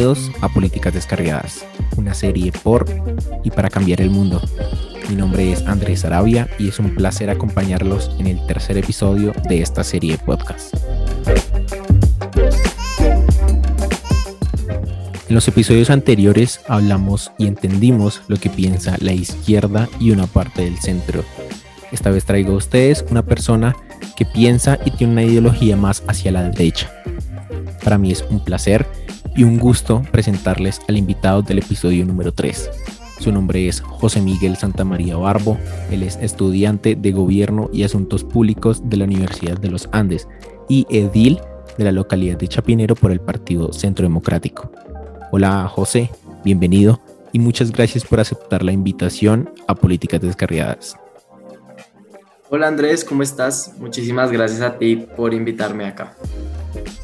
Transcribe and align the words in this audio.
Bienvenidos 0.00 0.32
a 0.40 0.48
Políticas 0.48 0.94
Descargadas, 0.94 1.66
una 1.98 2.14
serie 2.14 2.52
por 2.52 2.86
y 3.44 3.50
para 3.50 3.68
cambiar 3.68 4.00
el 4.00 4.08
mundo. 4.08 4.40
Mi 5.10 5.14
nombre 5.14 5.52
es 5.52 5.60
Andrés 5.66 6.06
Arabia 6.06 6.48
y 6.58 6.68
es 6.68 6.78
un 6.78 6.94
placer 6.94 7.28
acompañarlos 7.28 8.10
en 8.18 8.26
el 8.26 8.46
tercer 8.46 8.78
episodio 8.78 9.34
de 9.46 9.60
esta 9.60 9.84
serie 9.84 10.12
de 10.12 10.18
podcast. 10.24 10.74
En 15.28 15.34
los 15.34 15.46
episodios 15.48 15.90
anteriores 15.90 16.62
hablamos 16.66 17.30
y 17.36 17.46
entendimos 17.46 18.22
lo 18.26 18.38
que 18.38 18.48
piensa 18.48 18.96
la 19.00 19.12
izquierda 19.12 19.86
y 20.00 20.12
una 20.12 20.26
parte 20.26 20.62
del 20.62 20.78
centro. 20.78 21.24
Esta 21.92 22.08
vez 22.08 22.24
traigo 22.24 22.54
a 22.54 22.56
ustedes 22.56 23.04
una 23.10 23.22
persona 23.22 23.76
que 24.16 24.24
piensa 24.24 24.78
y 24.82 24.92
tiene 24.92 25.12
una 25.12 25.24
ideología 25.24 25.76
más 25.76 26.02
hacia 26.06 26.32
la 26.32 26.44
derecha. 26.44 26.90
Para 27.84 27.98
mí 27.98 28.12
es 28.12 28.24
un 28.30 28.42
placer 28.42 28.86
y 29.36 29.44
un 29.44 29.58
gusto 29.58 30.02
presentarles 30.10 30.80
al 30.88 30.96
invitado 30.96 31.42
del 31.42 31.58
episodio 31.58 32.04
número 32.04 32.32
3. 32.32 32.70
Su 33.18 33.32
nombre 33.32 33.68
es 33.68 33.80
José 33.80 34.20
Miguel 34.20 34.56
Santamaría 34.56 35.16
Barbo. 35.16 35.58
Él 35.90 36.02
es 36.02 36.16
estudiante 36.16 36.96
de 36.96 37.12
Gobierno 37.12 37.68
y 37.72 37.82
Asuntos 37.82 38.24
Públicos 38.24 38.88
de 38.88 38.96
la 38.96 39.04
Universidad 39.04 39.58
de 39.58 39.70
los 39.70 39.88
Andes 39.92 40.26
y 40.68 40.86
edil 40.88 41.38
de 41.76 41.84
la 41.84 41.92
localidad 41.92 42.38
de 42.38 42.48
Chapinero 42.48 42.94
por 42.94 43.12
el 43.12 43.20
Partido 43.20 43.72
Centro 43.72 44.04
Democrático. 44.04 44.72
Hola 45.32 45.68
José, 45.68 46.10
bienvenido 46.44 47.00
y 47.32 47.38
muchas 47.38 47.70
gracias 47.72 48.04
por 48.04 48.20
aceptar 48.20 48.62
la 48.62 48.72
invitación 48.72 49.50
a 49.68 49.74
Políticas 49.74 50.20
Descarriadas. 50.20 50.96
Hola 52.52 52.66
Andrés, 52.66 53.04
¿cómo 53.04 53.22
estás? 53.22 53.74
Muchísimas 53.78 54.32
gracias 54.32 54.60
a 54.60 54.76
ti 54.76 54.96
por 54.96 55.34
invitarme 55.34 55.86
acá. 55.86 56.16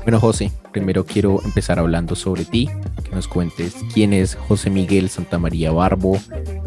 Bueno, 0.03 0.19
José, 0.19 0.51
primero 0.73 1.05
quiero 1.05 1.41
empezar 1.45 1.79
hablando 1.79 2.17
sobre 2.17 2.45
ti, 2.45 2.69
que 3.05 3.15
nos 3.15 3.29
cuentes 3.29 3.77
quién 3.95 4.13
es 4.13 4.35
José 4.35 4.71
Miguel 4.71 5.09
Santamaría 5.09 5.71
Barbo, 5.71 6.19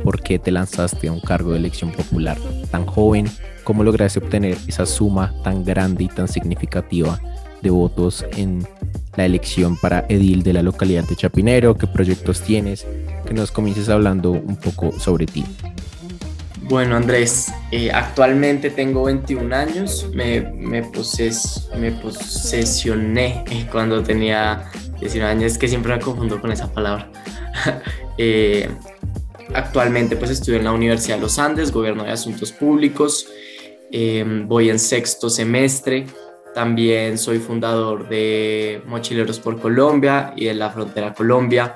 por 0.02 0.22
qué 0.22 0.40
te 0.40 0.52
lanzaste 0.52 1.10
a 1.10 1.12
un 1.12 1.20
cargo 1.20 1.52
de 1.52 1.58
elección 1.58 1.92
popular 1.92 2.38
tan 2.72 2.86
joven, 2.86 3.26
cómo 3.66 3.84
lograste 3.84 4.20
obtener 4.20 4.58
esa 4.66 4.86
suma 4.86 5.34
tan 5.44 5.66
grande 5.66 6.06
y 6.06 6.08
tan 6.08 6.30
significativa 6.30 7.20
de 7.62 7.72
votos 7.72 8.26
en 8.38 8.66
la 9.18 9.26
elección 9.26 9.76
para 9.76 10.06
edil 10.08 10.42
de 10.42 10.54
la 10.54 10.64
localidad 10.64 11.04
de 11.04 11.18
Chapinero, 11.18 11.78
qué 11.78 11.86
proyectos 11.86 12.40
tienes, 12.40 12.88
que 13.28 13.34
nos 13.34 13.52
comiences 13.52 13.90
hablando 13.90 14.32
un 14.32 14.56
poco 14.56 14.98
sobre 14.98 15.26
ti. 15.26 15.44
Bueno, 16.70 16.96
Andrés, 16.98 17.52
eh, 17.72 17.90
actualmente 17.92 18.70
tengo 18.70 19.06
21 19.06 19.56
años. 19.56 20.08
Me, 20.14 20.42
me, 20.42 20.84
me 20.84 21.92
posesioné 21.94 23.44
eh, 23.50 23.66
cuando 23.72 24.04
tenía 24.04 24.70
19 25.00 25.32
años, 25.32 25.58
que 25.58 25.68
siempre 25.68 25.96
me 25.96 26.00
confundo 26.00 26.40
con 26.40 26.52
esa 26.52 26.72
palabra. 26.72 27.12
Eh, 28.22 28.70
actualmente 29.54 30.18
pues 30.18 30.30
estudio 30.30 30.58
en 30.58 30.66
la 30.66 30.74
Universidad 30.74 31.16
de 31.16 31.22
los 31.22 31.40
Andes, 31.40 31.72
Gobierno 31.72 32.04
de 32.04 32.12
Asuntos 32.12 32.52
Públicos. 32.52 33.28
voy 34.46 34.70
en 34.70 34.78
sexto 34.78 35.30
semestre. 35.30 36.06
También 36.54 37.18
soy 37.18 37.40
fundador 37.40 38.10
de 38.10 38.82
Mochileros 38.86 39.40
por 39.40 39.62
Colombia 39.62 40.34
y 40.36 40.46
de 40.46 40.54
la 40.54 40.70
Frontera 40.70 41.14
Colombia. 41.14 41.76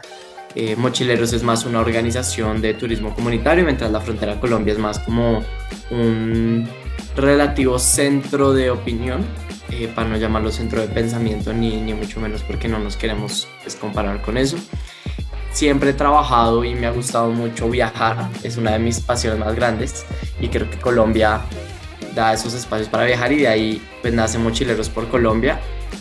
Eh, 0.55 0.75
Mochileros 0.75 1.33
es 1.33 1.43
más 1.43 1.65
una 1.65 1.79
organización 1.79 2.61
de 2.61 2.73
turismo 2.73 3.15
comunitario, 3.15 3.63
mientras 3.63 3.91
la 3.91 4.01
Frontera 4.01 4.39
Colombia 4.39 4.73
es 4.73 4.79
más 4.79 4.99
como 4.99 5.43
un 5.89 6.67
relativo 7.15 7.79
centro 7.79 8.53
de 8.53 8.69
opinión, 8.69 9.25
eh, 9.71 9.91
para 9.93 10.07
no 10.07 10.17
llamarlo 10.17 10.51
centro 10.51 10.81
de 10.81 10.87
pensamiento, 10.87 11.53
ni, 11.53 11.93
mucho 11.93 12.19
menos 12.19 12.43
porque 12.43 12.67
no 12.67 12.77
nos 12.77 12.97
queremos 12.97 13.47
pues, 13.63 13.75
comparar 13.75 14.21
con 14.21 14.37
eso. 14.37 14.57
Siempre 15.51 15.91
he 15.91 15.93
trabajado 15.93 16.63
y 16.63 16.75
me 16.75 16.87
ha 16.87 16.91
gustado 16.91 17.29
mucho 17.31 17.69
viajar, 17.69 18.29
es 18.43 18.57
una 18.57 18.71
de 18.71 18.79
mis 18.79 18.99
pasiones 18.99 19.39
más 19.39 19.55
grandes 19.55 20.05
y 20.39 20.49
creo 20.49 20.69
que 20.69 20.77
Colombia 20.77 21.41
da 22.15 22.33
esos 22.33 22.53
espacios 22.53 22.89
para 22.89 23.05
viajar 23.05 23.31
y 23.31 23.37
de 23.37 23.47
ahí 23.47 23.81
pues 24.01 24.13
nace 24.13 24.37
Mochileros 24.37 24.89
por 24.89 25.07
Colombia 25.09 25.59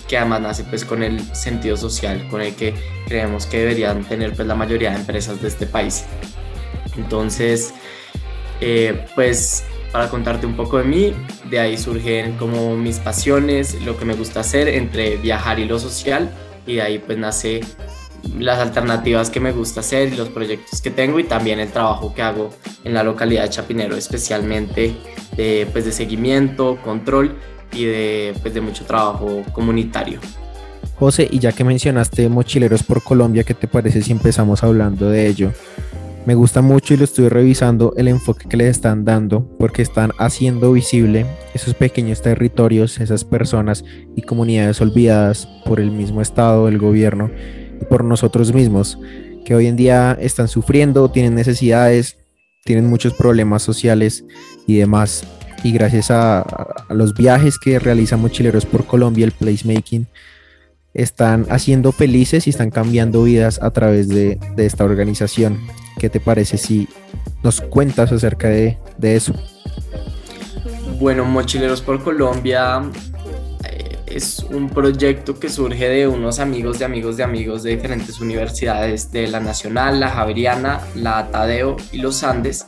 que 0.08 0.18
además 0.18 0.40
nace 0.40 0.64
pues 0.64 0.84
con 0.84 1.02
el 1.02 1.20
sentido 1.34 1.76
social 1.76 2.26
con 2.28 2.40
el 2.40 2.54
que 2.54 2.74
creemos 3.06 3.46
que 3.46 3.58
deberían 3.58 4.04
tener 4.04 4.34
pues 4.34 4.46
la 4.46 4.54
mayoría 4.54 4.90
de 4.90 4.96
empresas 4.96 5.40
de 5.40 5.48
este 5.48 5.66
país. 5.66 6.04
Entonces, 6.96 7.72
eh, 8.60 9.06
pues 9.14 9.64
para 9.92 10.08
contarte 10.08 10.46
un 10.46 10.56
poco 10.56 10.78
de 10.78 10.84
mí, 10.84 11.14
de 11.50 11.60
ahí 11.60 11.76
surgen 11.76 12.36
como 12.36 12.76
mis 12.76 12.98
pasiones, 12.98 13.80
lo 13.82 13.98
que 13.98 14.04
me 14.04 14.14
gusta 14.14 14.40
hacer 14.40 14.68
entre 14.68 15.16
viajar 15.16 15.58
y 15.58 15.66
lo 15.66 15.78
social 15.78 16.30
y 16.66 16.76
de 16.76 16.82
ahí 16.82 16.98
pues 16.98 17.18
nace 17.18 17.60
las 18.38 18.58
alternativas 18.58 19.30
que 19.30 19.40
me 19.40 19.52
gusta 19.52 19.80
hacer 19.80 20.16
los 20.16 20.28
proyectos 20.28 20.80
que 20.80 20.90
tengo 20.90 21.18
y 21.18 21.24
también 21.24 21.60
el 21.60 21.70
trabajo 21.70 22.14
que 22.14 22.22
hago 22.22 22.50
en 22.84 22.94
la 22.94 23.02
localidad 23.02 23.42
de 23.42 23.50
Chapinero, 23.50 23.96
especialmente 23.96 24.96
de, 25.36 25.66
pues, 25.72 25.84
de 25.84 25.92
seguimiento, 25.92 26.78
control 26.82 27.36
y 27.72 27.84
de, 27.84 28.34
pues, 28.40 28.54
de 28.54 28.60
mucho 28.60 28.84
trabajo 28.84 29.42
comunitario. 29.52 30.20
José, 30.98 31.28
y 31.30 31.38
ya 31.38 31.52
que 31.52 31.64
mencionaste 31.64 32.28
Mochileros 32.28 32.82
por 32.82 33.02
Colombia, 33.02 33.44
¿qué 33.44 33.54
te 33.54 33.66
parece 33.66 34.02
si 34.02 34.12
empezamos 34.12 34.62
hablando 34.62 35.08
de 35.08 35.26
ello? 35.26 35.52
Me 36.24 36.36
gusta 36.36 36.62
mucho 36.62 36.94
y 36.94 36.96
lo 36.96 37.02
estoy 37.02 37.28
revisando 37.28 37.94
el 37.96 38.06
enfoque 38.06 38.48
que 38.48 38.56
les 38.56 38.68
están 38.68 39.04
dando 39.04 39.44
porque 39.58 39.82
están 39.82 40.12
haciendo 40.18 40.70
visible 40.70 41.26
esos 41.52 41.74
pequeños 41.74 42.22
territorios, 42.22 43.00
esas 43.00 43.24
personas 43.24 43.84
y 44.14 44.22
comunidades 44.22 44.80
olvidadas 44.80 45.48
por 45.64 45.80
el 45.80 45.90
mismo 45.90 46.22
Estado, 46.22 46.68
el 46.68 46.78
gobierno 46.78 47.28
y 47.80 47.84
por 47.86 48.04
nosotros 48.04 48.54
mismos, 48.54 49.00
que 49.44 49.56
hoy 49.56 49.66
en 49.66 49.74
día 49.74 50.16
están 50.20 50.46
sufriendo, 50.46 51.10
tienen 51.10 51.34
necesidades, 51.34 52.18
tienen 52.64 52.88
muchos 52.88 53.14
problemas 53.14 53.62
sociales 53.62 54.24
y 54.68 54.76
demás 54.76 55.26
y 55.62 55.72
gracias 55.72 56.10
a, 56.10 56.44
los 56.88 57.14
viajes 57.14 57.58
que 57.58 57.78
realizan 57.78 58.20
mochileros 58.20 58.66
por 58.66 58.86
Colombia, 58.86 59.24
el 59.24 59.32
placemaking, 59.32 60.06
están 60.94 61.46
haciendo 61.48 61.92
felices 61.92 62.46
y 62.46 62.50
están 62.50 62.70
cambiando 62.70 63.24
vidas 63.24 63.62
a 63.62 63.70
través 63.70 64.08
de, 64.08 64.38
esta 64.56 64.84
organización. 64.84 65.60
¿Qué 65.98 66.10
te 66.10 66.20
parece 66.20 66.58
si 66.58 66.88
nos 67.42 67.60
cuentas 67.60 68.12
acerca 68.12 68.48
de, 68.48 68.78
de 68.98 69.16
eso? 69.16 69.34
Bueno, 70.98 71.24
Mochileros 71.24 71.80
por 71.80 72.02
Colombia 72.02 72.82
es 74.14 74.44
un 74.50 74.68
proyecto 74.68 75.38
que 75.38 75.48
surge 75.48 75.88
de 75.88 76.06
unos 76.06 76.38
amigos 76.38 76.78
de 76.78 76.84
amigos 76.84 77.16
de 77.16 77.24
amigos 77.24 77.62
de 77.62 77.70
diferentes 77.70 78.20
universidades 78.20 79.10
de 79.10 79.26
la 79.26 79.40
Nacional, 79.40 80.00
la 80.00 80.10
Javeriana, 80.10 80.80
la 80.94 81.30
Tadeo 81.30 81.76
y 81.92 81.98
los 81.98 82.22
Andes. 82.22 82.66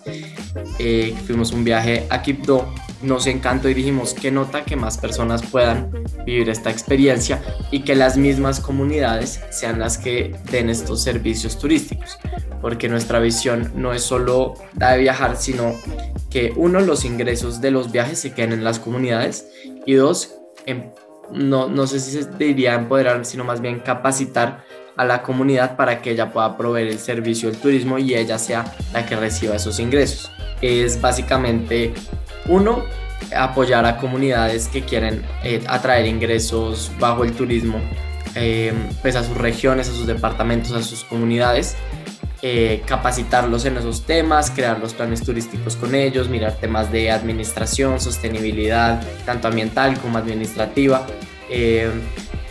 Eh, 0.79 1.15
fuimos 1.27 1.53
un 1.53 1.65
viaje 1.65 2.07
a 2.09 2.23
Quibdó, 2.23 2.73
nos 3.03 3.27
encantó 3.27 3.69
y 3.69 3.75
dijimos 3.75 4.15
que 4.15 4.31
nota 4.31 4.65
que 4.65 4.77
más 4.77 4.97
personas 4.97 5.43
puedan 5.43 5.91
vivir 6.25 6.49
esta 6.49 6.71
experiencia 6.71 7.43
y 7.71 7.81
que 7.81 7.95
las 7.95 8.17
mismas 8.17 8.61
comunidades 8.61 9.41
sean 9.51 9.79
las 9.79 9.99
que 9.99 10.35
den 10.51 10.71
estos 10.71 11.03
servicios 11.03 11.59
turísticos, 11.59 12.19
porque 12.63 12.89
nuestra 12.89 13.21
visión 13.21 13.71
no 13.75 13.93
es 13.93 14.03
solo 14.03 14.55
la 14.79 14.93
de 14.93 15.01
viajar, 15.01 15.37
sino 15.37 15.75
que 16.31 16.53
uno, 16.57 16.81
los 16.81 17.05
ingresos 17.05 17.61
de 17.61 17.71
los 17.71 17.93
viajes 17.93 18.19
se 18.19 18.33
queden 18.33 18.53
en 18.53 18.65
las 18.65 18.79
comunidades 18.79 19.47
y 19.85 19.95
dos, 19.95 20.35
en 20.67 20.91
no, 21.35 21.69
no 21.69 21.87
sé 21.87 22.01
si 22.01 22.11
se 22.11 22.31
diría 22.39 22.75
empoderar, 22.75 23.25
sino 23.25 23.45
más 23.45 23.61
bien 23.61 23.81
capacitar 23.81 24.65
a 24.97 25.05
la 25.05 25.23
comunidad 25.23 25.77
para 25.77 26.01
que 26.01 26.13
ella 26.13 26.33
pueda 26.33 26.57
proveer 26.57 26.89
el 26.89 26.99
servicio 26.99 27.51
del 27.51 27.61
turismo 27.61 27.99
y 27.99 28.15
ella 28.15 28.39
sea 28.39 28.65
la 28.93 29.05
que 29.05 29.17
reciba 29.17 29.57
esos 29.57 29.81
ingresos. 29.81 30.31
Es 30.63 31.01
básicamente, 31.01 31.93
uno, 32.47 32.85
apoyar 33.37 33.85
a 33.87 33.97
comunidades 33.97 34.69
que 34.69 34.83
quieren 34.83 35.23
eh, 35.43 35.63
atraer 35.67 36.07
ingresos 36.07 36.93
bajo 37.01 37.25
el 37.25 37.33
turismo, 37.33 37.81
eh, 38.37 38.73
pues 39.03 39.17
a 39.17 39.25
sus 39.25 39.37
regiones, 39.37 39.89
a 39.89 39.93
sus 39.93 40.07
departamentos, 40.07 40.73
a 40.73 40.83
sus 40.83 41.05
comunidades 41.05 41.77
eh, 42.47 42.83
capacitarlos 42.85 43.65
en 43.65 43.79
esos 43.79 44.03
temas, 44.03 44.51
crear 44.51 44.79
los 44.79 44.93
planes 44.93 45.23
turísticos 45.23 45.77
con 45.77 45.95
ellos, 45.95 46.29
mirar 46.29 46.53
temas 46.57 46.93
de 46.93 47.11
administración, 47.11 47.99
sostenibilidad, 47.99 49.03
tanto 49.25 49.49
ambiental 49.49 49.99
como 49.99 50.19
administrativa. 50.19 51.07
Eh, 51.49 51.91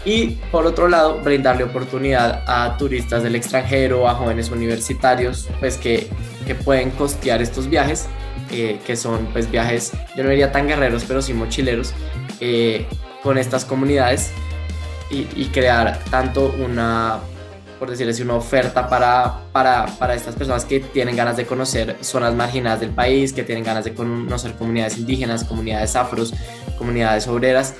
y 0.03 0.29
por 0.51 0.65
otro 0.65 0.87
lado, 0.87 1.19
brindarle 1.19 1.65
oportunidad 1.65 2.43
a 2.47 2.75
turistas 2.75 3.21
del 3.21 3.35
extranjero, 3.35 4.09
a 4.09 4.15
jóvenes 4.15 4.49
universitarios, 4.49 5.47
pues 5.59 5.77
que, 5.77 6.07
que 6.47 6.55
pueden 6.55 6.89
costear 6.89 7.43
estos 7.43 7.69
viajes, 7.69 8.07
eh, 8.49 8.79
que 8.87 8.95
son 8.95 9.27
pues 9.27 9.51
viajes, 9.51 9.91
yo 10.17 10.23
no 10.23 10.31
diría 10.31 10.51
tan 10.51 10.67
guerreros, 10.67 11.03
pero 11.07 11.21
sí 11.21 11.35
mochileros, 11.35 11.93
con 13.21 13.37
estas 13.37 13.63
comunidades 13.63 14.31
y, 15.11 15.27
y 15.35 15.51
crear 15.53 15.99
tanto 16.09 16.51
una 16.65 17.19
por 17.83 17.89
decirlo 17.89 18.11
así, 18.11 18.21
una 18.21 18.35
oferta 18.35 18.87
para, 18.87 19.41
para, 19.51 19.85
para, 19.99 20.15
estas 20.15 20.35
personas 20.35 20.63
que 20.63 20.79
tienen 20.79 21.17
ganas 21.17 21.35
de 21.35 21.45
conocer 21.45 21.97
zonas 21.99 22.33
marginadas 22.33 22.79
del 22.79 22.91
país, 22.91 23.33
que 23.33 23.43
tienen 23.43 23.65
ganas 23.65 23.83
de 23.83 23.93
conocer 23.93 24.53
comunidades 24.53 24.97
indígenas, 24.97 25.43
comunidades 25.43 25.97
afros, 25.97 26.33
comunidades 26.77 27.27
obreras. 27.27 27.75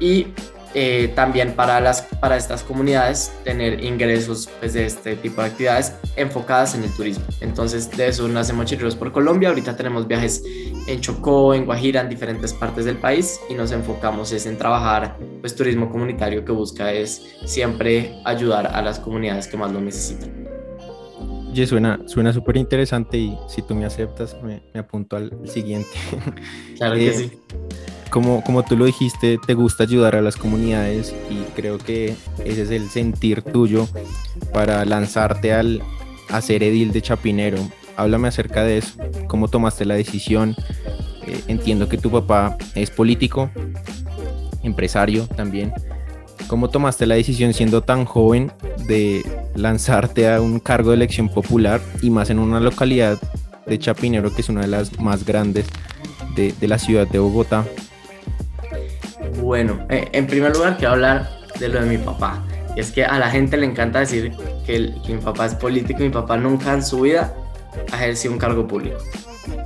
Y 0.00 0.26
eh, 0.74 1.12
también 1.14 1.52
para, 1.52 1.80
las, 1.80 2.02
para 2.02 2.36
estas 2.36 2.62
comunidades 2.62 3.32
tener 3.44 3.82
ingresos 3.82 4.48
pues, 4.60 4.74
de 4.74 4.86
este 4.86 5.16
tipo 5.16 5.40
de 5.40 5.48
actividades 5.48 5.94
enfocadas 6.16 6.74
en 6.74 6.84
el 6.84 6.92
turismo. 6.92 7.24
Entonces 7.40 7.90
de 7.90 8.08
eso 8.08 8.28
nacemos 8.28 8.58
Mochileros 8.58 8.96
por 8.96 9.12
Colombia. 9.12 9.50
Ahorita 9.50 9.76
tenemos 9.76 10.06
viajes 10.06 10.42
en 10.86 11.00
Chocó, 11.00 11.54
en 11.54 11.64
Guajira, 11.64 12.00
en 12.00 12.08
diferentes 12.08 12.52
partes 12.52 12.84
del 12.84 12.96
país 12.96 13.40
y 13.48 13.54
nos 13.54 13.72
enfocamos 13.72 14.32
es 14.32 14.46
en 14.46 14.58
trabajar 14.58 15.16
pues 15.40 15.54
turismo 15.54 15.90
comunitario 15.90 16.44
que 16.44 16.52
busca 16.52 16.92
es 16.92 17.22
siempre 17.46 18.20
ayudar 18.24 18.66
a 18.66 18.82
las 18.82 18.98
comunidades 18.98 19.46
que 19.46 19.56
más 19.56 19.72
lo 19.72 19.80
necesitan. 19.80 20.57
Oye, 21.50 21.66
suena 21.66 22.00
suena 22.06 22.32
súper 22.32 22.56
interesante 22.56 23.18
y 23.18 23.36
si 23.48 23.62
tú 23.62 23.74
me 23.74 23.84
aceptas 23.84 24.36
me, 24.42 24.62
apunto 24.78 25.16
al 25.16 25.32
siguiente. 25.44 25.90
Claro 26.76 26.94
que 26.94 27.08
eh, 27.08 27.14
sí 27.14 27.32
como, 28.10 28.42
como 28.42 28.62
tú 28.64 28.76
lo 28.76 28.84
dijiste, 28.86 29.38
te 29.44 29.54
gusta 29.54 29.84
ayudar 29.84 30.16
a 30.16 30.22
las 30.22 30.36
comunidades 30.36 31.14
y 31.30 31.42
creo 31.54 31.78
que 31.78 32.16
ese 32.44 32.62
es 32.62 32.70
el 32.70 32.88
sentir 32.88 33.42
tuyo 33.42 33.86
para 34.52 34.84
lanzarte 34.84 35.52
al 35.52 35.82
hacer 36.30 36.62
edil 36.62 36.92
de 36.92 37.02
Chapinero. 37.02 37.58
Háblame 37.96 38.28
acerca 38.28 38.62
de 38.62 38.78
eso, 38.78 38.98
cómo 39.26 39.48
tomaste 39.48 39.84
la 39.84 39.94
decisión. 39.94 40.54
Eh, 41.26 41.42
entiendo 41.48 41.88
que 41.88 41.98
tu 41.98 42.10
papá 42.10 42.56
es 42.74 42.90
político, 42.90 43.50
empresario 44.62 45.26
también. 45.26 45.72
¿Cómo 46.48 46.70
tomaste 46.70 47.04
la 47.04 47.14
decisión 47.14 47.52
siendo 47.52 47.82
tan 47.82 48.06
joven 48.06 48.50
de 48.86 49.22
lanzarte 49.54 50.32
a 50.32 50.40
un 50.40 50.60
cargo 50.60 50.90
de 50.90 50.96
elección 50.96 51.28
popular 51.28 51.80
y 52.00 52.08
más 52.08 52.30
en 52.30 52.38
una 52.38 52.58
localidad 52.58 53.18
de 53.66 53.78
Chapinero 53.78 54.34
que 54.34 54.40
es 54.40 54.48
una 54.48 54.62
de 54.62 54.68
las 54.68 54.98
más 54.98 55.26
grandes 55.26 55.66
de, 56.34 56.54
la 56.66 56.78
ciudad 56.78 57.06
de 57.06 57.18
Bogotá? 57.18 57.66
Bueno, 59.42 59.86
eh, 59.90 60.08
en 60.12 60.26
primer 60.26 60.56
lugar 60.56 60.78
quiero 60.78 60.94
hablar 60.94 61.28
de 61.60 61.68
lo 61.68 61.80
de 61.82 61.86
mi 61.86 61.98
papá. 61.98 62.42
Y 62.74 62.80
es 62.80 62.92
que 62.92 63.04
a 63.04 63.18
la 63.18 63.30
gente 63.30 63.58
le 63.58 63.66
encanta 63.66 64.00
decir 64.00 64.32
que, 64.64 64.94
mi 65.06 65.18
papá 65.18 65.46
es 65.46 65.54
político. 65.54 66.00
Mi 66.00 66.08
papá 66.10 66.38
nunca 66.38 66.72
en 66.72 66.82
su 66.82 67.02
vida 67.02 67.34
ha 67.92 67.96
ejercido 67.96 68.32
un 68.32 68.38
cargo 68.38 68.66
público. 68.66 68.98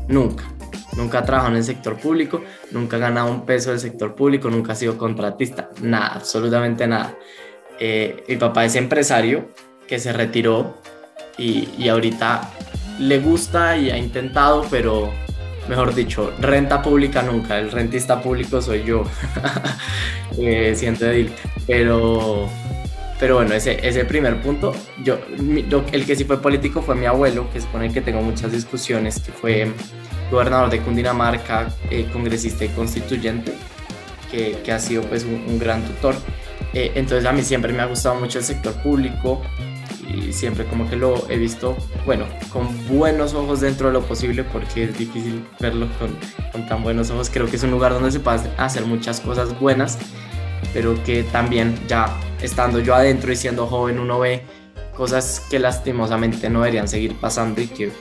Nunca. 0.08 0.51
Nunca 0.96 1.20
ha 1.20 1.24
trabajado 1.24 1.52
en 1.52 1.58
el 1.58 1.64
sector 1.64 1.98
público, 1.98 2.42
nunca 2.70 2.96
ha 2.96 3.00
ganado 3.00 3.30
un 3.30 3.46
peso 3.46 3.70
del 3.70 3.80
sector 3.80 4.14
público, 4.14 4.50
nunca 4.50 4.72
ha 4.72 4.76
sido 4.76 4.98
contratista. 4.98 5.70
Nada, 5.80 6.08
absolutamente 6.08 6.86
nada. 6.86 7.16
Eh, 7.78 8.24
mi 8.28 8.36
papá 8.36 8.64
es 8.64 8.76
empresario 8.76 9.48
que 9.88 9.98
se 9.98 10.12
retiró 10.12 10.78
y, 11.38 11.68
y 11.78 11.88
ahorita 11.88 12.50
le 12.98 13.18
gusta 13.18 13.76
y 13.76 13.90
ha 13.90 13.96
intentado, 13.96 14.66
pero 14.70 15.10
mejor 15.68 15.94
dicho, 15.94 16.32
renta 16.40 16.82
pública 16.82 17.22
nunca, 17.22 17.58
el 17.58 17.70
rentista 17.70 18.20
público 18.20 18.60
soy 18.60 18.84
yo, 18.84 19.04
eh, 20.38 20.74
siento 20.76 21.06
edil, 21.06 21.32
pero, 21.66 22.48
pero 23.18 23.36
bueno, 23.36 23.54
ese, 23.54 23.86
ese 23.86 24.04
primer 24.04 24.40
punto, 24.42 24.72
yo, 25.04 25.18
el 25.92 26.04
que 26.04 26.16
sí 26.16 26.24
fue 26.24 26.40
político 26.40 26.82
fue 26.82 26.94
mi 26.94 27.06
abuelo, 27.06 27.48
que 27.50 27.58
es 27.58 27.66
con 27.66 27.82
el 27.82 27.92
que 27.92 28.00
tengo 28.00 28.22
muchas 28.22 28.52
discusiones, 28.52 29.20
que 29.20 29.32
fue 29.32 29.72
gobernador 30.32 30.70
de 30.70 30.80
Cundinamarca, 30.80 31.68
eh, 31.90 32.08
congresista 32.12 32.64
y 32.64 32.68
constituyente, 32.70 33.54
que, 34.30 34.58
que, 34.64 34.72
ha 34.72 34.78
sido 34.78 35.02
pues 35.02 35.24
un, 35.24 35.58
gran 35.58 35.82
tutor. 35.82 36.16
Eh, 36.74 36.92
entonces 36.94 37.24
a 37.26 37.32
mí 37.32 37.42
siempre 37.42 37.72
me 37.72 37.82
ha 37.82 37.86
gustado 37.86 38.16
mucho 38.16 38.38
el 38.38 38.44
sector 38.44 38.72
público, 38.82 39.42
y 40.08 40.32
siempre 40.32 40.64
como 40.64 40.88
que 40.90 40.96
lo 40.96 41.30
he 41.30 41.36
visto, 41.36 41.76
bueno, 42.04 42.26
con 42.52 42.66
buenos 42.88 43.34
ojos 43.34 43.60
dentro 43.60 43.88
de 43.88 43.94
lo 43.94 44.02
posible 44.02 44.44
porque 44.44 44.84
es 44.84 44.98
difícil 44.98 45.46
verlo 45.60 45.86
con, 45.98 46.16
con 46.50 46.66
tan 46.66 46.82
buenos 46.82 47.10
ojos. 47.10 47.30
Creo 47.30 47.46
que 47.46 47.56
es 47.56 47.62
un 47.62 47.70
lugar 47.70 47.92
donde 47.92 48.10
se 48.10 48.20
puede 48.20 48.40
hacer 48.58 48.84
muchas 48.84 49.20
cosas 49.20 49.58
buenas, 49.58 49.98
pero 50.72 51.02
que 51.04 51.22
también 51.24 51.78
ya 51.88 52.08
estando 52.42 52.80
yo 52.80 52.94
adentro 52.94 53.32
y 53.32 53.36
siendo 53.36 53.66
joven 53.66 53.98
uno 53.98 54.18
ve 54.18 54.42
cosas 54.96 55.40
que 55.50 55.58
lastimosamente 55.58 56.50
no 56.50 56.60
deberían 56.60 56.88
seguir 56.88 57.14
pasando 57.14 57.60
y 57.60 57.66
que 57.66 57.92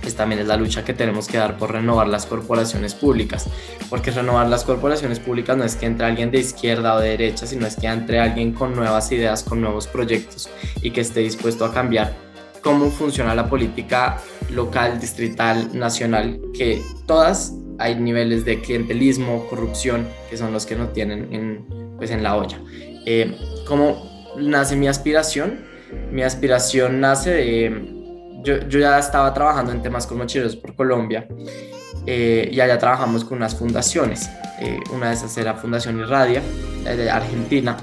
pues 0.00 0.14
también 0.14 0.40
es 0.40 0.46
la 0.46 0.56
lucha 0.56 0.84
que 0.84 0.94
tenemos 0.94 1.28
que 1.28 1.38
dar 1.38 1.56
por 1.56 1.72
renovar 1.72 2.08
las 2.08 2.26
corporaciones 2.26 2.94
públicas, 2.94 3.46
porque 3.88 4.10
renovar 4.10 4.48
las 4.48 4.64
corporaciones 4.64 5.20
públicas 5.20 5.56
no 5.56 5.64
es 5.64 5.76
que 5.76 5.86
entre 5.86 6.06
alguien 6.06 6.30
de 6.30 6.38
izquierda 6.38 6.94
o 6.94 7.00
de 7.00 7.10
derecha, 7.10 7.46
sino 7.46 7.66
es 7.66 7.76
que 7.76 7.86
entre 7.86 8.20
alguien 8.20 8.52
con 8.52 8.74
nuevas 8.74 9.10
ideas, 9.12 9.42
con 9.42 9.60
nuevos 9.60 9.86
proyectos 9.86 10.48
y 10.82 10.90
que 10.90 11.00
esté 11.00 11.20
dispuesto 11.20 11.64
a 11.64 11.72
cambiar 11.72 12.14
cómo 12.62 12.90
funciona 12.90 13.34
la 13.34 13.48
política 13.48 14.18
local, 14.50 15.00
distrital, 15.00 15.70
nacional, 15.72 16.40
que 16.52 16.82
todas 17.06 17.54
hay 17.78 17.96
niveles 17.98 18.44
de 18.44 18.60
clientelismo, 18.60 19.46
corrupción, 19.48 20.06
que 20.28 20.36
son 20.36 20.52
los 20.52 20.66
que 20.66 20.76
no 20.76 20.88
tienen 20.88 21.32
en, 21.32 21.64
pues 21.96 22.10
en 22.10 22.22
la 22.22 22.36
olla. 22.36 22.60
Eh, 23.06 23.34
¿Cómo 23.66 24.30
nace 24.36 24.76
mi 24.76 24.86
aspiración? 24.86 25.64
Mi 26.12 26.22
aspiración 26.22 27.00
nace 27.00 27.30
de 27.30 27.99
yo, 28.42 28.58
ya 28.68 28.98
estaba 28.98 29.32
trabajando 29.34 29.72
en 29.72 29.82
temas 29.82 30.06
con 30.06 30.18
mochileros 30.18 30.56
por 30.56 30.74
Colombia 30.74 31.26
eh, 32.06 32.48
y 32.52 32.60
allá 32.60 32.78
trabajamos 32.78 33.24
con 33.24 33.38
unas 33.38 33.54
fundaciones. 33.54 34.28
Eh, 34.60 34.78
una 34.92 35.08
de 35.08 35.14
esas 35.14 35.36
era 35.36 35.54
Fundación 35.54 35.98
Irradia, 35.98 36.42
de 36.84 37.10
Argentina, 37.10 37.76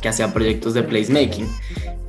que 0.00 0.08
hacía 0.08 0.32
proyectos 0.32 0.74
de 0.74 0.82
placemaking. 0.82 1.48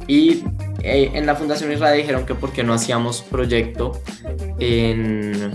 Y 0.08 0.44
eh, 0.84 1.12
en 1.14 1.26
la 1.26 1.36
Fundación 1.36 1.72
Irradia 1.72 1.98
dijeron 1.98 2.26
que 2.26 2.34
por 2.34 2.52
qué 2.54 2.64
no 2.64 2.74
hacíamos 2.74 3.22
proyecto 3.22 4.02
en, 4.58 5.52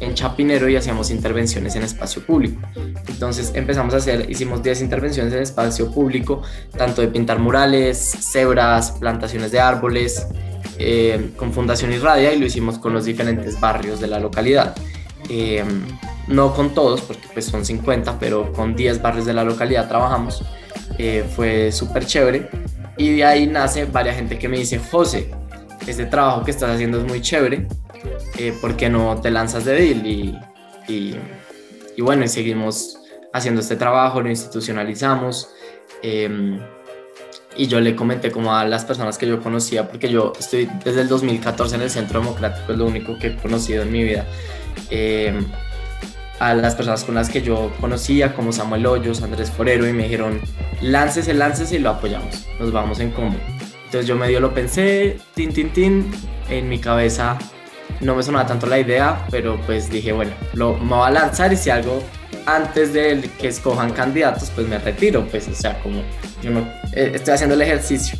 en 0.00 0.14
Chapinero 0.14 0.68
y 0.68 0.74
hacíamos 0.74 1.10
intervenciones 1.10 1.76
en 1.76 1.84
espacio 1.84 2.22
público. 2.26 2.60
Entonces 3.06 3.52
empezamos 3.54 3.94
a 3.94 3.98
hacer, 3.98 4.28
hicimos 4.28 4.62
10 4.62 4.82
intervenciones 4.82 5.32
en 5.32 5.42
espacio 5.42 5.90
público, 5.92 6.42
tanto 6.76 7.00
de 7.00 7.08
pintar 7.08 7.38
murales, 7.38 7.98
cebras, 7.98 8.90
plantaciones 8.92 9.52
de 9.52 9.60
árboles, 9.60 10.26
eh, 10.84 11.30
con 11.36 11.52
Fundación 11.52 11.92
Irradia 11.92 12.32
y 12.32 12.38
lo 12.38 12.46
hicimos 12.46 12.78
con 12.78 12.92
los 12.92 13.04
diferentes 13.04 13.58
barrios 13.60 14.00
de 14.00 14.08
la 14.08 14.18
localidad. 14.18 14.74
Eh, 15.28 15.64
no 16.28 16.54
con 16.54 16.74
todos, 16.74 17.00
porque 17.02 17.26
pues 17.32 17.46
son 17.46 17.64
50, 17.64 18.18
pero 18.18 18.52
con 18.52 18.74
10 18.74 19.00
barrios 19.00 19.26
de 19.26 19.32
la 19.32 19.44
localidad 19.44 19.88
trabajamos. 19.88 20.44
Eh, 20.98 21.24
fue 21.34 21.72
súper 21.72 22.06
chévere. 22.06 22.48
Y 22.96 23.16
de 23.16 23.24
ahí 23.24 23.46
nace 23.46 23.84
varias 23.84 24.16
gente 24.16 24.38
que 24.38 24.48
me 24.48 24.58
dice, 24.58 24.78
José, 24.78 25.30
este 25.86 26.06
trabajo 26.06 26.44
que 26.44 26.50
estás 26.50 26.70
haciendo 26.70 26.98
es 26.98 27.04
muy 27.04 27.20
chévere, 27.20 27.66
¿por 28.60 28.76
qué 28.76 28.90
no 28.90 29.20
te 29.20 29.30
lanzas 29.30 29.64
de 29.64 29.72
deal? 29.74 30.06
Y, 30.06 30.38
y, 30.88 31.16
y, 31.96 32.02
bueno, 32.02 32.24
y 32.24 32.28
seguimos 32.28 32.98
haciendo 33.32 33.60
este 33.60 33.76
trabajo, 33.76 34.20
lo 34.20 34.28
institucionalizamos 34.28 35.48
y 37.56 37.66
yo 37.66 37.80
le 37.80 37.94
comenté 37.94 38.30
como 38.30 38.54
a 38.54 38.64
las 38.64 38.84
personas 38.84 39.18
que 39.18 39.26
yo 39.26 39.42
conocía, 39.42 39.88
porque 39.88 40.08
yo 40.10 40.32
estoy 40.38 40.68
desde 40.84 41.02
el 41.02 41.08
2014 41.08 41.76
en 41.76 41.82
el 41.82 41.90
Centro 41.90 42.20
Democrático, 42.20 42.72
es 42.72 42.78
lo 42.78 42.86
único 42.86 43.18
que 43.18 43.28
he 43.28 43.36
conocido 43.36 43.82
en 43.82 43.92
mi 43.92 44.02
vida, 44.02 44.26
em, 44.90 45.46
a 46.38 46.54
las 46.54 46.74
personas 46.74 47.04
con 47.04 47.14
las 47.14 47.28
que 47.28 47.42
yo 47.42 47.72
conocía, 47.80 48.34
como 48.34 48.52
Samuel 48.52 48.86
Hoyos, 48.86 49.22
Andrés 49.22 49.50
Forero, 49.50 49.86
y 49.86 49.92
me 49.92 50.04
dijeron, 50.04 50.40
láncese, 50.80 51.34
láncese 51.34 51.76
y 51.76 51.78
lo 51.78 51.90
apoyamos, 51.90 52.46
nos 52.58 52.72
vamos 52.72 52.98
en 53.00 53.10
combo. 53.10 53.38
Entonces 53.84 54.06
yo 54.06 54.16
medio 54.16 54.40
lo 54.40 54.54
pensé, 54.54 55.18
tin, 55.34 55.52
tin, 55.52 55.70
tin, 55.72 56.10
en 56.48 56.68
mi 56.68 56.78
cabeza 56.78 57.38
no 58.00 58.16
me 58.16 58.22
sonaba 58.22 58.46
tanto 58.46 58.66
la 58.66 58.78
idea, 58.78 59.24
pero 59.30 59.60
pues 59.66 59.90
dije, 59.90 60.12
bueno, 60.12 60.32
lo, 60.54 60.76
me 60.78 60.96
voy 60.96 61.06
a 61.06 61.10
lanzar 61.10 61.52
y 61.52 61.56
si 61.56 61.70
algo 61.70 62.02
antes 62.46 62.92
de 62.92 63.30
que 63.38 63.48
escojan 63.48 63.92
candidatos, 63.92 64.50
pues 64.54 64.66
me 64.66 64.78
retiro, 64.78 65.26
pues, 65.30 65.48
o 65.48 65.54
sea, 65.54 65.78
como 65.80 66.02
yo 66.42 66.50
no, 66.50 66.60
eh, 66.92 67.12
estoy 67.14 67.34
haciendo 67.34 67.54
el 67.54 67.62
ejercicio. 67.62 68.18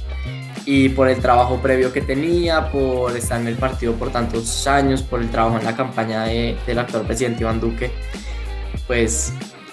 Y 0.64 0.90
por 0.90 1.08
el 1.08 1.20
trabajo 1.20 1.60
previo 1.60 1.92
que 1.92 2.00
tenía, 2.00 2.70
por 2.70 3.16
estar 3.16 3.40
en 3.40 3.48
el 3.48 3.56
partido 3.56 3.94
por 3.94 4.10
tantos 4.10 4.66
años, 4.68 5.02
por 5.02 5.20
el 5.20 5.28
trabajo 5.28 5.58
en 5.58 5.64
la 5.64 5.74
campaña 5.74 6.24
de, 6.24 6.56
del 6.66 6.78
actual 6.78 7.04
presidente 7.04 7.42
Iván 7.42 7.60
Duque, 7.60 7.90
pues 8.86 9.32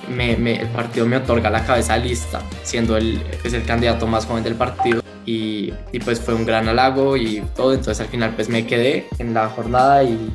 me, 0.10 0.34
el 0.34 0.68
partido 0.70 1.06
me 1.06 1.18
otorga 1.18 1.50
la 1.52 1.64
cabeza 1.64 1.96
lista, 1.98 2.42
siendo 2.64 2.98
el, 2.98 3.24
pues, 3.42 3.54
el 3.54 3.64
candidato 3.66 4.08
más 4.08 4.26
joven 4.26 4.44
del 4.44 4.56
partido. 4.56 5.02
Y, 5.26 5.72
y, 5.92 6.00
pues 6.00 6.20
fue 6.20 6.34
un 6.34 6.44
gran 6.44 6.68
halago 6.68 7.16
y 7.16 7.42
todo, 7.56 7.74
entonces 7.74 8.00
al 8.00 8.08
final 8.08 8.34
pues 8.34 8.50
me 8.50 8.66
quedé 8.66 9.08
en 9.20 9.36
la 9.36 9.48
jornada 9.48 10.04
y 10.04 10.34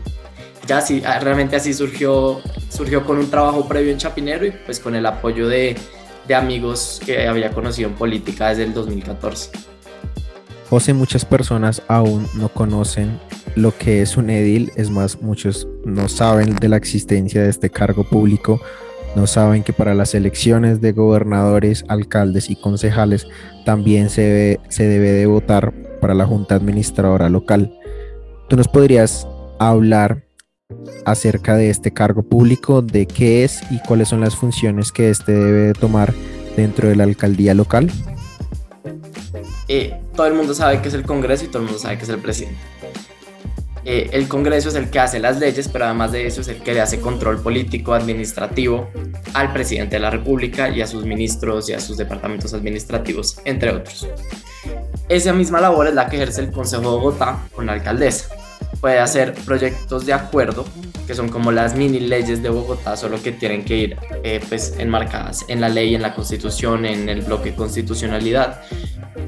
ya 0.66 0.80
sí, 0.80 1.02
ah, 1.04 1.18
realmente 1.20 1.56
así 1.56 1.74
surgió, 1.74 2.40
surgió 2.68 3.04
con 3.04 3.18
un 3.18 3.30
trabajo 3.30 3.66
previo 3.66 3.92
en 3.92 3.98
Chapinero 3.98 4.46
y 4.46 4.50
pues 4.50 4.80
con 4.80 4.94
el 4.94 5.06
apoyo 5.06 5.48
de, 5.48 5.76
de 6.26 6.34
amigos 6.34 7.00
que 7.04 7.26
había 7.26 7.50
conocido 7.50 7.88
en 7.88 7.94
política 7.94 8.48
desde 8.48 8.64
el 8.64 8.74
2014. 8.74 9.50
José, 10.70 10.94
muchas 10.94 11.24
personas 11.24 11.82
aún 11.88 12.26
no 12.34 12.48
conocen 12.48 13.20
lo 13.54 13.76
que 13.76 14.02
es 14.02 14.16
un 14.16 14.30
edil, 14.30 14.72
es 14.76 14.90
más, 14.90 15.20
muchos 15.20 15.68
no 15.84 16.08
saben 16.08 16.56
de 16.56 16.68
la 16.68 16.76
existencia 16.76 17.42
de 17.42 17.50
este 17.50 17.70
cargo 17.70 18.04
público, 18.04 18.60
no 19.14 19.26
saben 19.28 19.62
que 19.62 19.72
para 19.72 19.94
las 19.94 20.14
elecciones 20.14 20.80
de 20.80 20.92
gobernadores, 20.92 21.84
alcaldes 21.88 22.50
y 22.50 22.56
concejales 22.56 23.28
también 23.64 24.10
se 24.10 24.58
se 24.68 24.88
debe 24.88 25.12
de 25.12 25.26
votar 25.26 25.72
para 26.00 26.14
la 26.14 26.26
Junta 26.26 26.56
Administradora 26.56 27.28
Local. 27.28 27.78
¿Tú 28.48 28.56
nos 28.56 28.66
podrías 28.66 29.28
hablar 29.58 30.24
acerca 31.04 31.56
de 31.56 31.70
este 31.70 31.92
cargo 31.92 32.22
público, 32.22 32.82
de 32.82 33.06
qué 33.06 33.44
es 33.44 33.60
y 33.70 33.78
cuáles 33.80 34.08
son 34.08 34.20
las 34.20 34.34
funciones 34.34 34.92
que 34.92 35.10
éste 35.10 35.32
debe 35.32 35.72
tomar 35.74 36.14
dentro 36.56 36.88
de 36.88 36.96
la 36.96 37.04
alcaldía 37.04 37.54
local? 37.54 37.90
Eh, 39.68 40.00
todo 40.14 40.26
el 40.26 40.34
mundo 40.34 40.54
sabe 40.54 40.80
que 40.80 40.88
es 40.88 40.94
el 40.94 41.04
Congreso 41.04 41.44
y 41.44 41.48
todo 41.48 41.58
el 41.58 41.64
mundo 41.64 41.78
sabe 41.78 41.98
que 41.98 42.04
es 42.04 42.08
el 42.08 42.18
presidente. 42.18 42.58
Eh, 43.86 44.08
el 44.12 44.28
Congreso 44.28 44.70
es 44.70 44.76
el 44.76 44.88
que 44.88 44.98
hace 44.98 45.20
las 45.20 45.38
leyes, 45.38 45.68
pero 45.68 45.84
además 45.84 46.12
de 46.12 46.26
eso 46.26 46.40
es 46.40 46.48
el 46.48 46.62
que 46.62 46.72
le 46.72 46.80
hace 46.80 47.00
control 47.00 47.42
político, 47.42 47.92
administrativo 47.92 48.88
al 49.34 49.52
presidente 49.52 49.96
de 49.96 50.00
la 50.00 50.08
República 50.08 50.70
y 50.70 50.80
a 50.80 50.86
sus 50.86 51.04
ministros 51.04 51.68
y 51.68 51.74
a 51.74 51.80
sus 51.80 51.98
departamentos 51.98 52.54
administrativos, 52.54 53.38
entre 53.44 53.72
otros. 53.72 54.08
Esa 55.10 55.34
misma 55.34 55.60
labor 55.60 55.88
es 55.88 55.94
la 55.94 56.08
que 56.08 56.16
ejerce 56.16 56.40
el 56.40 56.50
Consejo 56.50 56.80
de 56.80 56.88
Bogotá 56.88 57.46
con 57.54 57.66
la 57.66 57.74
alcaldesa. 57.74 58.43
Puede 58.80 58.98
hacer 58.98 59.34
proyectos 59.44 60.06
de 60.06 60.12
acuerdo, 60.12 60.64
que 61.06 61.14
son 61.14 61.28
como 61.28 61.52
las 61.52 61.76
mini 61.76 62.00
leyes 62.00 62.42
de 62.42 62.48
Bogotá, 62.48 62.96
solo 62.96 63.22
que 63.22 63.32
tienen 63.32 63.64
que 63.64 63.76
ir 63.76 63.96
eh, 64.22 64.40
pues, 64.48 64.74
enmarcadas 64.78 65.44
en 65.48 65.60
la 65.60 65.68
ley, 65.68 65.94
en 65.94 66.02
la 66.02 66.14
constitución, 66.14 66.84
en 66.84 67.08
el 67.08 67.22
bloque 67.22 67.54
constitucionalidad. 67.54 68.62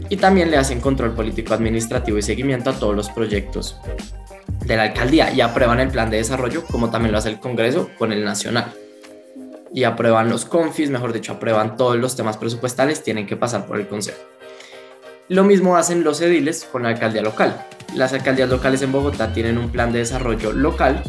Y 0.08 0.16
también 0.16 0.50
le 0.50 0.56
hacen 0.56 0.80
control 0.80 1.14
político, 1.14 1.54
administrativo 1.54 2.18
y 2.18 2.22
seguimiento 2.22 2.70
a 2.70 2.74
todos 2.74 2.94
los 2.94 3.08
proyectos 3.10 3.76
de 4.64 4.76
la 4.76 4.84
alcaldía 4.84 5.32
y 5.32 5.40
aprueban 5.40 5.80
el 5.80 5.88
plan 5.88 6.10
de 6.10 6.18
desarrollo, 6.18 6.64
como 6.64 6.90
también 6.90 7.12
lo 7.12 7.18
hace 7.18 7.28
el 7.30 7.40
Congreso 7.40 7.90
con 7.98 8.12
el 8.12 8.24
nacional. 8.24 8.72
Y 9.72 9.84
aprueban 9.84 10.28
los 10.28 10.44
confis, 10.44 10.90
mejor 10.90 11.12
dicho, 11.12 11.32
aprueban 11.32 11.76
todos 11.76 11.96
los 11.96 12.16
temas 12.16 12.36
presupuestales, 12.36 13.02
tienen 13.02 13.26
que 13.26 13.36
pasar 13.36 13.66
por 13.66 13.78
el 13.78 13.88
Consejo. 13.88 14.18
Lo 15.28 15.42
mismo 15.42 15.76
hacen 15.76 16.04
los 16.04 16.20
ediles 16.20 16.68
con 16.70 16.84
la 16.84 16.90
alcaldía 16.90 17.20
local. 17.20 17.66
Las 17.96 18.12
alcaldías 18.12 18.48
locales 18.48 18.80
en 18.82 18.92
Bogotá 18.92 19.32
tienen 19.32 19.58
un 19.58 19.70
plan 19.70 19.92
de 19.92 19.98
desarrollo 19.98 20.52
local 20.52 21.02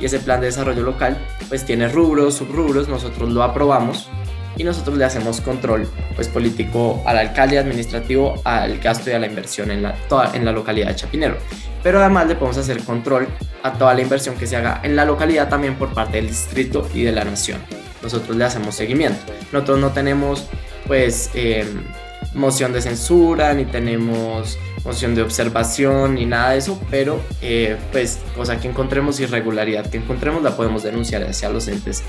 y 0.00 0.04
ese 0.04 0.20
plan 0.20 0.40
de 0.40 0.46
desarrollo 0.46 0.82
local 0.82 1.18
pues 1.48 1.64
tiene 1.64 1.88
rubros, 1.88 2.36
subrubros, 2.36 2.88
nosotros 2.88 3.30
lo 3.30 3.42
aprobamos 3.42 4.08
y 4.56 4.62
nosotros 4.62 4.96
le 4.96 5.04
hacemos 5.04 5.40
control 5.40 5.88
pues 6.14 6.28
político 6.28 7.02
al 7.04 7.18
alcalde 7.18 7.58
administrativo, 7.58 8.40
al 8.44 8.78
gasto 8.78 9.10
y 9.10 9.14
a 9.14 9.18
la 9.18 9.26
inversión 9.26 9.72
en 9.72 9.82
la, 9.82 9.94
toda, 10.08 10.30
en 10.36 10.44
la 10.44 10.52
localidad 10.52 10.86
de 10.88 10.94
Chapinero. 10.94 11.36
Pero 11.82 11.98
además 11.98 12.28
le 12.28 12.36
podemos 12.36 12.58
hacer 12.58 12.80
control 12.84 13.26
a 13.64 13.72
toda 13.72 13.92
la 13.94 14.02
inversión 14.02 14.36
que 14.36 14.46
se 14.46 14.54
haga 14.54 14.82
en 14.84 14.94
la 14.94 15.04
localidad 15.04 15.48
también 15.48 15.74
por 15.74 15.92
parte 15.92 16.18
del 16.18 16.28
distrito 16.28 16.88
y 16.94 17.02
de 17.02 17.10
la 17.10 17.24
nación. 17.24 17.58
Nosotros 18.04 18.36
le 18.36 18.44
hacemos 18.44 18.76
seguimiento. 18.76 19.32
Nosotros 19.50 19.80
no 19.80 19.90
tenemos 19.90 20.46
pues... 20.86 21.30
Eh, 21.34 21.66
moción 22.34 22.72
de 22.72 22.82
censura, 22.82 23.54
ni 23.54 23.64
tenemos 23.64 24.58
moción 24.84 25.14
de 25.14 25.22
observación, 25.22 26.16
ni 26.16 26.26
nada 26.26 26.50
de 26.50 26.58
eso, 26.58 26.80
pero 26.90 27.20
eh, 27.40 27.76
pues 27.92 28.18
cosa 28.36 28.60
que 28.60 28.68
encontremos, 28.68 29.20
irregularidad 29.20 29.88
que 29.88 29.96
encontremos, 29.96 30.42
la 30.42 30.56
podemos 30.56 30.82
denunciar 30.82 31.22
hacia 31.22 31.48
los 31.48 31.68
entes 31.68 32.02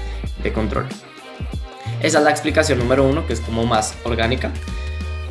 de 0.44 0.52
control. 0.52 0.86
Esa 2.02 2.20
es 2.20 2.24
la 2.24 2.32
explicación 2.32 2.80
número 2.80 3.04
uno, 3.08 3.26
que 3.26 3.34
es 3.34 3.40
como 3.40 3.66
más 3.66 3.96
orgánica. 4.04 4.52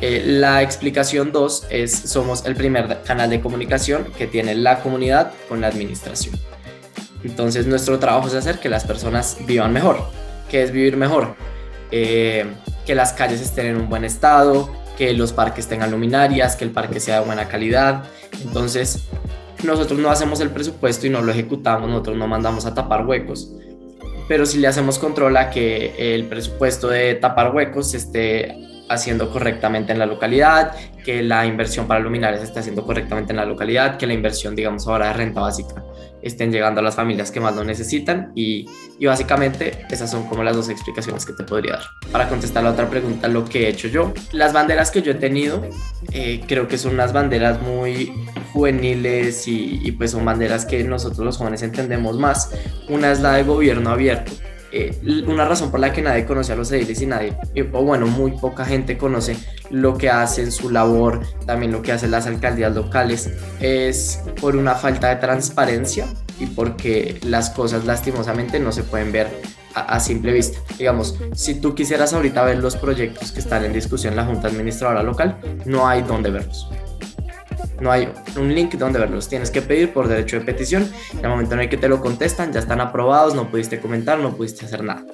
Eh, 0.01 0.23
la 0.25 0.61
explicación 0.61 1.31
dos 1.31 1.65
es, 1.69 1.93
somos 1.93 2.45
el 2.45 2.55
primer 2.55 3.01
canal 3.03 3.29
de 3.29 3.39
comunicación 3.39 4.05
que 4.17 4.27
tiene 4.27 4.55
la 4.55 4.81
comunidad 4.81 5.31
con 5.47 5.61
la 5.61 5.67
administración. 5.67 6.35
Entonces 7.23 7.65
nuestro 7.65 7.97
trabajo 7.99 8.27
es 8.27 8.33
hacer 8.33 8.59
que 8.59 8.69
las 8.69 8.83
personas 8.83 9.37
vivan 9.45 9.71
mejor. 9.71 9.99
¿Qué 10.49 10.63
es 10.63 10.71
vivir 10.71 10.97
mejor? 10.97 11.35
Eh, 11.91 12.45
que 12.85 12.93
las 12.93 13.13
calles 13.13 13.41
estén 13.41 13.67
en 13.67 13.77
un 13.77 13.89
buen 13.89 14.03
estado, 14.03 14.69
que 14.97 15.13
los 15.13 15.33
parques 15.33 15.67
tengan 15.67 15.91
luminarias, 15.91 16.55
que 16.55 16.65
el 16.65 16.71
parque 16.71 16.99
sea 16.99 17.19
de 17.19 17.25
buena 17.25 17.47
calidad. 17.47 18.05
Entonces, 18.43 19.07
nosotros 19.63 19.99
no 19.99 20.09
hacemos 20.09 20.39
el 20.41 20.49
presupuesto 20.49 21.07
y 21.07 21.09
no 21.09 21.21
lo 21.21 21.31
ejecutamos, 21.31 21.89
nosotros 21.89 22.17
no 22.17 22.27
mandamos 22.27 22.65
a 22.65 22.73
tapar 22.73 23.05
huecos, 23.05 23.51
pero 24.27 24.45
si 24.45 24.59
le 24.59 24.67
hacemos 24.67 24.99
control 24.99 25.37
a 25.37 25.49
que 25.49 26.15
el 26.15 26.25
presupuesto 26.25 26.87
de 26.87 27.15
tapar 27.15 27.53
huecos 27.53 27.93
esté 27.93 28.55
haciendo 28.89 29.31
correctamente 29.31 29.91
en 29.91 29.99
la 29.99 30.05
localidad, 30.05 30.73
que 31.05 31.21
la 31.21 31.45
inversión 31.45 31.87
para 31.87 31.99
luminarias 31.99 32.41
se 32.41 32.47
esté 32.47 32.59
haciendo 32.59 32.83
correctamente 32.83 33.31
en 33.31 33.37
la 33.37 33.45
localidad, 33.45 33.97
que 33.97 34.07
la 34.07 34.13
inversión, 34.13 34.55
digamos, 34.55 34.87
ahora 34.87 35.07
de 35.07 35.13
renta 35.13 35.39
básica 35.39 35.83
estén 36.21 36.51
llegando 36.51 36.79
a 36.79 36.83
las 36.83 36.95
familias 36.95 37.29
que 37.29 37.39
más 37.39 37.55
lo 37.55 37.63
necesitan 37.63 38.31
y, 38.33 38.67
y, 38.97 39.05
básicamente 39.05 39.85
esas 39.91 40.09
son 40.09 40.27
como 40.27 40.43
las 40.43 40.55
dos 40.55 40.69
explicaciones 40.69 41.23
que 41.23 41.33
te 41.33 41.43
podría 41.43 41.73
dar. 41.73 41.83
Para 42.11 42.27
contestar 42.27 42.63
la 42.63 42.71
otra 42.71 42.89
pregunta, 42.89 43.27
lo 43.27 43.45
que 43.45 43.65
he 43.65 43.69
hecho 43.69 43.87
yo, 43.87 44.11
las 44.31 44.51
banderas 44.51 44.89
que 44.89 45.03
yo 45.03 45.11
he 45.11 45.15
tenido 45.15 45.63
eh, 46.11 46.41
creo 46.47 46.67
que 46.67 46.79
son 46.79 46.95
unas 46.95 47.13
banderas 47.13 47.61
muy 47.61 48.11
juveniles 48.53 49.47
y, 49.47 49.79
y 49.83 49.91
pues 49.91 50.11
son 50.11 50.25
banderas 50.25 50.65
que 50.65 50.83
nosotros 50.83 51.19
los 51.19 51.37
jóvenes 51.37 51.61
entendemos 51.61 52.17
más. 52.17 52.49
Una 52.89 53.11
es 53.11 53.19
la 53.19 53.33
de 53.33 53.43
gobierno 53.43 53.91
abierto, 53.91 54.31
eh, 54.77 55.23
una 55.25 55.45
razón 55.45 55.71
por 55.71 55.79
la 55.79 55.93
que 55.93 56.01
nadie 56.01 56.25
conoce 56.25 56.51
a 56.51 56.57
los 56.57 56.69
ediles 56.69 57.01
y 57.01 57.05
nadie, 57.05 57.33
o 57.71 57.81
bueno, 57.81 58.07
muy 58.07 58.31
poca 58.31 58.65
gente 58.65 58.97
conoce 58.97 59.37
lo 59.69 59.97
que 59.97 60.09
hacen, 60.09 60.51
su 60.51 60.69
labor, 60.69 61.21
también 61.45 61.71
lo 61.71 61.81
que 61.81 61.93
hacen 61.93 62.11
las 62.11 62.27
alcaldías 62.27 62.75
locales, 62.75 63.29
es 63.61 64.19
por 64.41 64.57
una 64.57 64.75
falta 64.75 65.07
de 65.07 65.15
transparencia 65.15 66.07
y 66.41 66.47
porque 66.47 67.21
las 67.23 67.51
cosas 67.51 67.85
lastimosamente 67.85 68.59
no 68.59 68.73
se 68.73 68.83
pueden 68.83 69.13
ver 69.13 69.29
a, 69.75 69.97
simple 70.01 70.33
vista. 70.33 70.59
Digamos, 70.77 71.17
si 71.33 71.55
tú 71.55 71.73
quisieras 71.73 72.11
ahorita 72.11 72.43
ver 72.43 72.57
los 72.57 72.75
proyectos 72.75 73.31
que 73.31 73.39
están 73.39 73.63
en 73.63 73.71
discusión 73.71 74.11
en 74.11 74.17
la 74.17 74.25
Junta 74.25 74.49
Administradora 74.49 75.03
Local, 75.03 75.37
no 75.65 75.87
hay 75.87 76.01
dónde 76.01 76.31
verlos 76.31 76.69
no 77.79 77.91
hay 77.91 78.09
un 78.37 78.53
link 78.53 78.73
donde 78.75 78.99
verlos. 78.99 79.27
Tienes 79.27 79.51
que 79.51 79.61
pedir 79.61 79.93
por 79.93 80.07
derecho 80.07 80.39
de 80.39 80.45
petición. 80.45 80.89
En 81.13 81.19
el 81.19 81.29
momento 81.29 81.55
en 81.55 81.61
el 81.61 81.69
que 81.69 81.77
te 81.77 81.87
lo 81.87 82.01
contestan, 82.01 82.51
ya 82.53 82.59
están 82.59 82.81
aprobados, 82.81 83.35
no 83.35 83.49
pudiste 83.49 83.79
comentar, 83.79 84.19
no 84.19 84.35
pudiste 84.35 84.65
hacer 84.65 84.83
nada. 84.83 85.05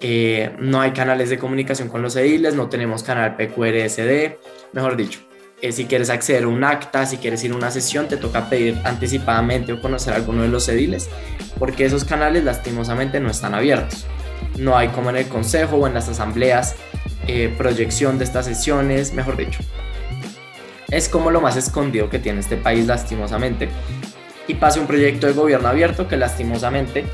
Eh, 0.00 0.54
no 0.58 0.80
hay 0.80 0.92
canales 0.92 1.30
de 1.30 1.38
comunicación 1.38 1.88
con 1.88 2.02
los 2.02 2.16
ediles, 2.16 2.54
no 2.54 2.68
tenemos 2.68 3.02
canal 3.02 3.36
PQRSD, 3.36 4.36
mejor 4.72 4.96
dicho. 4.96 5.20
Eh, 5.60 5.70
si 5.70 5.84
quieres 5.84 6.10
acceder 6.10 6.42
a 6.42 6.48
un 6.48 6.64
acta, 6.64 7.06
si 7.06 7.18
quieres 7.18 7.44
ir 7.44 7.52
a 7.52 7.54
una 7.54 7.70
sesión, 7.70 8.08
te 8.08 8.16
toca 8.16 8.50
pedir 8.50 8.80
anticipadamente 8.82 9.72
o 9.72 9.80
conocer 9.80 10.12
a 10.12 10.16
alguno 10.16 10.42
de 10.42 10.48
los 10.48 10.68
ediles, 10.68 11.08
porque 11.56 11.84
esos 11.84 12.04
canales 12.04 12.42
lastimosamente 12.42 13.20
no 13.20 13.30
están 13.30 13.54
abiertos. 13.54 14.06
No 14.58 14.76
hay 14.76 14.88
como 14.88 15.10
en 15.10 15.16
el 15.16 15.28
consejo 15.28 15.76
o 15.76 15.86
en 15.86 15.94
las 15.94 16.08
asambleas 16.08 16.74
eh, 17.28 17.54
proyección 17.56 18.18
de 18.18 18.24
estas 18.24 18.46
sesiones, 18.46 19.14
mejor 19.14 19.36
dicho 19.36 19.60
es 20.92 21.08
como 21.08 21.30
lo 21.30 21.40
más 21.40 21.56
escondido 21.56 22.08
que 22.10 22.18
tiene 22.18 22.40
este 22.40 22.56
país 22.56 22.86
lastimosamente. 22.86 23.68
Y 24.46 24.54
pase 24.54 24.78
un 24.78 24.86
proyecto 24.86 25.26
de 25.26 25.32
gobierno 25.32 25.68
abierto 25.68 26.06
que 26.06 26.16
lastimosamente 26.16 27.04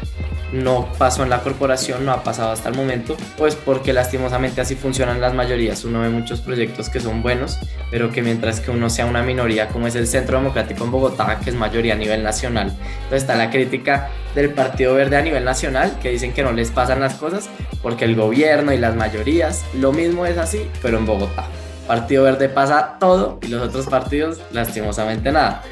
no 0.53 0.89
pasó 0.97 1.23
en 1.23 1.31
la 1.31 1.43
corporación, 1.43 2.05
no 2.07 2.13
ha 2.13 2.25
pasado 2.25 2.53
hasta 2.53 2.71
el 2.71 2.75
momento, 2.75 3.17
pues 3.37 3.55
porque 3.55 3.93
lastimosamente 3.93 4.61
así 4.61 4.75
funcionan 4.75 5.21
las 5.21 5.35
mayorías. 5.35 5.85
Uno 5.85 6.01
ve 6.01 6.09
muchos 6.09 6.41
proyectos 6.41 6.89
que 6.89 7.01
son 7.01 7.23
buenos, 7.23 7.59
pero 7.91 8.11
que 8.11 8.23
mientras 8.23 8.59
que 8.59 8.71
uno 8.71 8.91
sea 8.91 9.07
una 9.07 9.23
minoría, 9.23 9.69
como 9.69 9.87
es 9.87 9.95
el 9.95 10.07
Centro 10.07 10.39
Democrático 10.39 10.85
en 10.85 10.91
Bogotá, 10.91 11.39
que 11.45 11.51
es 11.51 11.57
mayoría 11.57 11.95
a 11.95 11.99
nivel 11.99 12.23
nacional, 12.23 12.69
entonces 12.71 13.23
está 13.23 13.37
la 13.37 13.51
crítica 13.51 14.09
del 14.35 14.51
Partido 14.51 14.95
Verde 14.95 15.19
a 15.19 15.23
nivel 15.23 15.45
nacional, 15.45 15.99
que 16.03 16.11
dicen 16.11 16.33
que 16.33 16.43
no 16.43 16.53
les 16.53 16.71
pasan 16.71 17.01
las 17.01 17.15
cosas 17.15 17.49
porque 17.83 18.07
el 18.07 18.17
gobierno 18.17 18.73
y 18.73 18.79
las 18.79 18.97
mayorías, 18.97 19.65
lo 19.75 19.93
mismo 19.93 20.27
es 20.27 20.39
así, 20.39 20.67
pero 20.83 20.99
en 20.99 21.07
Bogotá. 21.07 21.47
Partido 21.89 22.23
Verde 22.23 22.51
pasa 22.51 22.99
todo 23.01 23.39
y 23.43 23.49
los 23.49 23.67
otros 23.67 23.87
partidos 23.87 24.41
lastimosamente 24.53 25.33
nada. 25.33 25.63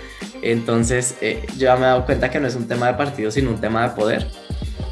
Entonces 0.40 1.16
eh, 1.20 1.44
yo 1.58 1.66
ya 1.66 1.76
me 1.76 1.82
he 1.82 1.88
dado 1.88 2.06
cuenta 2.06 2.30
que 2.30 2.40
no 2.40 2.48
es 2.48 2.56
un 2.56 2.66
tema 2.66 2.86
de 2.86 2.94
partido, 2.94 3.30
sino 3.30 3.50
un 3.50 3.60
tema 3.60 3.86
de 3.86 3.94
poder, 3.94 4.26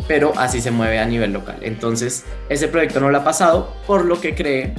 pero 0.07 0.33
así 0.37 0.61
se 0.61 0.71
mueve 0.71 0.99
a 0.99 1.07
nivel 1.07 1.33
local. 1.33 1.57
Entonces 1.63 2.25
ese 2.51 2.69
proyecto 2.69 3.01
no 3.01 3.09
lo 3.09 3.17
ha 3.17 3.25
pasado 3.25 3.73
por 3.87 4.05
lo 4.05 4.21
que 4.21 4.35
cree, 4.35 4.75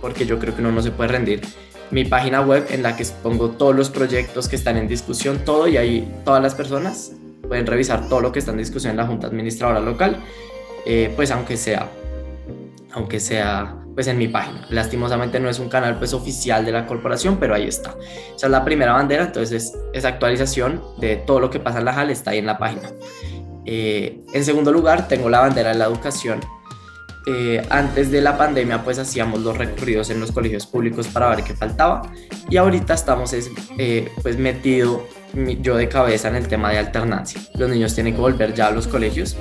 porque 0.00 0.24
yo 0.24 0.38
creo 0.38 0.54
que 0.54 0.62
uno 0.62 0.72
no 0.72 0.80
se 0.80 0.90
puede 0.90 1.10
rendir. 1.10 1.42
Mi 1.90 2.06
página 2.06 2.40
web 2.40 2.66
en 2.70 2.82
la 2.82 2.96
que 2.96 3.04
pongo 3.22 3.50
todos 3.50 3.76
los 3.76 3.90
proyectos 3.90 4.48
que 4.48 4.56
están 4.56 4.78
en 4.78 4.88
discusión, 4.88 5.40
todo 5.44 5.68
y 5.68 5.76
ahí 5.76 6.10
todas 6.24 6.42
las 6.42 6.54
personas 6.54 7.12
pueden 7.46 7.66
revisar 7.66 8.08
todo 8.08 8.22
lo 8.22 8.32
que 8.32 8.38
está 8.38 8.52
en 8.52 8.58
discusión 8.58 8.92
en 8.92 8.96
la 8.96 9.06
Junta 9.06 9.26
Administradora 9.26 9.80
Local, 9.80 10.16
eh, 10.86 11.12
pues 11.14 11.30
aunque 11.30 11.58
sea, 11.58 11.90
aunque 12.92 13.20
sea 13.20 13.79
pues 13.94 14.06
en 14.06 14.18
mi 14.18 14.28
página. 14.28 14.66
Lastimosamente 14.70 15.40
no 15.40 15.48
es 15.48 15.58
un 15.58 15.68
canal 15.68 15.98
pues 15.98 16.12
oficial 16.12 16.64
de 16.64 16.72
la 16.72 16.86
corporación, 16.86 17.38
pero 17.38 17.54
ahí 17.54 17.66
está. 17.66 17.96
Esa 18.34 18.46
es 18.46 18.50
la 18.50 18.64
primera 18.64 18.92
bandera, 18.92 19.24
entonces 19.24 19.76
esa 19.92 20.08
actualización 20.08 20.82
de 20.98 21.16
todo 21.16 21.40
lo 21.40 21.50
que 21.50 21.60
pasa 21.60 21.78
en 21.78 21.84
la 21.84 21.92
JAL 21.92 22.10
está 22.10 22.30
ahí 22.30 22.38
en 22.38 22.46
la 22.46 22.58
página. 22.58 22.90
Eh, 23.66 24.20
en 24.32 24.44
segundo 24.44 24.72
lugar, 24.72 25.08
tengo 25.08 25.28
la 25.28 25.40
bandera 25.40 25.70
de 25.70 25.78
la 25.78 25.84
educación. 25.84 26.40
Eh, 27.26 27.62
antes 27.68 28.10
de 28.10 28.22
la 28.22 28.38
pandemia 28.38 28.82
pues 28.82 28.98
hacíamos 28.98 29.40
los 29.40 29.54
recorridos 29.58 30.08
en 30.08 30.20
los 30.20 30.32
colegios 30.32 30.64
públicos 30.66 31.06
para 31.06 31.28
ver 31.28 31.44
qué 31.44 31.54
faltaba 31.54 32.10
y 32.48 32.56
ahorita 32.56 32.94
estamos 32.94 33.34
eh, 33.76 34.10
pues 34.22 34.38
metido 34.38 35.06
yo 35.60 35.76
de 35.76 35.86
cabeza 35.86 36.28
en 36.28 36.36
el 36.36 36.48
tema 36.48 36.70
de 36.70 36.78
alternancia. 36.78 37.38
Los 37.56 37.68
niños 37.68 37.94
tienen 37.94 38.14
que 38.14 38.20
volver 38.20 38.54
ya 38.54 38.68
a 38.68 38.70
los 38.70 38.88
colegios 38.88 39.36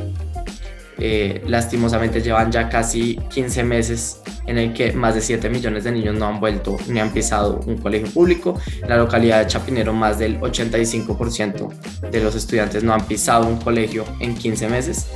eh, 1.02 1.42
lastimosamente 1.48 2.22
llevan 2.22 2.52
ya 2.52 2.68
casi 2.68 3.16
15 3.30 3.64
meses 3.64 4.22
en 4.50 4.58
el 4.58 4.74
que 4.74 4.92
más 4.94 5.14
de 5.14 5.22
7 5.22 5.48
millones 5.50 5.84
de 5.84 5.92
niños 5.92 6.16
no 6.16 6.26
han 6.26 6.40
vuelto 6.40 6.78
ni 6.88 7.00
han 7.00 7.12
pisado 7.12 7.62
un 7.68 7.78
colegio 7.78 8.12
público. 8.12 8.60
En 8.82 8.90
la 8.90 8.98
localidad 8.98 9.40
de 9.40 9.48
Chapinero 9.48 9.94
más 9.94 10.18
del 10.18 10.40
85% 10.40 11.70
de 12.10 12.20
los 12.20 12.34
estudiantes 12.36 12.84
no 12.84 12.94
han 12.94 13.06
pisado 13.06 13.48
un 13.48 13.58
colegio 13.58 14.06
en 14.20 14.36
15 14.36 14.68
meses. 14.68 15.08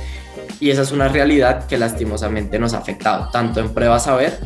Y 0.60 0.70
esa 0.70 0.82
es 0.82 0.92
una 0.92 1.08
realidad 1.08 1.66
que 1.66 1.76
lastimosamente 1.76 2.58
nos 2.60 2.74
ha 2.74 2.78
afectado 2.78 3.28
tanto 3.32 3.58
en 3.58 3.74
pruebas 3.74 4.04
saber 4.04 4.38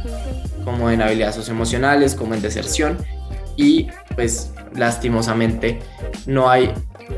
como 0.64 0.90
en 0.90 1.02
habilidades 1.02 1.36
socioemocionales, 1.36 2.14
como 2.14 2.34
en 2.34 2.40
deserción 2.40 2.98
y 3.58 3.88
pues 4.14 4.52
lastimosamente 4.74 5.80
no 6.24 6.48
hay 6.48 6.72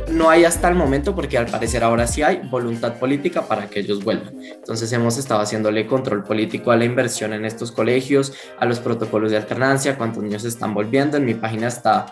no 0.08 0.30
hay 0.30 0.44
hasta 0.44 0.68
el 0.68 0.76
momento, 0.76 1.16
porque 1.16 1.36
al 1.36 1.46
parecer 1.46 1.82
ahora 1.82 2.06
sí 2.06 2.22
hay 2.22 2.42
voluntad 2.48 2.94
política 2.94 3.42
para 3.42 3.68
que 3.68 3.80
ellos 3.80 4.04
vuelvan. 4.04 4.40
Entonces 4.40 4.92
hemos 4.92 5.18
estado 5.18 5.40
haciéndole 5.40 5.84
control 5.86 6.22
político 6.22 6.70
a 6.70 6.76
la 6.76 6.84
inversión 6.84 7.32
en 7.32 7.44
estos 7.44 7.72
colegios, 7.72 8.32
a 8.60 8.66
los 8.66 8.78
protocolos 8.78 9.32
de 9.32 9.36
alternancia, 9.36 9.98
cuántos 9.98 10.22
niños 10.22 10.44
están 10.44 10.74
volviendo. 10.74 11.16
En 11.16 11.24
mi 11.24 11.34
página 11.34 11.66
está 11.66 12.06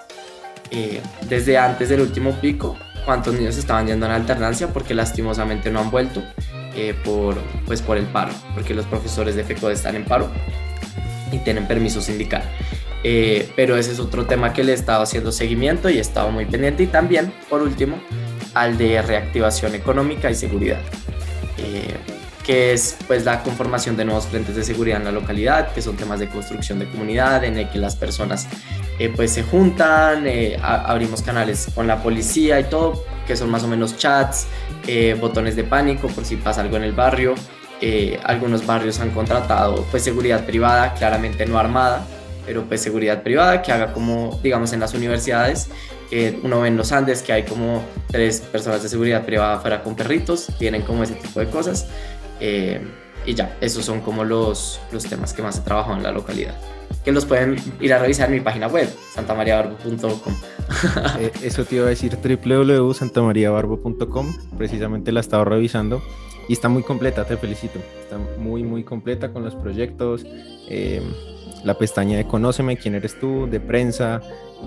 eh, 0.73 1.01
desde 1.29 1.57
antes 1.57 1.89
del 1.89 2.01
último 2.01 2.33
pico 2.41 2.77
cuántos 3.05 3.35
niños 3.35 3.57
estaban 3.57 3.87
yendo 3.87 4.07
en 4.07 4.13
alternancia, 4.13 4.69
porque 4.69 4.93
lastimosamente 4.93 5.71
no 5.71 5.79
han 5.79 5.91
vuelto 5.93 6.21
eh, 6.75 6.95
por, 7.05 7.37
pues 7.65 7.81
por 7.81 7.97
el 7.97 8.07
paro, 8.07 8.33
porque 8.55 8.75
los 8.75 8.87
profesores 8.87 9.37
de 9.37 9.45
FECODE 9.45 9.75
están 9.75 9.95
en 9.95 10.05
paro 10.05 10.29
y 11.31 11.39
tienen 11.39 11.69
permiso 11.69 12.01
sindical. 12.01 12.43
Eh, 13.05 13.51
pero 13.55 13.77
ese 13.77 13.93
es 13.93 14.01
otro 14.01 14.27
tema 14.27 14.53
que 14.53 14.65
le 14.65 14.73
he 14.73 14.75
estado 14.75 15.03
haciendo 15.03 15.31
seguimiento 15.31 15.89
y 15.89 15.99
he 15.99 16.01
estado 16.01 16.31
muy 16.31 16.47
pendiente. 16.47 16.83
Y 16.83 16.87
también, 16.87 17.33
por 17.49 17.63
último, 17.63 17.99
al 18.55 18.77
de 18.77 19.03
reactivación 19.03 19.75
económica 19.75 20.31
y 20.31 20.35
seguridad, 20.35 20.81
eh, 21.59 21.95
que 22.45 22.73
es 22.73 22.97
pues 23.07 23.25
la 23.25 23.43
conformación 23.43 23.97
de 23.97 24.05
nuevos 24.05 24.27
frentes 24.27 24.57
de 24.57 24.65
seguridad 24.65 24.99
en 24.99 25.05
la 25.05 25.13
localidad, 25.13 25.73
que 25.73 25.83
son 25.83 25.97
temas 25.97 26.19
de 26.19 26.29
construcción 26.29 26.79
de 26.79 26.89
comunidad, 26.89 27.45
en 27.45 27.59
el 27.59 27.71
que 27.71 27.79
las 27.79 27.95
personas 27.95 28.49
eh, 28.99 29.13
pues 29.15 29.33
se 29.33 29.43
juntan, 29.45 30.25
abrimos 30.61 31.23
canales 31.23 31.69
con 31.75 31.87
la 31.87 32.03
policía 32.03 32.59
y 32.59 32.65
todo, 32.65 33.05
que 33.27 33.37
son 33.37 33.51
más 33.51 33.63
o 33.63 33.69
menos 33.69 33.97
chats, 33.97 34.47
botones 35.21 35.55
de 35.55 35.65
pánico 35.65 36.09
por 36.09 36.25
si 36.25 36.37
pasa 36.37 36.63
algo 36.63 36.79
en 36.79 36.85
el 36.85 36.93
barrio. 36.93 37.35
algunos 38.25 38.67
barrios 38.67 38.99
han 38.99 39.11
contratado 39.11 39.85
pues 39.91 40.03
seguridad 40.03 40.47
privada, 40.47 40.95
claramente 40.95 41.45
no 41.45 41.59
armada, 41.59 42.07
pero 42.49 42.65
pues 42.65 42.81
seguridad 42.81 43.23
privada 43.23 43.61
que 43.61 43.71
haga 43.73 43.93
como, 43.93 44.41
digamos, 44.43 44.73
en 44.73 44.81
las 44.81 44.95
universidades, 44.95 45.69
uno 46.43 46.63
ve 46.63 46.69
en 46.69 46.79
los 46.79 46.93
Andes 46.93 47.21
que 47.21 47.35
hay 47.35 47.43
como 47.43 47.85
tres 48.07 48.41
personas 48.41 48.83
de 48.83 48.89
seguridad 48.89 49.27
privada 49.27 49.57
afuera 49.57 49.83
con 49.83 49.95
perritos, 49.95 50.47
tienen 50.59 50.81
como 50.81 51.03
ese 51.03 51.17
tipo 51.17 51.41
de 51.41 51.51
cosas. 51.51 51.89
Eh, 52.41 52.81
y 53.27 53.35
ya, 53.35 53.55
esos 53.61 53.85
son 53.85 54.01
como 54.01 54.25
los, 54.25 54.81
los 54.93 55.05
temas 55.05 55.35
que 55.35 55.43
más 55.43 55.59
he 55.59 55.61
trabajado 55.61 55.99
en 55.99 56.03
la 56.03 56.11
localidad. 56.11 56.55
Que 57.05 57.13
los 57.13 57.27
pueden 57.27 57.57
ir 57.83 57.93
a 57.93 57.99
revisar 57.99 58.29
en 58.29 58.35
mi 58.37 58.41
página 58.41 58.67
web, 58.67 58.89
santamariabarbo.com. 59.15 60.35
Eh, 61.19 61.33
eso 61.43 61.65
te 61.65 61.77
iba 61.77 61.87
a 61.87 61.89
decir, 61.89 62.15
www.santamariabarbo.com, 62.17 64.37
precisamente 64.57 65.13
la 65.13 65.21
he 65.21 65.23
estado 65.23 65.45
revisando 65.45 66.03
y 66.49 66.55
está 66.55 66.71
muy 66.71 66.83
completa, 66.83 67.27
te 67.27 67.37
felicito. 67.37 67.79
Está 68.03 68.17
muy, 68.39 68.63
muy 68.63 68.85
completa 68.85 69.33
con 69.33 69.45
los 69.45 69.55
proyectos. 69.55 70.25
Eh, 70.69 71.03
la 71.65 71.77
pestaña 71.77 72.17
de 72.17 72.27
Conóceme, 72.27 72.77
quién 72.77 72.95
eres 72.95 73.19
tú, 73.19 73.49
de 73.51 73.61
prensa, 73.61 74.21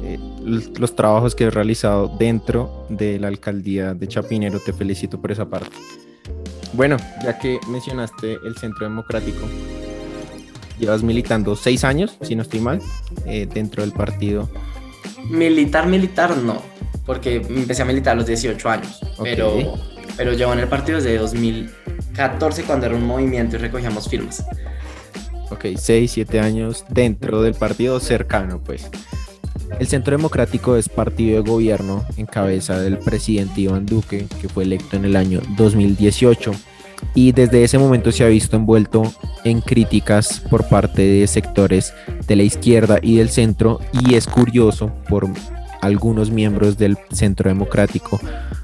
eh, 0.03 0.17
los, 0.43 0.95
trabajos 0.95 1.35
que 1.35 1.45
he 1.45 1.49
realizado 1.49 2.07
dentro 2.17 2.85
de 2.89 3.19
la 3.19 3.27
alcaldía 3.27 3.93
de 3.93 4.07
Chapinero. 4.07 4.59
Te 4.59 4.73
felicito 4.73 5.19
por 5.19 5.31
esa 5.31 5.49
parte. 5.49 5.75
Bueno, 6.73 6.97
ya 7.23 7.37
que 7.37 7.59
mencionaste 7.67 8.37
el 8.45 8.55
Centro 8.55 8.87
Democrático, 8.87 9.45
llevas 10.79 11.03
militando 11.03 11.55
seis 11.55 11.83
años, 11.83 12.17
si 12.21 12.35
no 12.35 12.41
estoy 12.41 12.61
mal, 12.61 12.81
eh, 13.25 13.47
dentro 13.51 13.83
del 13.83 13.91
partido. 13.91 14.49
Militar, 15.29 15.87
militar 15.87 16.37
no, 16.37 16.61
porque 17.05 17.35
empecé 17.35 17.81
a 17.81 17.85
militar 17.85 18.13
a 18.13 18.15
los 18.15 18.25
18 18.25 18.69
años, 18.69 18.99
pero, 19.21 19.77
pero 20.15 20.33
llevo 20.33 20.53
en 20.53 20.59
el 20.59 20.67
partido 20.67 20.97
desde 20.97 21.17
2014 21.17 22.63
cuando 22.63 22.85
era 22.85 22.95
un 22.95 23.05
movimiento 23.05 23.57
y 23.57 23.59
recogíamos 23.59 24.07
firmas. 24.09 24.43
Ok, 25.51 25.65
6, 25.75 26.11
7 26.11 26.39
años 26.39 26.85
dentro 26.89 27.41
del 27.41 27.53
partido 27.53 27.99
cercano, 27.99 28.61
pues. 28.63 28.89
El 29.79 29.87
Centro 29.87 30.15
Democrático 30.15 30.75
es 30.75 30.89
partido 30.89 31.41
de 31.43 31.49
gobierno 31.49 32.05
en 32.17 32.25
cabeza 32.25 32.79
del 32.79 32.97
presidente 32.97 33.61
Iván 33.61 33.85
Duque, 33.85 34.27
que 34.39 34.49
fue 34.49 34.63
electo 34.63 34.95
en 34.95 35.05
el 35.05 35.15
año 35.15 35.41
2018. 35.57 36.51
Y 37.15 37.31
desde 37.31 37.63
ese 37.63 37.77
momento 37.77 38.11
se 38.11 38.23
ha 38.23 38.27
visto 38.27 38.55
envuelto 38.55 39.03
en 39.43 39.61
críticas 39.61 40.39
por 40.49 40.67
parte 40.69 41.01
de 41.01 41.27
sectores 41.27 41.93
de 42.27 42.35
la 42.35 42.43
izquierda 42.43 42.99
y 43.01 43.17
del 43.17 43.29
centro. 43.29 43.79
Y 44.05 44.15
es 44.15 44.27
curioso 44.27 44.91
por 45.09 45.27
algunos 45.81 46.31
miembros 46.31 46.77
del 46.77 46.97
Centro 47.11 47.49
Democrático 47.49 48.19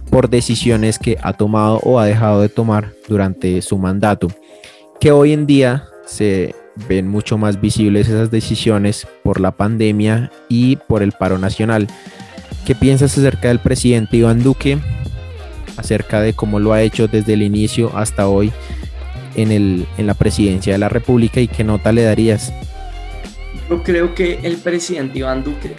por 0.09 0.29
decisiones 0.29 0.99
que 0.99 1.17
ha 1.21 1.33
tomado 1.33 1.79
o 1.83 1.99
ha 1.99 2.05
dejado 2.05 2.41
de 2.41 2.49
tomar 2.49 2.93
durante 3.07 3.61
su 3.61 3.77
mandato, 3.77 4.27
que 4.99 5.11
hoy 5.11 5.33
en 5.33 5.45
día 5.45 5.85
se 6.05 6.55
ven 6.87 7.07
mucho 7.07 7.37
más 7.37 7.59
visibles 7.59 8.07
esas 8.07 8.31
decisiones 8.31 9.07
por 9.23 9.39
la 9.39 9.51
pandemia 9.51 10.31
y 10.49 10.75
por 10.75 11.03
el 11.03 11.11
paro 11.11 11.37
nacional. 11.37 11.87
¿Qué 12.65 12.75
piensas 12.75 13.17
acerca 13.17 13.47
del 13.47 13.59
presidente 13.59 14.17
Iván 14.17 14.43
Duque? 14.43 14.77
Acerca 15.77 16.21
de 16.21 16.33
cómo 16.33 16.59
lo 16.59 16.73
ha 16.73 16.81
hecho 16.81 17.07
desde 17.07 17.33
el 17.33 17.41
inicio 17.41 17.95
hasta 17.95 18.27
hoy 18.27 18.51
en, 19.35 19.51
el, 19.51 19.87
en 19.97 20.07
la 20.07 20.13
presidencia 20.13 20.73
de 20.73 20.79
la 20.79 20.89
República 20.89 21.39
y 21.39 21.47
qué 21.47 21.63
nota 21.63 21.91
le 21.91 22.03
darías? 22.03 22.51
Yo 23.69 23.83
creo 23.83 24.15
que 24.15 24.39
el 24.43 24.57
presidente 24.57 25.19
Iván 25.19 25.43
Duque 25.43 25.75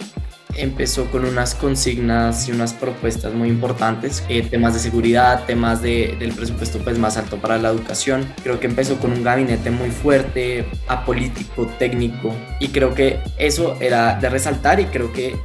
empezó 0.55 1.05
con 1.05 1.25
unas 1.25 1.55
consignas 1.55 2.47
y 2.47 2.51
unas 2.51 2.73
propuestas 2.73 3.33
muy 3.33 3.49
importantes, 3.49 4.23
eh, 4.29 4.41
temas 4.41 4.73
de 4.73 4.79
seguridad, 4.79 5.45
temas 5.45 5.81
de, 5.81 6.15
del 6.19 6.33
presupuesto 6.33 6.79
pues 6.79 6.97
más 6.97 7.17
alto 7.17 7.37
para 7.37 7.57
la 7.57 7.69
educación. 7.69 8.25
Creo 8.43 8.59
que 8.59 8.67
empezó 8.67 8.97
con 8.99 9.11
un 9.11 9.23
gabinete 9.23 9.71
muy 9.71 9.89
fuerte, 9.89 10.65
apolítico, 10.87 11.67
técnico 11.77 12.35
y 12.59 12.69
creo 12.69 12.93
que 12.93 13.19
eso 13.37 13.77
era 13.79 14.15
de 14.19 14.29
resaltar 14.29 14.79
y 14.79 14.85
creo 14.85 15.13
que 15.13 15.35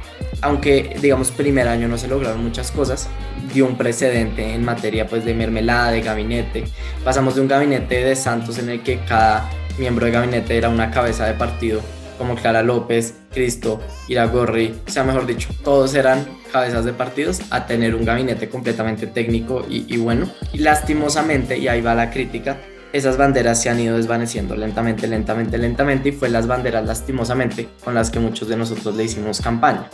aunque 0.41 0.97
digamos 1.01 1.31
primer 1.31 1.67
año 1.67 1.87
no 1.87 1.97
se 1.97 2.07
lograron 2.07 2.43
muchas 2.43 2.71
cosas, 2.71 3.07
dio 3.53 3.65
un 3.65 3.77
precedente 3.77 4.53
en 4.53 4.65
materia 4.65 5.07
pues 5.07 5.23
de 5.23 5.33
mermelada, 5.33 5.91
de 5.91 6.01
gabinete. 6.01 6.65
Pasamos 7.03 7.35
de 7.35 7.41
un 7.41 7.47
gabinete 7.47 8.03
de 8.03 8.15
Santos 8.15 8.57
en 8.57 8.69
el 8.69 8.81
que 8.81 8.99
cada 8.99 9.49
miembro 9.77 10.05
de 10.05 10.11
gabinete 10.11 10.57
era 10.57 10.69
una 10.69 10.91
cabeza 10.91 11.25
de 11.25 11.33
partido 11.33 11.81
como 12.17 12.35
Clara 12.35 12.63
López, 12.63 13.15
Cristo, 13.31 13.79
Iragorri, 14.07 14.73
o 14.87 14.91
sea, 14.91 15.03
mejor 15.03 15.25
dicho, 15.25 15.49
todos 15.63 15.95
eran 15.95 16.25
cabezas 16.51 16.85
de 16.85 16.93
partidos, 16.93 17.41
a 17.49 17.65
tener 17.65 17.95
un 17.95 18.05
gabinete 18.05 18.49
completamente 18.49 19.07
técnico 19.07 19.65
y, 19.69 19.97
bueno. 19.97 20.29
Y 20.53 20.59
lastimosamente, 20.59 21.57
y 21.57 21.67
ahí 21.67 21.81
va 21.81 21.95
la 21.95 22.11
crítica, 22.11 22.57
esas 22.93 23.17
banderas 23.17 23.61
se 23.61 23.69
han 23.69 23.79
ido 23.79 23.97
desvaneciendo 23.97 24.55
lentamente, 24.55 25.07
lentamente, 25.07 25.57
lentamente, 25.57 26.09
y 26.09 26.11
fue 26.13 26.29
las 26.29 26.47
banderas 26.47 26.85
lastimosamente 26.85 27.67
con 27.83 27.93
las 27.93 28.09
que 28.09 28.19
muchos 28.19 28.47
de 28.47 28.55
nosotros 28.55 28.95
le 28.95 29.03
hicimos 29.03 29.41
campaña. 29.41 29.89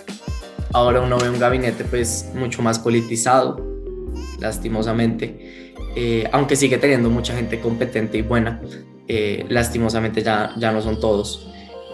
Ahora 0.74 1.02
uno 1.02 1.18
ve 1.18 1.30
un 1.30 1.40
gabinete 1.40 1.84
pues 1.84 2.30
mucho 2.36 2.62
más 2.62 2.78
politizado, 2.80 3.60
lastimosamente, 4.40 5.74
eh, 5.96 6.30
aunque 6.32 6.56
sigue 6.56 6.78
teniendo 6.78 7.10
mucha 7.10 7.36
gente 7.36 7.60
competente 7.60 8.18
y 8.18 8.22
buena, 8.22 8.62
eh, 9.08 9.46
lastimosamente 9.50 10.22
ya, 10.22 10.54
ya 10.58 10.72
no 10.72 10.82
son 10.82 11.00
todos. 11.00 11.48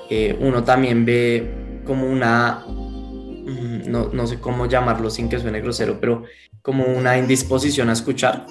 Eh, 0.09 0.37
uno 0.39 0.63
también 0.63 1.05
ve 1.05 1.81
como 1.85 2.07
una, 2.07 2.63
mm, 2.67 3.89
no, 3.89 4.09
no, 4.13 4.27
sé 4.27 4.39
cómo 4.39 4.65
llamarlo 4.65 5.09
sin 5.09 5.29
que 5.29 5.39
suene 5.39 5.61
grosero, 5.61 5.99
pero 5.99 6.23
como 6.61 6.85
una 6.85 7.17
indisposición 7.17 7.89
a 7.89 7.93
escuchar 7.93 8.45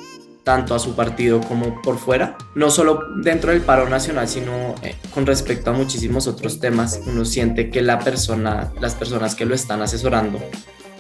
tanto 0.47 0.77
a 0.77 0.79
su 0.79 0.95
partido 0.95 1.41
como 1.41 1.83
por 1.83 1.99
fuera, 1.99 2.39
no 2.55 2.71
solo 2.71 3.01
dentro 3.17 3.51
del 3.51 3.63
paro 3.63 3.89
nacional, 3.89 4.29
sino 4.29 4.77
eh, 4.83 4.95
con 5.13 5.27
respecto 5.27 5.71
a 5.71 5.73
muchísimos 5.73 6.29
otros 6.29 6.61
temas, 6.61 7.01
uno 7.05 7.25
siente 7.25 7.69
que 7.69 7.83
la 7.83 7.99
persona, 7.99 8.73
las 8.81 8.95
personas 8.95 9.35
que 9.35 9.45
lo 9.45 9.57
están 9.57 9.83
asesorando 9.83 10.39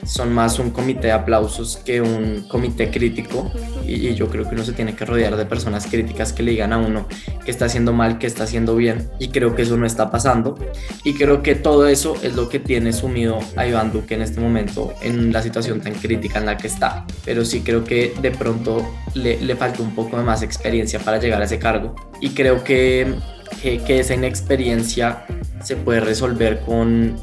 son 0.04 0.32
más 0.32 0.58
un 0.58 0.70
comité 0.70 1.08
de 1.08 1.12
aplausos 1.12 1.78
que 1.78 2.00
un 2.00 2.46
comité 2.48 2.90
crítico. 2.90 3.50
Y, 3.86 4.14
yo 4.14 4.28
creo 4.28 4.48
que 4.48 4.54
uno 4.54 4.64
se 4.64 4.72
tiene 4.72 4.94
que 4.94 5.04
rodear 5.04 5.36
de 5.36 5.46
personas 5.46 5.86
críticas 5.86 6.32
que 6.32 6.42
le 6.42 6.52
digan 6.52 6.72
a 6.72 6.78
uno 6.78 7.06
que 7.44 7.50
está 7.50 7.66
haciendo 7.66 7.92
mal, 7.92 8.18
que 8.18 8.26
está 8.26 8.44
haciendo 8.44 8.76
bien. 8.76 9.10
Y 9.18 9.28
creo 9.28 9.54
que 9.54 9.62
eso 9.62 9.76
no 9.76 9.86
está 9.86 10.10
pasando. 10.10 10.58
Y 11.04 11.14
creo 11.14 11.42
que 11.42 11.54
todo 11.54 11.86
eso 11.88 12.16
es 12.22 12.34
lo 12.34 12.48
que 12.48 12.58
tiene 12.58 12.92
sumido 12.92 13.38
a 13.56 13.66
Iván 13.66 13.92
Duque 13.92 14.14
en 14.14 14.22
este 14.22 14.40
momento 14.40 14.94
en 15.02 15.32
la 15.32 15.42
situación 15.42 15.80
tan 15.80 15.94
crítica 15.94 16.38
en 16.38 16.46
la 16.46 16.56
que 16.56 16.66
está. 16.66 17.06
Pero 17.24 17.44
sí 17.44 17.60
creo 17.60 17.84
que 17.84 18.14
de 18.20 18.30
pronto 18.30 18.86
le, 19.14 19.40
le 19.40 19.56
falta 19.56 19.82
un 19.82 19.94
poco 19.94 20.16
de 20.16 20.22
más 20.22 20.42
experiencia 20.42 20.98
para 21.00 21.18
llegar 21.18 21.40
a 21.40 21.44
ese 21.44 21.58
cargo. 21.58 21.94
Y 22.20 22.30
creo 22.30 22.64
que, 22.64 23.14
que, 23.62 23.78
que 23.78 24.00
esa 24.00 24.14
inexperiencia 24.14 25.24
se 25.62 25.76
puede 25.76 26.00
resolver 26.00 26.60
con 26.60 27.16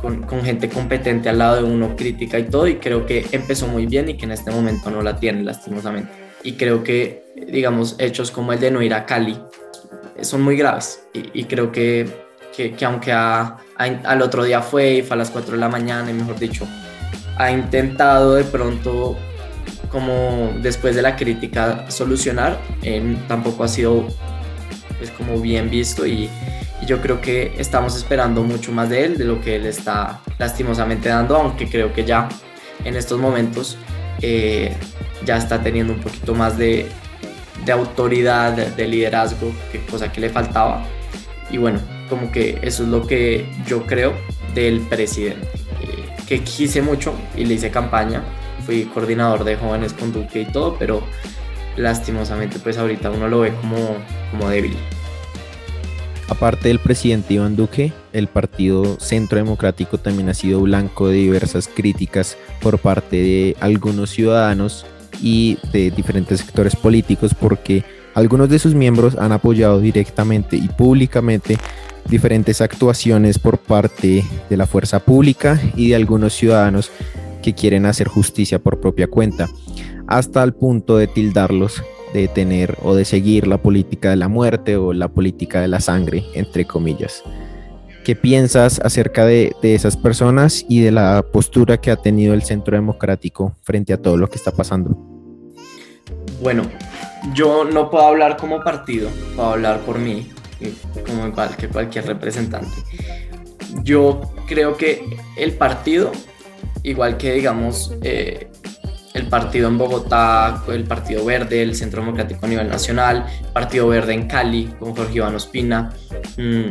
con, 0.00 0.42
gente 0.44 0.68
competente 0.68 1.28
al 1.28 1.38
lado 1.38 1.56
de 1.56 1.62
uno, 1.62 1.96
crítica 1.96 2.38
y 2.38 2.44
todo, 2.44 2.66
y 2.66 2.76
creo 2.76 3.06
que 3.06 3.26
empezó 3.32 3.66
muy 3.66 3.86
bien 3.86 4.08
y 4.08 4.16
que 4.16 4.24
en 4.24 4.32
este 4.32 4.50
momento 4.50 4.90
no 4.90 5.02
la 5.02 5.16
tiene, 5.18 5.42
lastimosamente. 5.42 6.10
Y 6.42 6.52
creo 6.54 6.82
que, 6.82 7.24
digamos, 7.48 7.96
hechos 7.98 8.30
como 8.30 8.52
el 8.52 8.60
de 8.60 8.70
no 8.70 8.82
ir 8.82 8.94
a 8.94 9.04
Cali 9.04 9.38
eh, 10.16 10.24
son 10.24 10.42
muy 10.42 10.56
graves, 10.56 11.06
y, 11.12 11.44
creo 11.44 11.70
que, 11.72 12.08
que, 12.56 12.84
aunque 12.84 13.12
al 13.12 14.22
otro 14.22 14.44
día 14.44 14.62
fue 14.62 14.94
y 14.94 15.02
fue 15.02 15.14
a 15.14 15.18
las 15.18 15.30
4 15.30 15.52
de 15.52 15.58
la 15.58 15.68
mañana, 15.68 16.10
y 16.10 16.14
mejor 16.14 16.38
dicho, 16.38 16.66
ha 17.36 17.50
intentado 17.50 18.34
de 18.34 18.44
pronto 18.44 19.16
como 19.90 20.52
después 20.62 20.94
de 20.94 21.02
la 21.02 21.16
crítica 21.16 21.90
solucionar, 21.90 22.58
tampoco 23.28 23.64
ha 23.64 23.68
sido 23.68 24.06
pues 24.98 25.10
como 25.10 25.40
bien 25.40 25.70
visto 25.70 26.06
y, 26.06 26.28
y 26.80 26.86
yo 26.86 27.00
creo 27.00 27.20
que 27.20 27.54
estamos 27.58 27.96
esperando 27.96 28.42
mucho 28.42 28.72
más 28.72 28.88
de 28.88 29.04
él, 29.04 29.18
de 29.18 29.24
lo 29.24 29.40
que 29.40 29.56
él 29.56 29.66
está 29.66 30.20
lastimosamente 30.38 31.08
dando, 31.08 31.36
aunque 31.36 31.68
creo 31.68 31.92
que 31.92 32.04
ya 32.04 32.28
en 32.84 32.96
estos 32.96 33.18
momentos 33.18 33.76
eh, 34.22 34.74
ya 35.24 35.36
está 35.36 35.62
teniendo 35.62 35.92
un 35.92 36.00
poquito 36.00 36.34
más 36.34 36.56
de, 36.56 36.86
de 37.64 37.72
autoridad, 37.72 38.52
de, 38.52 38.88
liderazgo, 38.88 39.52
que 39.70 39.80
cosa 39.84 40.10
que 40.10 40.20
le 40.20 40.30
faltaba. 40.30 40.84
Y 41.50 41.58
bueno, 41.58 41.80
como 42.08 42.32
que 42.32 42.58
eso 42.62 42.84
es 42.84 42.88
lo 42.88 43.06
que 43.06 43.46
yo 43.66 43.86
creo 43.86 44.14
del 44.54 44.80
presidente, 44.80 45.46
eh, 45.82 46.06
que 46.26 46.42
quise 46.42 46.80
mucho 46.80 47.14
y 47.36 47.44
le 47.44 47.54
hice 47.54 47.70
campaña, 47.70 48.22
fui 48.64 48.84
coordinador 48.84 49.44
de 49.44 49.56
jóvenes 49.56 49.92
con 49.92 50.12
Duque 50.12 50.42
y 50.42 50.46
todo, 50.46 50.76
pero 50.78 51.02
lastimosamente 51.76 52.58
pues 52.58 52.78
ahorita 52.78 53.10
uno 53.10 53.28
lo 53.28 53.40
ve 53.40 53.52
como, 53.60 53.96
como 54.30 54.48
débil. 54.48 54.76
Aparte 56.30 56.68
del 56.68 56.78
presidente 56.78 57.34
Iván 57.34 57.56
Duque, 57.56 57.92
el 58.12 58.28
Partido 58.28 59.00
Centro 59.00 59.36
Democrático 59.36 59.98
también 59.98 60.28
ha 60.28 60.34
sido 60.34 60.60
blanco 60.60 61.08
de 61.08 61.16
diversas 61.16 61.66
críticas 61.66 62.38
por 62.62 62.78
parte 62.78 63.16
de 63.16 63.56
algunos 63.58 64.10
ciudadanos 64.10 64.86
y 65.20 65.58
de 65.72 65.90
diferentes 65.90 66.38
sectores 66.38 66.76
políticos 66.76 67.34
porque 67.34 67.82
algunos 68.14 68.48
de 68.48 68.60
sus 68.60 68.76
miembros 68.76 69.16
han 69.18 69.32
apoyado 69.32 69.80
directamente 69.80 70.54
y 70.54 70.68
públicamente 70.68 71.58
diferentes 72.08 72.60
actuaciones 72.60 73.40
por 73.40 73.58
parte 73.58 74.24
de 74.48 74.56
la 74.56 74.68
fuerza 74.68 75.00
pública 75.00 75.60
y 75.74 75.88
de 75.88 75.96
algunos 75.96 76.32
ciudadanos 76.32 76.92
que 77.42 77.54
quieren 77.54 77.86
hacer 77.86 78.06
justicia 78.06 78.60
por 78.60 78.80
propia 78.80 79.08
cuenta, 79.08 79.48
hasta 80.06 80.44
el 80.44 80.54
punto 80.54 80.96
de 80.96 81.08
tildarlos 81.08 81.82
de 82.12 82.28
tener 82.28 82.76
o 82.82 82.94
de 82.94 83.04
seguir 83.04 83.46
la 83.46 83.58
política 83.58 84.10
de 84.10 84.16
la 84.16 84.28
muerte 84.28 84.76
o 84.76 84.92
la 84.92 85.08
política 85.08 85.60
de 85.60 85.68
la 85.68 85.80
sangre, 85.80 86.24
entre 86.34 86.64
comillas. 86.64 87.22
¿Qué 88.04 88.16
piensas 88.16 88.80
acerca 88.82 89.26
de, 89.26 89.54
esas 89.62 89.96
personas 89.96 90.64
y 90.68 90.80
de 90.80 90.90
la 90.90 91.22
postura 91.22 91.78
que 91.78 91.90
ha 91.90 91.96
tenido 91.96 92.32
el 92.32 92.42
Centro 92.42 92.74
Democrático 92.76 93.54
frente 93.62 93.92
a 93.92 93.98
todo 94.00 94.16
lo 94.16 94.28
que 94.28 94.36
está 94.36 94.52
pasando? 94.52 94.96
Bueno, 96.42 96.62
yo 97.34 97.64
no 97.64 97.90
puedo 97.90 98.06
hablar 98.06 98.38
como 98.38 98.64
partido, 98.64 99.10
puedo 99.36 99.50
hablar 99.50 99.80
por 99.80 99.98
mí, 99.98 100.30
como 101.06 101.26
igual 101.26 101.54
que 101.56 101.68
cualquier 101.68 102.06
representante. 102.06 102.72
Yo 103.82 104.20
creo 104.46 104.76
que 104.76 105.04
el 105.36 105.52
partido, 105.52 106.10
igual 106.82 107.18
que 107.18 107.34
digamos 107.34 107.92
eh, 108.02 108.50
el 109.14 109.26
Partido 109.26 109.68
en 109.68 109.78
Bogotá, 109.78 110.62
el 110.68 110.84
Partido 110.84 111.24
Verde, 111.24 111.62
el 111.62 111.74
Centro 111.74 112.02
Democrático 112.02 112.46
a 112.46 112.48
nivel 112.48 112.68
nacional, 112.68 113.26
Partido 113.52 113.88
Verde 113.88 114.14
en 114.14 114.26
Cali 114.26 114.74
con 114.78 114.94
Jorge 114.94 115.16
Iván 115.16 115.34
Ospina, 115.34 115.92
mm, 116.36 116.70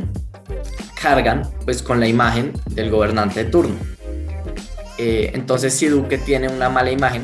cargan 1.02 1.50
pues 1.66 1.84
con 1.84 2.00
la 2.00 2.08
imagen 2.08 2.54
del 2.70 2.90
gobernante 2.90 3.44
de 3.44 3.52
turno. 3.52 3.76
Eh, 4.98 5.32
entonces 5.34 5.74
si 5.74 5.88
Duque 5.88 6.18
tiene 6.18 6.50
una 6.50 6.70
mala 6.70 6.92
imagen 6.92 7.24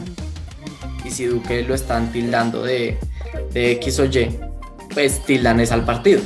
y 1.04 1.12
si 1.12 1.26
Duque 1.26 1.64
lo 1.64 1.76
están 1.76 2.12
tildando 2.12 2.64
de, 2.64 2.98
de 3.52 3.72
X 3.74 4.00
o 4.00 4.06
Y, 4.06 4.40
pues 4.94 5.24
tildan 5.26 5.60
es 5.60 5.72
al 5.72 5.86
partido. 5.86 6.22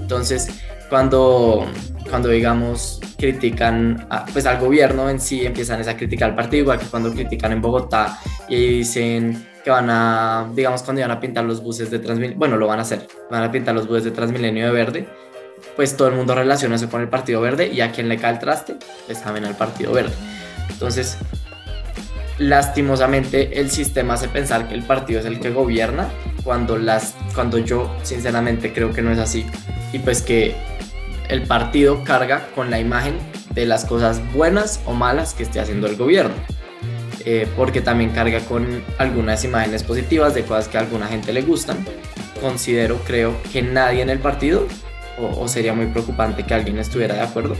Entonces 0.00 0.48
cuando 0.90 1.66
cuando 2.10 2.28
digamos 2.28 3.00
critican 3.16 4.06
pues 4.32 4.44
al 4.46 4.58
gobierno 4.58 5.08
en 5.08 5.20
sí 5.20 5.46
empiezan 5.46 5.88
a 5.88 5.96
criticar 5.96 6.30
al 6.30 6.36
partido 6.36 6.62
igual 6.62 6.78
que 6.78 6.86
cuando 6.86 7.12
critican 7.12 7.52
en 7.52 7.62
Bogotá 7.62 8.18
y 8.48 8.78
dicen 8.78 9.46
que 9.64 9.70
van 9.70 9.88
a 9.88 10.50
digamos 10.54 10.82
cuando 10.82 11.00
van 11.02 11.12
a 11.12 11.20
pintar 11.20 11.44
los 11.44 11.62
buses 11.62 11.90
de 11.90 12.00
Transmilenio 12.00 12.38
bueno 12.38 12.56
lo 12.56 12.66
van 12.66 12.80
a 12.80 12.82
hacer 12.82 13.06
van 13.30 13.44
a 13.44 13.52
pintar 13.52 13.74
los 13.74 13.86
buses 13.86 14.04
de 14.04 14.10
Transmilenio 14.10 14.66
de 14.66 14.72
verde 14.72 15.08
pues 15.76 15.96
todo 15.96 16.08
el 16.08 16.14
mundo 16.14 16.34
relaciona 16.34 16.76
eso 16.76 16.88
con 16.90 17.00
el 17.00 17.08
Partido 17.08 17.40
Verde 17.40 17.68
y 17.68 17.80
a 17.80 17.92
quien 17.92 18.08
le 18.08 18.16
cae 18.16 18.32
el 18.32 18.38
traste 18.38 18.76
pues 19.06 19.18
saben 19.18 19.44
al 19.44 19.56
Partido 19.56 19.92
Verde. 19.92 20.12
Entonces 20.68 21.18
lastimosamente 22.38 23.60
el 23.60 23.70
sistema 23.70 24.14
hace 24.14 24.28
pensar 24.28 24.66
que 24.66 24.74
el 24.74 24.82
partido 24.82 25.20
es 25.20 25.26
el 25.26 25.40
que 25.40 25.50
gobierna 25.50 26.08
cuando 26.42 26.78
las 26.78 27.14
cuando 27.34 27.58
yo 27.58 27.94
sinceramente 28.02 28.72
creo 28.72 28.92
que 28.92 29.02
no 29.02 29.12
es 29.12 29.18
así. 29.18 29.46
Y 29.92 29.98
pues 29.98 30.22
que 30.22 30.54
el 31.30 31.42
partido 31.42 32.02
carga 32.02 32.48
con 32.56 32.70
la 32.70 32.80
imagen 32.80 33.14
de 33.50 33.64
las 33.64 33.84
cosas 33.84 34.20
buenas 34.32 34.80
o 34.84 34.92
malas 34.92 35.32
que 35.32 35.44
esté 35.44 35.60
haciendo 35.60 35.86
el 35.86 35.96
gobierno. 35.96 36.34
Eh, 37.24 37.46
porque 37.56 37.80
también 37.80 38.10
carga 38.10 38.40
con 38.40 38.82
algunas 38.98 39.44
imágenes 39.44 39.84
positivas 39.84 40.34
de 40.34 40.42
cosas 40.42 40.68
que 40.68 40.78
a 40.78 40.80
alguna 40.80 41.06
gente 41.06 41.32
le 41.32 41.42
gustan. 41.42 41.84
Considero, 42.40 42.98
creo, 43.06 43.34
que 43.52 43.62
nadie 43.62 44.02
en 44.02 44.10
el 44.10 44.18
partido, 44.18 44.66
o, 45.18 45.46
sería 45.46 45.72
muy 45.72 45.86
preocupante 45.86 46.44
que 46.44 46.54
alguien 46.54 46.78
estuviera 46.78 47.14
de 47.14 47.20
acuerdo 47.20 47.56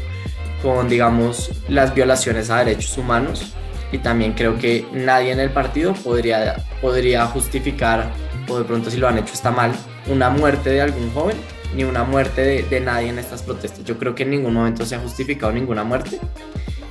con, 0.63 0.89
digamos, 0.89 1.51
las 1.69 1.95
violaciones 1.95 2.51
a 2.51 2.65
derechos 2.65 2.99
humanos. 2.99 3.55
Y 3.93 3.99
también 3.99 4.33
creo 4.33 4.59
que 4.59 4.87
nadie 4.93 5.33
en 5.33 5.41
el 5.41 5.51
partido 5.51 5.93
podría, 5.93 6.57
podría 6.81 7.27
justificar, 7.27 8.11
o 8.49 8.59
de 8.59 8.65
pronto 8.65 8.91
si 8.91 8.97
lo 8.97 9.09
han 9.09 9.19
hecho 9.19 9.35
está 9.35 9.51
mal, 9.51 9.73
una 10.09 10.31
muerte 10.31 10.71
de 10.71 10.81
algún 10.81 11.13
joven 11.13 11.37
ni 11.75 11.85
una 11.85 12.05
muerte 12.05 12.65
de, 12.69 12.81
nadie 12.81 13.09
en 13.09 13.19
estas 13.19 13.43
protestas. 13.43 13.85
Yo 13.85 13.99
creo 13.99 14.15
que 14.15 14.25
en 14.25 14.31
ningún 14.31 14.55
momento 14.55 14.85
se 14.85 14.97
ha 14.97 14.99
justificado 14.99 15.53
ninguna 15.53 15.85
muerte 15.85 16.19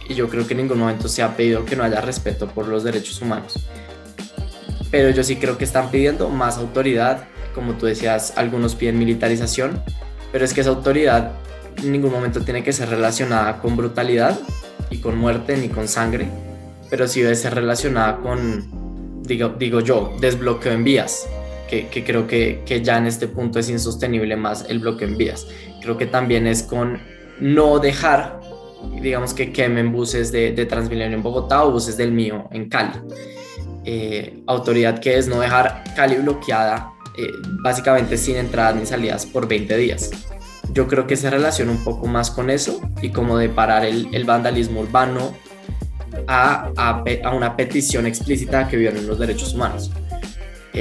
y 0.07 0.13
yo 0.15 0.29
creo 0.29 0.47
que 0.47 0.53
en 0.53 0.61
ningún 0.61 0.79
momento 0.79 1.07
se 1.07 1.21
ha 1.21 1.35
pedido 1.35 1.65
que 1.65 1.75
no 1.75 1.83
haya 1.83 2.01
respeto 2.01 2.47
por 2.47 2.67
los 2.67 2.83
derechos 2.83 3.21
humanos. 3.21 3.67
Pero 4.91 5.09
yo 5.09 5.23
sí 5.23 5.35
creo 5.35 5.57
que 5.57 5.65
están 5.65 5.91
pidiendo 5.91 6.29
más 6.29 6.57
autoridad, 6.57 7.25
como 7.53 7.73
tú 7.73 7.85
decías, 7.85 8.33
algunos 8.35 8.75
piden 8.75 8.97
militarización, 8.97 9.81
pero 10.31 10.45
es 10.45 10.53
que 10.53 10.61
esa 10.61 10.71
autoridad 10.71 11.33
en 11.77 11.91
ningún 11.91 12.11
momento 12.11 12.41
tiene 12.41 12.63
que 12.63 12.73
ser 12.73 12.89
relacionada 12.89 13.61
con 13.61 13.75
brutalidad 13.75 14.39
y 14.89 14.97
con 14.97 15.17
muerte 15.17 15.57
ni 15.57 15.69
con 15.69 15.87
sangre, 15.87 16.27
pero 16.89 17.07
sí 17.07 17.21
debe 17.21 17.35
ser 17.35 17.53
relacionada 17.53 18.17
con, 18.17 19.21
digo, 19.23 19.49
digo 19.49 19.79
yo, 19.81 20.15
desbloqueo 20.19 20.73
en 20.73 20.83
vías, 20.83 21.27
que, 21.69 22.03
creo 22.03 22.27
que, 22.27 22.63
que, 22.65 22.81
ya 22.81 22.97
en 22.97 23.05
este 23.05 23.27
punto 23.27 23.59
es 23.59 23.69
insostenible 23.69 24.35
más 24.35 24.65
el 24.69 24.79
bloque 24.79 25.05
en 25.05 25.17
vías. 25.17 25.47
Creo 25.81 25.97
que 25.97 26.05
también 26.05 26.47
es 26.47 26.63
con 26.63 26.99
no 27.39 27.79
dejar, 27.79 28.39
digamos, 29.01 29.33
que 29.33 29.51
quemen 29.51 29.91
buses 29.91 30.31
de, 30.31 30.51
de 30.51 30.65
Transmilenio 30.65 31.15
en 31.15 31.23
Bogotá 31.23 31.63
o 31.63 31.71
buses 31.71 31.95
del 31.97 32.11
mío 32.11 32.49
en 32.51 32.69
Cali. 32.69 32.99
Eh, 33.85 34.43
autoridad 34.47 34.99
que 34.99 35.17
es 35.17 35.27
no 35.27 35.39
dejar 35.39 35.83
Cali 35.95 36.15
bloqueada 36.17 36.93
eh, 37.17 37.31
básicamente 37.63 38.17
sin 38.17 38.35
entradas 38.35 38.75
ni 38.75 38.85
salidas 38.85 39.25
por 39.25 39.47
20 39.47 39.77
días. 39.77 40.11
Yo 40.73 40.87
creo 40.87 41.07
que 41.07 41.15
se 41.15 41.29
relaciona 41.29 41.71
un 41.71 41.83
poco 41.83 42.07
más 42.07 42.29
con 42.29 42.49
eso 42.49 42.81
y 43.01 43.09
como 43.09 43.37
de 43.37 43.49
parar 43.49 43.85
el, 43.85 44.07
el 44.13 44.25
vandalismo 44.25 44.81
urbano 44.81 45.33
a, 46.27 46.71
a, 46.75 47.03
a, 47.23 47.33
una 47.33 47.55
petición 47.55 48.05
explícita 48.05 48.67
que 48.67 48.77
violen 48.77 49.07
los 49.07 49.17
derechos 49.17 49.53
humanos. 49.53 49.91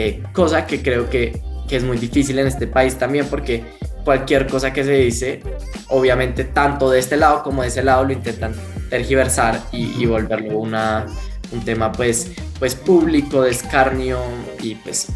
Eh, 0.01 0.23
cosa 0.33 0.65
que 0.65 0.81
creo 0.81 1.11
que, 1.11 1.43
que, 1.69 1.75
es 1.75 1.83
muy 1.83 1.99
difícil 1.99 2.39
en 2.39 2.47
este 2.47 2.69
país 2.69 2.97
también 2.97 3.27
porque 3.27 3.65
cualquier 4.05 4.47
cosa 4.47 4.73
que 4.73 4.85
se 4.85 4.93
dice, 4.93 5.43
obviamente 5.89 6.45
tanto 6.45 6.89
de 6.89 7.01
este 7.01 7.17
lado 7.17 7.43
como 7.43 7.63
de 7.63 7.69
ese 7.69 7.83
lado 7.83 8.05
lo 8.05 8.13
intentan 8.13 8.55
tergiversar 8.91 9.61
y, 9.73 10.07
volverlo 10.07 10.57
una, 10.57 11.05
un 11.51 11.65
tema 11.65 11.91
pues, 11.91 12.31
pues 12.61 12.77
público, 12.77 13.43
de 13.43 13.51
escarnio 13.51 14.21
y 14.63 14.77
pues 14.77 15.09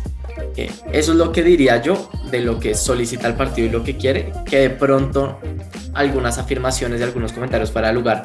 eh, 0.57 0.69
eso 0.93 1.13
es 1.13 1.17
lo 1.17 1.31
que 1.31 1.45
diría 1.45 1.81
yo 1.81 2.11
de 2.33 2.41
lo 2.41 2.59
que 2.59 2.75
solicita 2.75 3.29
el 3.29 3.35
partido 3.35 3.69
y 3.69 3.71
lo 3.71 3.85
que 3.85 3.97
quiere, 3.97 4.33
que 4.47 4.63
de 4.63 4.71
pronto 4.71 5.39
algunas 5.95 6.39
afirmaciones 6.39 7.01
y 7.01 7.05
algunos 7.05 7.33
comentarios 7.33 7.71
para 7.71 7.91
el 7.91 7.95
lugar 7.95 8.25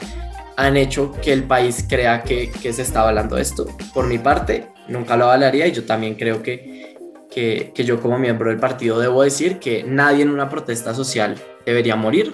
han 0.57 0.75
hecho 0.75 1.13
que 1.21 1.31
el 1.31 1.43
país 1.43 1.85
crea 1.87 2.23
que, 2.23 2.51
que 2.51 2.73
se 2.73 2.81
está 2.81 3.07
hablando 3.07 3.35
de 3.35 3.43
esto. 3.43 3.67
Por 3.93 4.07
mi 4.07 4.17
parte, 4.17 4.67
nunca 4.89 5.15
lo 5.15 5.25
avalaría 5.25 5.67
y 5.67 5.71
yo 5.71 5.85
también 5.85 6.15
creo 6.15 6.41
que, 6.41 6.97
que, 7.31 7.71
que, 7.75 7.85
yo 7.85 8.01
como 8.01 8.17
miembro 8.17 8.49
del 8.49 8.59
partido 8.59 8.99
debo 8.99 9.21
decir 9.21 9.59
que 9.59 9.83
nadie 9.83 10.23
en 10.23 10.29
una 10.29 10.49
protesta 10.49 10.95
social 10.95 11.35
debería 11.63 11.95
morir, 11.95 12.33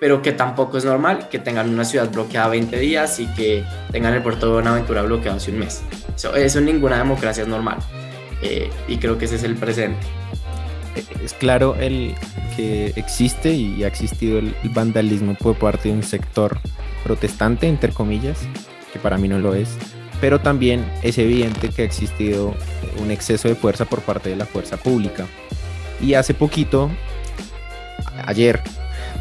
pero 0.00 0.22
que 0.22 0.32
tampoco 0.32 0.78
es 0.78 0.86
normal 0.86 1.28
que 1.28 1.38
tengan 1.38 1.68
una 1.68 1.84
ciudad 1.84 2.10
bloqueada 2.10 2.48
20 2.48 2.78
días 2.78 3.20
y 3.20 3.26
que 3.34 3.62
tengan 3.92 4.14
el 4.14 4.22
puerto 4.22 4.46
de 4.46 4.52
Buenaventura 4.54 5.02
bloqueado 5.02 5.36
hace 5.36 5.50
un 5.50 5.58
mes. 5.58 5.82
Eso, 6.16 6.34
eso 6.34 6.58
en 6.58 6.64
ninguna 6.64 6.96
democracia 6.96 7.42
es 7.42 7.48
normal 7.48 7.78
eh, 8.40 8.70
y 8.88 8.96
creo 8.96 9.18
que 9.18 9.26
ese 9.26 9.36
es 9.36 9.44
el 9.44 9.56
presente. 9.56 10.00
Es 11.22 11.34
claro 11.34 11.76
el 11.78 12.14
que 12.56 12.94
existe 12.96 13.52
y 13.52 13.84
ha 13.84 13.88
existido 13.88 14.38
el 14.38 14.54
vandalismo 14.74 15.34
por 15.34 15.54
parte 15.56 15.90
de 15.90 15.94
un 15.94 16.02
sector 16.02 16.58
protestante, 17.02 17.68
entre 17.68 17.92
comillas, 17.92 18.40
que 18.92 18.98
para 18.98 19.18
mí 19.18 19.28
no 19.28 19.38
lo 19.38 19.54
es, 19.54 19.76
pero 20.20 20.40
también 20.40 20.84
es 21.02 21.18
evidente 21.18 21.68
que 21.68 21.82
ha 21.82 21.84
existido 21.84 22.54
un 23.00 23.10
exceso 23.10 23.48
de 23.48 23.54
fuerza 23.54 23.84
por 23.84 24.00
parte 24.02 24.30
de 24.30 24.36
la 24.36 24.46
fuerza 24.46 24.76
pública. 24.76 25.26
Y 26.00 26.14
hace 26.14 26.34
poquito, 26.34 26.90
ayer, 28.26 28.62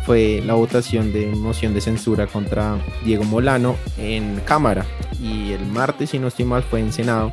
fue 0.06 0.41
la 0.46 0.56
votación 0.56 1.13
de 1.13 1.28
moción 1.28 1.74
de 1.74 1.82
censura 1.82 2.28
contra 2.28 2.78
Diego 3.04 3.24
Molano 3.24 3.76
en 3.98 4.41
Cámara 4.46 4.86
y 5.22 5.52
el 5.52 5.65
martes, 5.67 6.10
si 6.12 6.20
no 6.20 6.28
estoy 6.28 6.46
mal, 6.46 6.63
fue 6.63 6.80
en 6.80 6.91
Senado. 6.91 7.32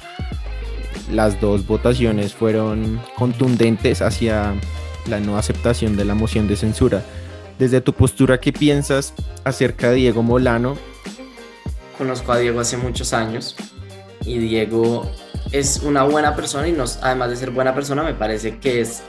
Las 1.10 1.40
dos 1.40 1.66
votaciones 1.66 2.34
fueron 2.34 3.00
contundentes 3.16 4.02
hacia 4.02 4.54
la 5.08 5.20
no 5.20 5.38
aceptación 5.38 5.96
de 5.96 6.04
la 6.04 6.14
moción 6.14 6.46
de 6.48 6.56
censura 6.56 7.02
Desde 7.58 7.80
tu 7.80 7.92
postura, 7.92 8.38
¿qué 8.38 8.52
piensas 8.52 9.12
acerca 9.42 9.90
de 9.90 9.96
Diego 9.96 10.22
Molano? 10.22 10.76
Conozco 11.96 12.30
a 12.30 12.38
Diego 12.38 12.60
hace 12.60 12.76
muchos 12.76 13.12
años 13.12 13.56
y 14.24 14.38
Diego 14.38 15.10
es 15.50 15.82
una 15.82 16.04
buena 16.04 16.36
persona 16.36 16.68
y 16.68 16.72
nos, 16.72 16.98
además 17.02 17.30
de 17.30 17.36
ser 17.36 17.50
buena 17.50 17.74
persona, 17.74 18.04
me 18.04 18.14
parece 18.14 18.58
que 18.58 18.80
es 18.80 19.02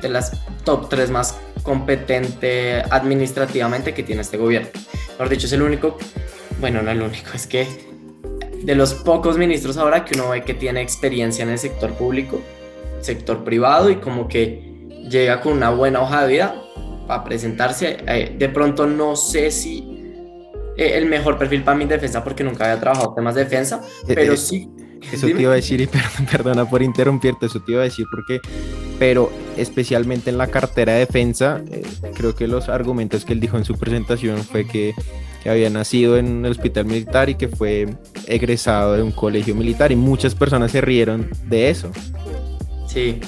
de 0.00 0.08
las 0.08 0.32
top 0.64 0.88
3 0.88 1.10
más 1.10 1.38
competente 1.62 2.82
administrativamente 2.90 3.94
que 3.94 4.02
tiene 4.02 4.22
este 4.22 4.36
gobierno. 4.36 4.70
Por 5.16 5.28
dicho, 5.28 5.46
es 5.46 5.52
el 5.52 5.62
único, 5.62 5.96
bueno, 6.60 6.82
no 6.82 6.90
el 6.90 7.00
único, 7.00 7.30
es 7.34 7.46
que 7.46 7.68
de 8.64 8.74
los 8.74 8.94
pocos 8.94 9.38
ministros 9.38 9.76
ahora 9.76 10.04
que 10.04 10.16
uno 10.16 10.30
ve 10.30 10.42
que 10.42 10.54
tiene 10.54 10.82
experiencia 10.82 11.44
en 11.44 11.50
el 11.50 11.58
sector 11.60 11.92
público, 11.92 12.40
sector 13.00 13.44
privado 13.44 13.90
y 13.90 13.96
como 13.96 14.26
que 14.26 14.88
llega 15.08 15.40
con 15.40 15.52
una 15.52 15.70
buena 15.70 16.00
hoja 16.00 16.22
de 16.22 16.32
vida 16.32 16.64
para 17.08 17.24
presentarse. 17.24 17.96
Eh, 18.06 18.36
de 18.38 18.48
pronto 18.50 18.86
no 18.86 19.16
sé 19.16 19.50
si 19.50 19.78
eh, 20.76 20.92
el 20.94 21.06
mejor 21.06 21.38
perfil 21.38 21.64
para 21.64 21.76
mi 21.76 21.86
defensa 21.86 22.22
porque 22.22 22.44
nunca 22.44 22.66
había 22.66 22.78
trabajado 22.78 23.14
temas 23.14 23.34
de 23.34 23.44
defensa, 23.44 23.80
eh, 24.06 24.12
pero 24.14 24.36
sí. 24.36 24.70
Eso 25.12 25.26
te 25.26 25.42
iba 25.42 25.52
a 25.52 25.56
decir 25.56 25.80
y 25.80 25.86
perdona 26.30 26.68
por 26.68 26.82
interrumpirte, 26.82 27.46
eso 27.46 27.60
te 27.60 27.72
iba 27.72 27.80
a 27.80 27.84
decir 27.84 28.04
porque, 28.10 28.40
pero 28.98 29.32
especialmente 29.56 30.28
en 30.28 30.38
la 30.38 30.48
cartera 30.48 30.92
de 30.94 31.00
defensa, 31.00 31.62
creo 32.14 32.34
que 32.34 32.46
los 32.46 32.68
argumentos 32.68 33.24
que 33.24 33.32
él 33.32 33.40
dijo 33.40 33.56
en 33.56 33.64
su 33.64 33.76
presentación 33.76 34.42
fue 34.44 34.66
que, 34.66 34.94
que 35.42 35.50
había 35.50 35.70
nacido 35.70 36.18
en 36.18 36.44
el 36.44 36.50
hospital 36.50 36.84
militar 36.84 37.30
y 37.30 37.36
que 37.36 37.48
fue 37.48 37.86
egresado 38.26 38.94
de 38.94 39.02
un 39.02 39.12
colegio 39.12 39.54
militar 39.54 39.92
y 39.92 39.96
muchas 39.96 40.34
personas 40.34 40.72
se 40.72 40.80
rieron 40.80 41.30
de 41.44 41.70
eso. 41.70 41.90
Sí, 42.88 43.20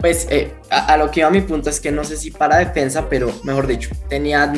pues 0.00 0.26
eh, 0.30 0.52
a, 0.70 0.96
lo 0.96 1.10
que 1.10 1.20
iba 1.20 1.30
mi 1.30 1.40
punto 1.40 1.70
es 1.70 1.80
que 1.80 1.90
no 1.90 2.04
sé 2.04 2.16
si 2.16 2.30
para 2.30 2.58
defensa, 2.58 3.08
pero 3.08 3.32
mejor 3.44 3.66
dicho, 3.66 3.90
tenía 4.08 4.52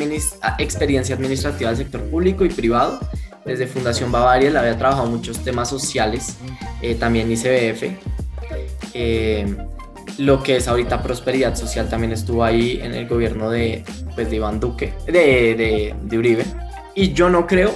experiencia 0.57 1.15
administrativa 1.15 1.69
del 1.69 1.77
sector 1.77 2.01
público 2.03 2.45
y 2.45 2.49
privado. 2.49 2.99
Desde 3.45 3.67
Fundación 3.67 4.11
Bavaria 4.11 4.51
le 4.51 4.59
había 4.59 4.77
trabajado 4.77 5.07
muchos 5.07 5.39
temas 5.39 5.69
sociales, 5.69 6.37
eh, 6.81 6.95
también 6.95 7.31
ICBF. 7.31 7.83
Eh, 8.93 9.55
lo 10.17 10.43
que 10.43 10.57
es 10.57 10.67
ahorita 10.67 11.01
prosperidad 11.01 11.55
social 11.55 11.87
también 11.87 12.11
estuvo 12.11 12.43
ahí 12.43 12.79
en 12.83 12.93
el 12.93 13.07
gobierno 13.07 13.49
de, 13.49 13.85
pues, 14.15 14.29
de 14.29 14.35
Iván 14.35 14.59
Duque, 14.59 14.93
de, 15.07 15.95
de, 16.03 16.17
Uribe. 16.17 16.45
Y 16.95 17.13
yo 17.13 17.29
no 17.29 17.47
creo 17.47 17.73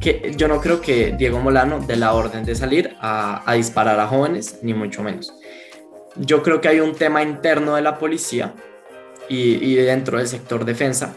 que, 0.00 0.34
yo 0.36 0.48
no 0.48 0.60
creo 0.60 0.80
que 0.80 1.14
Diego 1.16 1.38
Molano 1.38 1.78
dé 1.78 1.94
la 1.94 2.12
orden 2.12 2.44
de 2.44 2.56
salir 2.56 2.96
a 3.00 3.54
disparar 3.56 4.00
a 4.00 4.08
jóvenes, 4.08 4.58
ni 4.62 4.74
mucho 4.74 5.02
menos 5.02 5.32
yo 6.16 6.42
creo 6.42 6.60
que 6.60 6.68
hay 6.68 6.80
un 6.80 6.94
tema 6.94 7.22
interno 7.22 7.74
de 7.76 7.82
la 7.82 7.98
policía 7.98 8.54
y, 9.28 9.74
dentro 9.76 10.18
del 10.18 10.28
sector 10.28 10.64
defensa 10.64 11.16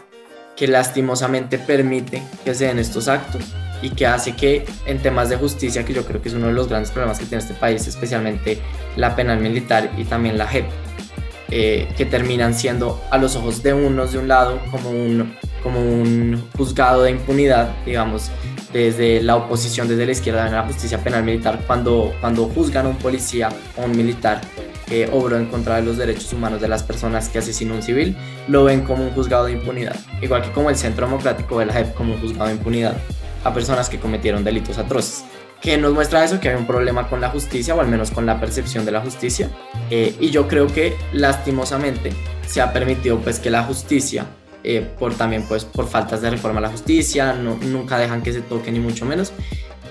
que 0.56 0.66
lastimosamente 0.66 1.58
permite 1.58 2.22
que 2.44 2.54
se 2.54 2.66
den 2.66 2.78
estos 2.78 3.06
actos 3.06 3.42
y 3.80 3.90
que 3.90 4.06
hace 4.06 4.34
que 4.34 4.64
en 4.86 5.00
temas 5.00 5.28
de 5.28 5.36
justicia, 5.36 5.84
que 5.84 5.92
yo 5.92 6.04
creo 6.04 6.20
que 6.20 6.28
es 6.28 6.34
uno 6.34 6.48
de 6.48 6.52
los 6.52 6.68
grandes 6.68 6.90
problemas 6.90 7.18
que 7.18 7.26
tiene 7.26 7.42
este 7.42 7.54
país, 7.54 7.86
especialmente 7.86 8.58
la 8.96 9.14
penal 9.14 9.38
militar 9.38 9.92
y 9.96 10.04
también 10.04 10.36
la 10.36 10.48
JEP, 10.48 10.66
eh, 11.50 11.88
que 11.96 12.04
terminan 12.04 12.54
siendo 12.54 13.00
a 13.10 13.18
los 13.18 13.36
ojos 13.36 13.62
de 13.62 13.72
unos 13.72 14.12
de 14.12 14.18
un 14.18 14.26
lado 14.26 14.60
como 14.72 14.90
un, 14.90 15.36
como 15.62 15.80
un 15.80 16.42
juzgado 16.56 17.04
de 17.04 17.12
impunidad, 17.12 17.72
digamos, 17.86 18.32
desde 18.72 19.22
la 19.22 19.36
oposición, 19.36 19.86
desde 19.86 20.06
la 20.06 20.12
izquierda 20.12 20.46
en 20.46 20.54
la 20.54 20.64
justicia 20.64 20.98
penal 20.98 21.22
militar, 21.22 21.60
cuando, 21.66 22.12
cuando 22.20 22.46
juzgan 22.46 22.86
a 22.86 22.88
un 22.88 22.96
policía 22.96 23.48
o 23.76 23.84
un 23.84 23.96
militar 23.96 24.40
que 24.88 25.08
obró 25.12 25.36
en 25.36 25.46
contra 25.46 25.76
de 25.76 25.82
los 25.82 25.96
derechos 25.96 26.32
humanos 26.32 26.60
de 26.60 26.68
las 26.68 26.82
personas 26.82 27.28
que 27.28 27.38
asesinó 27.38 27.74
un 27.74 27.82
civil, 27.82 28.16
lo 28.48 28.64
ven 28.64 28.82
como 28.82 29.04
un 29.04 29.10
juzgado 29.10 29.46
de 29.46 29.52
impunidad, 29.52 29.96
igual 30.20 30.42
que 30.42 30.50
como 30.50 30.70
el 30.70 30.76
Centro 30.76 31.06
Democrático 31.06 31.58
de 31.58 31.66
la 31.66 31.72
JEP 31.72 31.94
como 31.94 32.14
un 32.14 32.20
juzgado 32.20 32.46
de 32.46 32.54
impunidad 32.54 32.96
a 33.44 33.52
personas 33.52 33.88
que 33.88 33.98
cometieron 33.98 34.44
delitos 34.44 34.78
atroces. 34.78 35.24
¿Qué 35.60 35.76
nos 35.76 35.92
muestra 35.92 36.24
eso? 36.24 36.38
Que 36.38 36.50
hay 36.50 36.56
un 36.56 36.66
problema 36.66 37.08
con 37.08 37.20
la 37.20 37.30
justicia, 37.30 37.74
o 37.74 37.80
al 37.80 37.88
menos 37.88 38.12
con 38.12 38.26
la 38.26 38.38
percepción 38.38 38.84
de 38.84 38.92
la 38.92 39.00
justicia. 39.00 39.50
Eh, 39.90 40.14
y 40.20 40.30
yo 40.30 40.46
creo 40.46 40.68
que 40.68 40.96
lastimosamente 41.12 42.12
se 42.46 42.60
ha 42.60 42.72
permitido 42.72 43.18
pues 43.18 43.40
que 43.40 43.50
la 43.50 43.64
justicia, 43.64 44.26
eh, 44.62 44.88
por 44.98 45.14
también 45.14 45.42
pues 45.48 45.64
por 45.64 45.88
faltas 45.88 46.22
de 46.22 46.30
reforma 46.30 46.58
a 46.60 46.62
la 46.62 46.68
justicia, 46.68 47.32
no, 47.32 47.56
nunca 47.56 47.98
dejan 47.98 48.22
que 48.22 48.32
se 48.32 48.40
toque 48.40 48.70
ni 48.70 48.78
mucho 48.78 49.04
menos, 49.04 49.32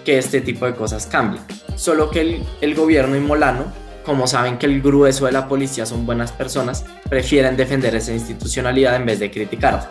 que 0.06 0.18
este 0.18 0.40
tipo 0.40 0.66
de 0.66 0.74
cosas 0.74 1.06
cambien. 1.06 1.44
Solo 1.76 2.12
que 2.12 2.22
el, 2.22 2.44
el 2.62 2.74
gobierno 2.74 3.18
y 3.18 3.20
Molano 3.20 3.66
como 4.08 4.26
saben 4.26 4.58
que 4.58 4.66
el 4.68 4.82
grueso 4.82 5.26
de 5.26 5.34
la 5.34 5.50
policía 5.50 5.86
son 5.86 6.06
buenas 6.06 6.32
personas, 6.32 6.86
prefieren 7.10 7.58
defender 7.58 7.94
esa 7.94 8.14
institucionalidad 8.14 8.96
en 8.96 9.06
vez 9.06 9.20
de 9.20 9.30
criticarla. 9.30 9.90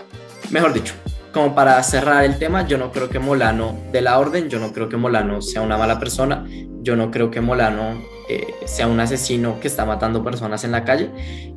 Mejor 0.51 0.73
dicho, 0.73 0.95
como 1.35 1.55
para 1.55 1.81
cerrar 1.83 2.25
el 2.25 2.39
tema, 2.39 2.67
yo 2.67 2.79
no 2.79 2.91
creo 2.93 3.11
que 3.11 3.19
Molano 3.19 3.79
de 3.93 4.01
la 4.01 4.19
orden, 4.19 4.49
yo 4.49 4.59
no 4.59 4.73
creo 4.73 4.89
que 4.89 4.97
Molano 4.97 5.43
sea 5.43 5.61
una 5.61 5.77
mala 5.77 5.99
persona, 5.99 6.47
yo 6.81 6.97
no 6.97 7.11
creo 7.11 7.31
que 7.31 7.43
Molano 7.43 8.03
eh, 8.31 8.55
sea 8.65 8.87
un 8.87 8.99
asesino 9.01 9.61
que 9.61 9.69
está 9.69 9.85
matando 9.85 10.25
personas 10.25 10.65
en 10.65 10.73
la 10.73 10.83
calle, 10.83 11.11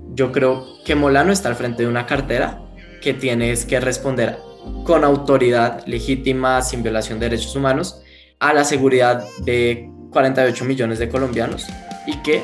yo 0.10 0.34
creo 0.34 0.66
que 0.84 0.96
Molano 0.96 1.32
está 1.32 1.48
al 1.48 1.56
frente 1.56 1.84
de 1.84 1.88
una 1.88 2.06
cartera 2.06 2.60
que 3.02 3.14
tienes 3.14 3.64
que 3.64 3.80
responder 3.80 4.38
con 4.84 5.06
autoridad 5.06 5.86
legítima, 5.88 6.62
sin 6.62 6.84
violación 6.84 7.22
de 7.22 7.30
derechos 7.30 7.56
humanos, 7.56 8.02
a 8.38 8.54
la 8.54 8.66
seguridad 8.66 9.24
de 9.46 9.90
48 10.12 10.66
millones 10.66 11.00
de 11.00 11.08
colombianos 11.08 11.66
y 12.10 12.18
que 12.18 12.44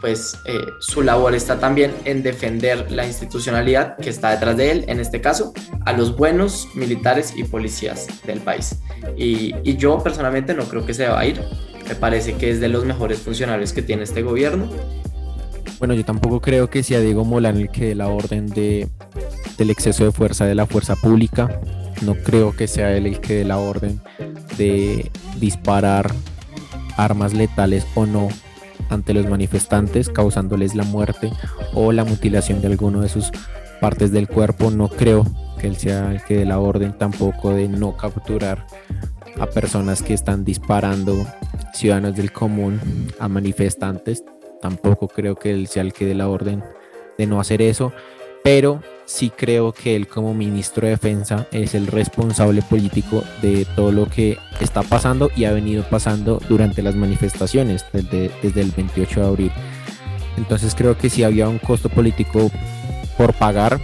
pues 0.00 0.38
eh, 0.44 0.58
su 0.80 1.02
labor 1.02 1.34
está 1.34 1.58
también 1.58 1.90
en 2.04 2.22
defender 2.22 2.92
la 2.92 3.06
institucionalidad 3.06 3.96
que 3.96 4.10
está 4.10 4.30
detrás 4.30 4.56
de 4.56 4.70
él, 4.70 4.84
en 4.88 5.00
este 5.00 5.22
caso, 5.22 5.54
a 5.86 5.94
los 5.94 6.16
buenos 6.16 6.68
militares 6.74 7.32
y 7.34 7.44
policías 7.44 8.06
del 8.26 8.40
país. 8.40 8.78
Y, 9.16 9.54
yo 9.76 9.98
personalmente 10.02 10.54
no 10.54 10.64
creo 10.64 10.84
que 10.84 10.92
se 10.92 11.08
va 11.08 11.20
a 11.20 11.26
ir, 11.26 11.40
me 11.88 11.94
parece 11.94 12.34
que 12.34 12.50
es 12.50 12.60
de 12.60 12.68
los 12.68 12.84
mejores 12.84 13.20
funcionarios 13.20 13.72
que 13.72 13.82
tiene 13.82 14.02
este 14.02 14.22
gobierno. 14.22 14.70
Bueno, 15.78 15.94
yo 15.94 16.04
tampoco 16.04 16.40
creo 16.40 16.68
que 16.68 16.82
sea 16.82 17.00
Diego 17.00 17.24
Molano 17.24 17.58
el 17.58 17.70
que 17.70 17.86
dé 17.86 17.94
la 17.94 18.08
orden 18.08 18.48
de, 18.48 18.88
del 19.56 19.70
exceso 19.70 20.04
de 20.04 20.12
fuerza 20.12 20.44
de 20.44 20.54
la 20.54 20.66
fuerza 20.66 20.94
pública, 20.96 21.60
no 22.02 22.14
creo 22.14 22.54
que 22.54 22.66
sea 22.68 22.94
él 22.94 23.06
el 23.06 23.20
que 23.20 23.36
dé 23.36 23.44
la 23.44 23.58
orden 23.58 24.00
de 24.58 25.10
disparar 25.38 26.12
armas 26.96 27.32
letales 27.34 27.86
o 27.94 28.06
no 28.06 28.28
ante 28.88 29.14
los 29.14 29.26
manifestantes, 29.28 30.08
causándoles 30.08 30.74
la 30.74 30.84
muerte 30.84 31.32
o 31.74 31.92
la 31.92 32.04
mutilación 32.04 32.60
de 32.60 32.68
alguno 32.68 33.00
de 33.00 33.08
sus 33.08 33.30
partes 33.80 34.12
del 34.12 34.28
cuerpo. 34.28 34.70
No 34.70 34.88
creo 34.88 35.24
que 35.58 35.66
él 35.66 35.76
sea 35.76 36.12
el 36.12 36.22
que 36.22 36.36
dé 36.36 36.44
la 36.44 36.58
orden 36.58 36.96
tampoco 36.96 37.54
de 37.54 37.68
no 37.68 37.96
capturar 37.96 38.66
a 39.38 39.46
personas 39.46 40.02
que 40.02 40.14
están 40.14 40.44
disparando 40.44 41.26
ciudadanos 41.72 42.16
del 42.16 42.32
común 42.32 42.80
a 43.18 43.28
manifestantes. 43.28 44.24
Tampoco 44.60 45.08
creo 45.08 45.36
que 45.36 45.50
él 45.50 45.66
sea 45.66 45.82
el 45.82 45.92
que 45.92 46.06
dé 46.06 46.14
la 46.14 46.28
orden 46.28 46.64
de 47.18 47.26
no 47.26 47.40
hacer 47.40 47.62
eso, 47.62 47.92
pero 48.46 48.80
sí 49.06 49.32
creo 49.36 49.72
que 49.72 49.96
él 49.96 50.06
como 50.06 50.32
ministro 50.32 50.86
de 50.86 50.92
Defensa 50.92 51.48
es 51.50 51.74
el 51.74 51.88
responsable 51.88 52.62
político 52.62 53.24
de 53.42 53.66
todo 53.74 53.90
lo 53.90 54.06
que 54.06 54.38
está 54.60 54.84
pasando 54.84 55.32
y 55.34 55.46
ha 55.46 55.52
venido 55.52 55.82
pasando 55.82 56.40
durante 56.48 56.80
las 56.80 56.94
manifestaciones 56.94 57.84
desde, 57.92 58.30
desde 58.44 58.60
el 58.60 58.70
28 58.70 59.20
de 59.20 59.26
abril. 59.26 59.52
Entonces 60.36 60.76
creo 60.76 60.96
que 60.96 61.10
sí 61.10 61.24
había 61.24 61.48
un 61.48 61.58
costo 61.58 61.88
político 61.88 62.52
por 63.18 63.34
pagar, 63.34 63.80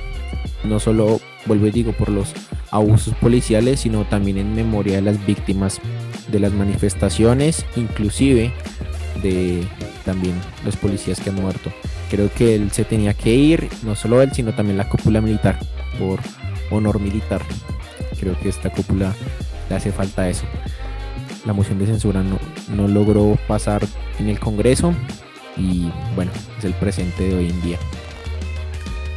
no 0.63 0.79
solo, 0.79 1.21
vuelvo 1.47 1.67
y 1.67 1.73
digo, 1.73 1.91
por 1.91 2.11
los 2.11 2.33
abusos 2.71 3.17
policiales, 3.17 3.81
sino 3.81 4.05
también 4.05 4.39
en 4.39 4.55
memoria 4.55 4.95
de 4.95 5.03
las 5.03 5.27
víctimas 5.27 5.81
de 6.31 6.39
las 6.39 6.53
manifestaciones, 6.53 7.67
inclusive 7.75 8.53
de 9.25 9.67
también 10.05 10.37
los 10.65 10.77
policías 10.77 11.19
que 11.19 11.31
han 11.31 11.43
muerto 11.43 11.73
creo 12.13 12.31
que 12.31 12.55
él 12.55 12.71
se 12.73 12.85
tenía 12.85 13.15
que 13.15 13.31
ir, 13.31 13.71
no 13.85 13.97
solo 13.97 14.21
él, 14.21 14.33
sino 14.35 14.55
también 14.55 14.77
la 14.77 14.87
cúpula 14.87 15.23
militar, 15.23 15.59
por 15.99 16.21
honor 16.71 17.01
militar. 17.01 17.41
Creo 18.21 18.39
que 18.39 18.51
esta 18.51 18.69
cúpula 18.69 19.15
le 19.71 19.77
hace 19.77 19.93
falta 19.93 20.29
eso. 20.29 20.45
La 21.47 21.55
moción 21.55 21.79
de 21.79 21.87
censura 21.87 22.23
no, 22.23 22.39
no 22.69 22.87
logró 22.87 23.39
pasar 23.49 23.81
en 24.19 24.29
el 24.29 24.39
Congreso 24.39 24.93
y 25.57 25.91
bueno, 26.15 26.31
es 26.59 26.65
el 26.65 26.75
presente 26.75 27.23
de 27.25 27.35
hoy 27.35 27.49
en 27.49 27.63
día. 27.63 27.79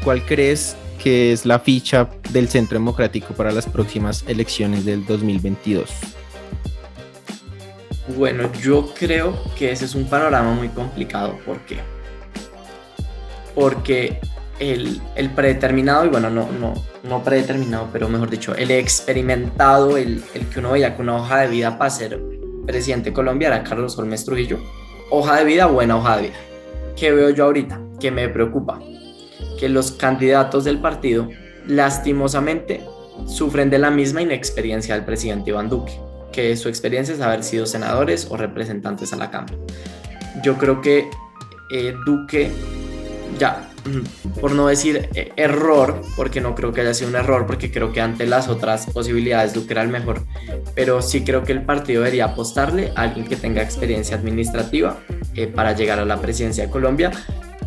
¿Cuál 0.01 0.25
crees 0.25 0.77
que 1.03 1.33
es 1.33 1.45
la 1.45 1.59
ficha 1.59 2.09
del 2.31 2.47
Centro 2.47 2.79
Democrático 2.79 3.33
para 3.33 3.51
las 3.51 3.65
próximas 3.65 4.23
elecciones 4.25 4.85
del 4.85 5.05
2022? 5.05 5.89
Bueno, 8.15 8.49
yo 8.53 8.93
creo 8.97 9.37
que 9.57 9.73
ese 9.73 9.83
es 9.83 9.95
un 9.95 10.05
panorama 10.05 10.53
muy 10.53 10.69
complicado 10.69 11.37
porque 11.45 11.79
porque 13.55 14.19
el, 14.59 15.01
el, 15.15 15.29
predeterminado, 15.31 16.05
y 16.05 16.09
bueno, 16.09 16.29
no, 16.29 16.49
no, 16.51 16.73
no 17.03 17.23
predeterminado, 17.23 17.89
pero 17.91 18.09
mejor 18.09 18.29
dicho, 18.29 18.53
el 18.55 18.71
experimentado, 18.71 19.97
el, 19.97 20.23
el 20.33 20.45
que 20.47 20.59
uno 20.59 20.71
veía 20.71 20.95
con 20.95 21.09
una 21.09 21.17
hoja 21.17 21.41
de 21.41 21.47
vida 21.47 21.77
para 21.77 21.89
ser 21.89 22.19
presidente 22.65 23.09
de 23.09 23.13
Colombia 23.13 23.47
era 23.47 23.63
Carlos 23.63 23.97
Holmes 23.97 24.25
Trujillo. 24.25 24.59
Hoja 25.09 25.37
de 25.37 25.45
vida, 25.45 25.67
buena 25.67 25.97
hoja 25.97 26.17
de 26.17 26.23
vida. 26.23 26.35
¿Qué 26.95 27.11
veo 27.11 27.29
yo 27.29 27.45
ahorita? 27.45 27.79
Que 27.99 28.11
me 28.11 28.27
preocupa. 28.29 28.79
Que 29.59 29.69
los 29.69 29.91
candidatos 29.91 30.63
del 30.63 30.79
partido 30.79 31.29
lastimosamente 31.67 32.81
sufren 33.27 33.69
de 33.69 33.79
la 33.79 33.91
misma 33.91 34.21
inexperiencia 34.21 34.95
del 34.95 35.05
presidente 35.05 35.51
Iván 35.51 35.69
Duque, 35.69 35.99
que 36.31 36.55
su 36.57 36.69
experiencia 36.69 37.15
es 37.15 37.21
haber 37.21 37.43
sido 37.43 37.65
senadores 37.65 38.27
o 38.29 38.37
representantes 38.37 39.13
a 39.13 39.17
la 39.17 39.31
Cámara. 39.31 39.55
Yo 40.43 40.57
creo 40.57 40.81
que 40.81 41.09
eh, 41.71 41.93
Duque 42.05 42.51
ya. 43.37 43.69
Por 44.41 44.53
no 44.53 44.67
decir 44.67 45.09
eh, 45.13 45.31
error, 45.35 46.01
porque 46.15 46.41
no 46.41 46.55
creo 46.55 46.73
que 46.73 46.81
haya 46.81 46.93
sido 46.93 47.09
un 47.09 47.15
error, 47.15 47.45
porque 47.45 47.71
creo 47.71 47.93
que 47.93 48.01
ante 48.01 48.25
las 48.25 48.47
otras 48.47 48.87
posibilidades 48.87 49.53
Duque 49.53 49.73
era 49.73 49.83
el 49.83 49.89
mejor, 49.89 50.23
pero 50.73 51.01
sí 51.01 51.23
creo 51.23 51.43
que 51.43 51.51
el 51.51 51.61
partido 51.61 52.01
debería 52.01 52.25
apostarle 52.25 52.91
a 52.95 53.03
alguien 53.03 53.27
que 53.27 53.35
tenga 53.35 53.61
experiencia 53.61 54.17
administrativa 54.17 54.97
eh, 55.35 55.47
para 55.47 55.73
llegar 55.73 55.99
a 55.99 56.05
la 56.05 56.19
presidencia 56.19 56.65
de 56.65 56.71
Colombia, 56.71 57.11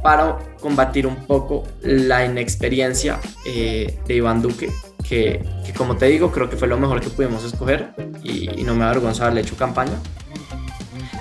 para 0.03 0.39
combatir 0.61 1.07
un 1.07 1.17
poco 1.27 1.65
la 1.83 2.25
inexperiencia 2.25 3.21
eh, 3.47 3.99
de 4.07 4.15
Iván 4.15 4.43
Duque, 4.43 4.71
que, 5.09 5.41
como 5.77 5.97
te 5.97 6.07
digo, 6.07 6.33
creo 6.33 6.51
que 6.51 6.57
fue 6.57 6.67
lo 6.67 6.79
mejor 6.79 7.01
que 7.01 7.11
pudimos 7.11 7.45
escoger 7.45 7.93
y, 8.23 8.61
y 8.61 8.65
no 8.65 8.75
me 8.75 8.85
avergüenza 8.85 9.23
haberle 9.23 9.43
hecho 9.43 9.57
campaña, 9.57 9.95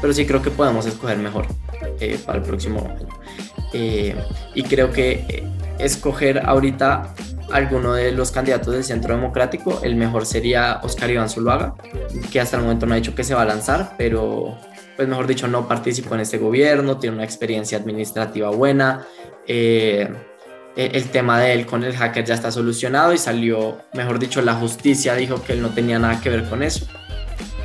pero 0.01 0.11
sí 0.11 0.25
creo 0.25 0.41
que 0.41 0.49
podemos 0.49 0.85
escoger 0.87 1.17
mejor 1.17 1.45
para 2.25 2.39
el 2.39 2.43
próximo 2.43 2.79
año. 2.79 3.07
Eh, 3.73 4.15
y 4.53 4.63
creo 4.63 4.91
que 4.91 5.25
eh, 5.27 5.43
escoger 5.79 6.45
ahorita 6.45 7.13
alguno 7.51 7.93
de 7.93 8.11
los 8.11 8.31
candidatos 8.31 8.73
del 8.73 8.83
Centro 8.83 9.15
Democrático, 9.15 9.79
el 9.83 9.95
mejor 9.95 10.25
sería 10.25 10.79
Oscar 10.83 11.09
Iván 11.09 11.29
Zuluaga, 11.29 11.75
que 12.31 12.39
hasta 12.39 12.57
el 12.57 12.63
momento 12.63 12.85
no 12.85 12.93
ha 12.93 12.97
dicho 12.97 13.15
que 13.15 13.23
se 13.23 13.33
va 13.33 13.43
a 13.43 13.45
lanzar, 13.45 13.95
pero 13.97 14.57
pues 14.95 15.07
mejor 15.07 15.27
dicho 15.27 15.47
no 15.47 15.67
participó 15.67 16.15
en 16.15 16.21
este 16.21 16.37
gobierno, 16.37 16.97
tiene 16.97 17.15
una 17.15 17.25
experiencia 17.25 17.77
administrativa 17.77 18.49
buena. 18.49 19.05
Eh, 19.47 20.09
el 20.75 21.05
tema 21.09 21.39
de 21.39 21.53
él 21.53 21.65
con 21.65 21.83
el 21.83 21.95
hacker 21.95 22.23
ya 22.23 22.35
está 22.35 22.51
solucionado 22.51 23.11
y 23.11 23.17
salió, 23.17 23.79
mejor 23.93 24.19
dicho, 24.19 24.41
la 24.43 24.53
justicia 24.53 25.15
dijo 25.15 25.41
que 25.43 25.53
él 25.53 25.61
no 25.61 25.69
tenía 25.69 25.97
nada 25.97 26.21
que 26.21 26.29
ver 26.29 26.47
con 26.49 26.61
eso. 26.61 26.85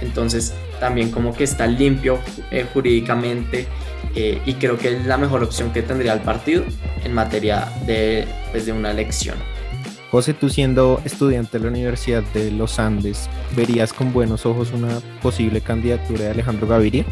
Entonces 0.01 0.55
también 0.81 1.11
como 1.11 1.35
que 1.35 1.45
está 1.45 1.67
limpio 1.67 2.19
jurídicamente 2.73 3.69
eh, 4.15 4.41
y 4.45 4.55
creo 4.55 4.79
que 4.79 4.97
es 4.97 5.07
la 5.07 5.17
mejor 5.17 5.43
opción 5.43 5.73
que 5.73 5.83
tendría 5.83 6.13
el 6.13 6.21
partido 6.21 6.65
en 7.05 7.15
materia 7.15 7.73
de, 7.87 8.27
pues, 8.51 8.67
de 8.67 8.73
una 8.73 8.91
elección. 8.91 9.37
José, 10.11 10.35
tú 10.35 10.51
siendo 10.51 11.01
estudiante 11.07 11.59
de 11.59 11.65
la 11.65 11.71
Universidad 11.71 12.23
de 12.35 12.51
los 12.51 12.79
Andes, 12.79 13.31
¿verías 13.57 13.95
con 13.95 14.13
buenos 14.13 14.45
ojos 14.45 14.71
una 14.73 15.01
posible 15.23 15.63
candidatura 15.63 16.25
de 16.25 16.31
Alejandro 16.33 16.67
Gaviria? 16.67 17.07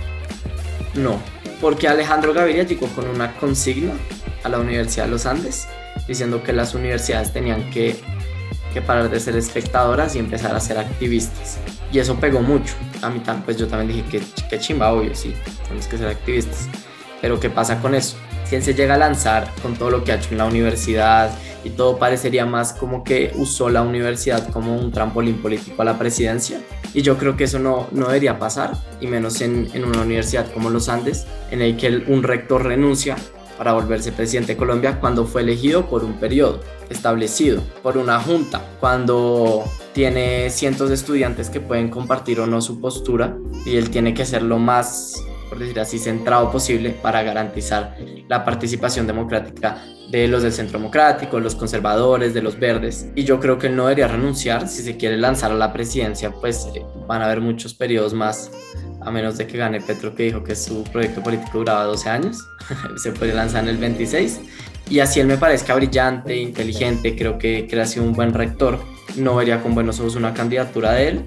No, 0.94 1.18
porque 1.62 1.88
Alejandro 1.88 2.34
Gaviria 2.34 2.64
llegó 2.64 2.86
con 2.88 3.08
una 3.08 3.34
consigna 3.36 3.92
a 4.42 4.50
la 4.50 4.58
Universidad 4.58 5.06
de 5.06 5.12
los 5.12 5.24
Andes 5.24 5.66
diciendo 6.06 6.42
que 6.42 6.52
las 6.52 6.74
universidades 6.74 7.32
tenían 7.32 7.70
que, 7.70 7.96
que 8.74 8.82
parar 8.82 9.08
de 9.08 9.18
ser 9.18 9.34
espectadoras 9.34 10.14
y 10.14 10.18
empezar 10.18 10.54
a 10.54 10.60
ser 10.60 10.76
activistas. 10.76 11.58
Y 11.90 12.00
eso 12.00 12.16
pegó 12.16 12.40
mucho. 12.40 12.74
A 13.00 13.08
mí 13.08 13.20
también, 13.20 13.44
pues 13.44 13.56
yo 13.56 13.66
también 13.66 13.96
dije 13.96 14.08
que, 14.10 14.46
que 14.48 14.58
chimba, 14.58 14.92
obvio, 14.92 15.14
sí, 15.14 15.34
tenemos 15.64 15.86
que 15.86 15.96
ser 15.96 16.08
activistas. 16.08 16.68
Pero 17.20 17.40
¿qué 17.40 17.50
pasa 17.50 17.80
con 17.80 17.94
eso? 17.94 18.16
Si 18.44 18.56
él 18.56 18.62
se 18.62 18.74
llega 18.74 18.94
a 18.94 18.98
lanzar 18.98 19.48
con 19.62 19.76
todo 19.76 19.90
lo 19.90 20.04
que 20.04 20.12
ha 20.12 20.16
hecho 20.16 20.30
en 20.33 20.38
la 20.38 20.46
universidad 20.46 21.30
y 21.62 21.70
todo 21.70 21.98
parecería 21.98 22.46
más 22.46 22.72
como 22.72 23.04
que 23.04 23.33
usó 23.37 23.68
la 23.70 23.83
universidad 23.83 24.48
como 24.50 24.76
un 24.76 24.90
trampolín 24.90 25.40
político 25.40 25.83
a 25.83 25.85
la 25.85 25.98
presidencia. 25.98 26.61
Y 26.92 27.02
yo 27.02 27.16
creo 27.16 27.37
que 27.37 27.44
eso 27.44 27.59
no, 27.59 27.87
no 27.92 28.06
debería 28.06 28.38
pasar, 28.38 28.72
y 29.00 29.06
menos 29.06 29.40
en, 29.40 29.70
una 29.85 30.02
universidad 30.02 30.50
como 30.52 30.70
los 30.70 30.88
Andes, 30.88 31.26
en 31.50 31.62
el 31.62 31.76
que 31.76 32.02
un 32.09 32.22
rector 32.22 32.64
renuncia 32.64 33.16
para 33.56 33.74
volverse 33.74 34.11
presidente 34.11 34.54
de 34.54 34.59
Colombia 34.59 34.98
cuando 35.00 35.26
fue 35.26 35.42
elegido 35.42 35.87
por 35.87 36.02
un 36.02 36.14
periodo 36.14 36.61
establecido, 36.88 37.62
por 37.83 37.98
una 37.98 38.18
junta, 38.18 38.62
cuando 38.80 39.64
tiene 39.92 40.50
cientos 40.50 40.88
de 40.88 40.94
estudiantes 40.94 41.50
que 41.50 41.61
pueden 41.61 41.90
compartir 41.90 42.40
o 42.40 42.46
no 42.46 42.62
su 42.62 42.80
postura 42.80 43.37
y 43.66 43.76
él 43.76 43.90
tiene 43.90 44.14
que 44.14 44.24
ser 44.24 44.42
lo 44.42 44.59
más 44.59 45.22
por 45.50 45.58
decir 45.58 45.78
así, 45.80 45.98
centrado 45.98 46.50
posible 46.50 46.90
para 46.90 47.22
garantizar 47.22 47.96
la 48.28 48.44
participación 48.44 49.06
democrática 49.06 49.82
de 50.08 50.26
los 50.28 50.42
del 50.42 50.52
centro 50.52 50.78
democrático, 50.78 51.38
los 51.40 51.54
conservadores, 51.54 52.32
de 52.32 52.40
los 52.40 52.58
verdes. 52.58 53.08
Y 53.14 53.24
yo 53.24 53.38
creo 53.38 53.58
que 53.58 53.66
él 53.66 53.76
no 53.76 53.84
debería 53.84 54.08
renunciar. 54.08 54.68
Si 54.68 54.82
se 54.82 54.96
quiere 54.96 55.18
lanzar 55.18 55.50
a 55.50 55.54
la 55.54 55.72
presidencia, 55.72 56.30
pues 56.32 56.68
eh, 56.74 56.84
van 57.06 57.22
a 57.22 57.26
haber 57.26 57.40
muchos 57.40 57.74
periodos 57.74 58.14
más, 58.14 58.50
a 59.00 59.10
menos 59.10 59.38
de 59.38 59.46
que 59.46 59.58
gane 59.58 59.80
Petro, 59.80 60.14
que 60.14 60.24
dijo 60.24 60.42
que 60.42 60.54
su 60.54 60.84
proyecto 60.84 61.22
político 61.22 61.58
duraba 61.58 61.84
12 61.84 62.08
años. 62.08 62.38
se 62.96 63.12
puede 63.12 63.34
lanzar 63.34 63.64
en 63.64 63.70
el 63.70 63.76
26. 63.76 64.40
Y 64.88 65.00
así 65.00 65.20
él 65.20 65.26
me 65.26 65.36
parezca 65.36 65.74
brillante, 65.74 66.36
inteligente, 66.36 67.16
creo 67.16 67.38
que, 67.38 67.66
que 67.66 67.80
ha 67.80 67.86
sido 67.86 68.04
un 68.04 68.12
buen 68.12 68.34
rector. 68.34 68.78
No 69.16 69.36
vería 69.36 69.62
con 69.62 69.74
buenos 69.74 70.00
ojos 70.00 70.14
una 70.14 70.32
candidatura 70.32 70.92
de 70.92 71.08
él. 71.08 71.24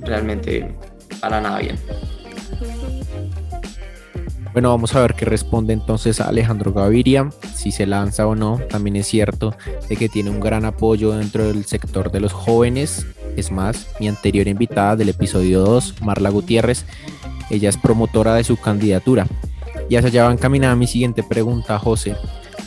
Realmente 0.00 0.74
para 1.20 1.40
nada 1.40 1.58
bien. 1.58 1.78
Bueno, 4.54 4.68
vamos 4.68 4.94
a 4.94 5.00
ver 5.00 5.14
qué 5.14 5.24
responde 5.24 5.72
entonces 5.72 6.20
Alejandro 6.20 6.72
Gaviria, 6.72 7.28
si 7.56 7.72
se 7.72 7.86
lanza 7.86 8.24
o 8.28 8.36
no. 8.36 8.60
También 8.70 8.94
es 8.94 9.08
cierto 9.08 9.52
de 9.88 9.96
que 9.96 10.08
tiene 10.08 10.30
un 10.30 10.38
gran 10.38 10.64
apoyo 10.64 11.10
dentro 11.10 11.48
del 11.48 11.64
sector 11.64 12.12
de 12.12 12.20
los 12.20 12.32
jóvenes. 12.32 13.04
Es 13.36 13.50
más, 13.50 13.88
mi 13.98 14.06
anterior 14.06 14.46
invitada 14.46 14.94
del 14.94 15.08
episodio 15.08 15.58
2, 15.62 16.02
Marla 16.02 16.30
Gutiérrez, 16.30 16.84
ella 17.50 17.68
es 17.68 17.76
promotora 17.76 18.36
de 18.36 18.44
su 18.44 18.56
candidatura. 18.56 19.26
Y 19.88 19.96
hacia 19.96 20.08
allá 20.10 20.26
va 20.26 20.32
encaminada 20.32 20.76
mi 20.76 20.86
siguiente 20.86 21.24
pregunta, 21.24 21.76
José. 21.80 22.14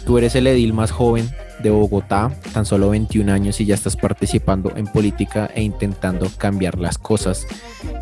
Tú 0.08 0.18
eres 0.18 0.36
el 0.36 0.48
edil 0.48 0.72
más 0.72 0.92
joven 0.92 1.30
de 1.62 1.70
Bogotá, 1.70 2.32
tan 2.54 2.66
solo 2.66 2.92
21 2.92 3.30
años 3.30 3.60
y 3.60 3.66
ya 3.66 3.76
estás 3.76 3.98
participando 3.98 4.72
en 4.78 4.88
política 4.88 5.52
e 5.54 5.62
intentando 5.62 6.30
cambiar 6.38 6.80
las 6.80 6.98
cosas. 6.98 7.46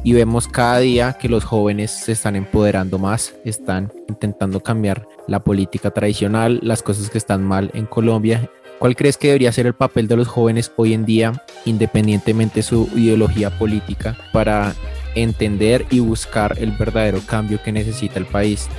Y 0.04 0.14
vemos 0.14 0.48
cada 0.48 0.78
día 0.78 1.14
que 1.20 1.30
los 1.30 1.44
jóvenes 1.44 1.90
se 1.90 2.12
están 2.12 2.36
empoderando 2.36 3.00
más, 3.00 3.34
están 3.44 3.92
intentando 4.08 4.60
cambiar 4.60 5.08
la 5.28 5.44
política 5.44 5.90
tradicional, 5.90 6.60
las 6.62 6.84
cosas 6.84 7.10
que 7.10 7.18
están 7.18 7.44
mal 7.44 7.72
en 7.74 7.88
Colombia. 7.88 8.52
¿Cuál 8.78 8.96
crees 8.96 9.18
que 9.18 9.30
debería 9.30 9.52
ser 9.52 9.66
el 9.66 9.74
papel 9.74 10.08
de 10.08 10.18
los 10.18 10.28
jóvenes 10.28 10.72
hoy 10.76 10.94
en 10.94 11.06
día, 11.06 11.44
independientemente 11.66 12.58
de 12.58 12.64
su 12.64 12.88
ideología 12.96 13.58
política, 13.58 14.16
para 14.32 14.76
entender 15.16 15.88
y 15.90 16.02
buscar 16.02 16.56
el 16.60 16.70
verdadero 16.70 17.20
cambio 17.26 17.64
que 17.64 17.72
necesita 17.72 18.20
el 18.20 18.28
país? 18.28 18.70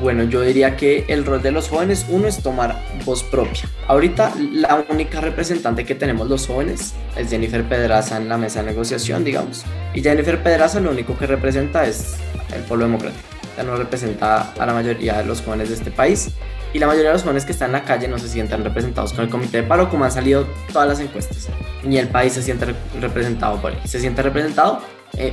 Bueno, 0.00 0.22
yo 0.22 0.42
diría 0.42 0.76
que 0.76 1.04
el 1.08 1.24
rol 1.24 1.42
de 1.42 1.50
los 1.50 1.68
jóvenes, 1.68 2.06
uno 2.08 2.28
es 2.28 2.40
tomar 2.40 2.80
voz 3.04 3.24
propia. 3.24 3.64
Ahorita 3.88 4.32
la 4.52 4.84
única 4.88 5.20
representante 5.20 5.84
que 5.84 5.96
tenemos 5.96 6.28
los 6.28 6.46
jóvenes 6.46 6.94
es 7.16 7.30
Jennifer 7.30 7.64
Pedraza 7.64 8.16
en 8.16 8.28
la 8.28 8.38
mesa 8.38 8.62
de 8.62 8.66
negociación, 8.70 9.24
digamos. 9.24 9.64
Y 9.94 10.02
Jennifer 10.02 10.40
Pedraza 10.40 10.78
lo 10.78 10.92
único 10.92 11.18
que 11.18 11.26
representa 11.26 11.84
es 11.84 12.14
el 12.54 12.62
pueblo 12.62 12.86
democrático. 12.86 13.24
Ya 13.56 13.64
no 13.64 13.74
representa 13.74 14.52
a 14.52 14.66
la 14.66 14.72
mayoría 14.72 15.18
de 15.18 15.24
los 15.24 15.42
jóvenes 15.42 15.68
de 15.68 15.74
este 15.74 15.90
país. 15.90 16.30
Y 16.72 16.78
la 16.78 16.86
mayoría 16.86 17.08
de 17.08 17.14
los 17.14 17.22
jóvenes 17.22 17.44
que 17.44 17.50
están 17.50 17.70
en 17.70 17.72
la 17.72 17.82
calle 17.82 18.06
no 18.06 18.18
se 18.18 18.28
sienten 18.28 18.62
representados 18.62 19.12
con 19.12 19.24
el 19.24 19.30
comité 19.30 19.62
de 19.62 19.62
paro, 19.64 19.90
como 19.90 20.04
han 20.04 20.12
salido 20.12 20.46
todas 20.72 20.86
las 20.86 21.00
encuestas. 21.00 21.48
Ni 21.82 21.98
el 21.98 22.06
país 22.06 22.34
se 22.34 22.42
siente 22.42 22.66
representado 23.00 23.60
por 23.60 23.72
él. 23.72 23.78
Se 23.84 23.98
siente 23.98 24.22
representado 24.22 24.80
eh, 25.16 25.32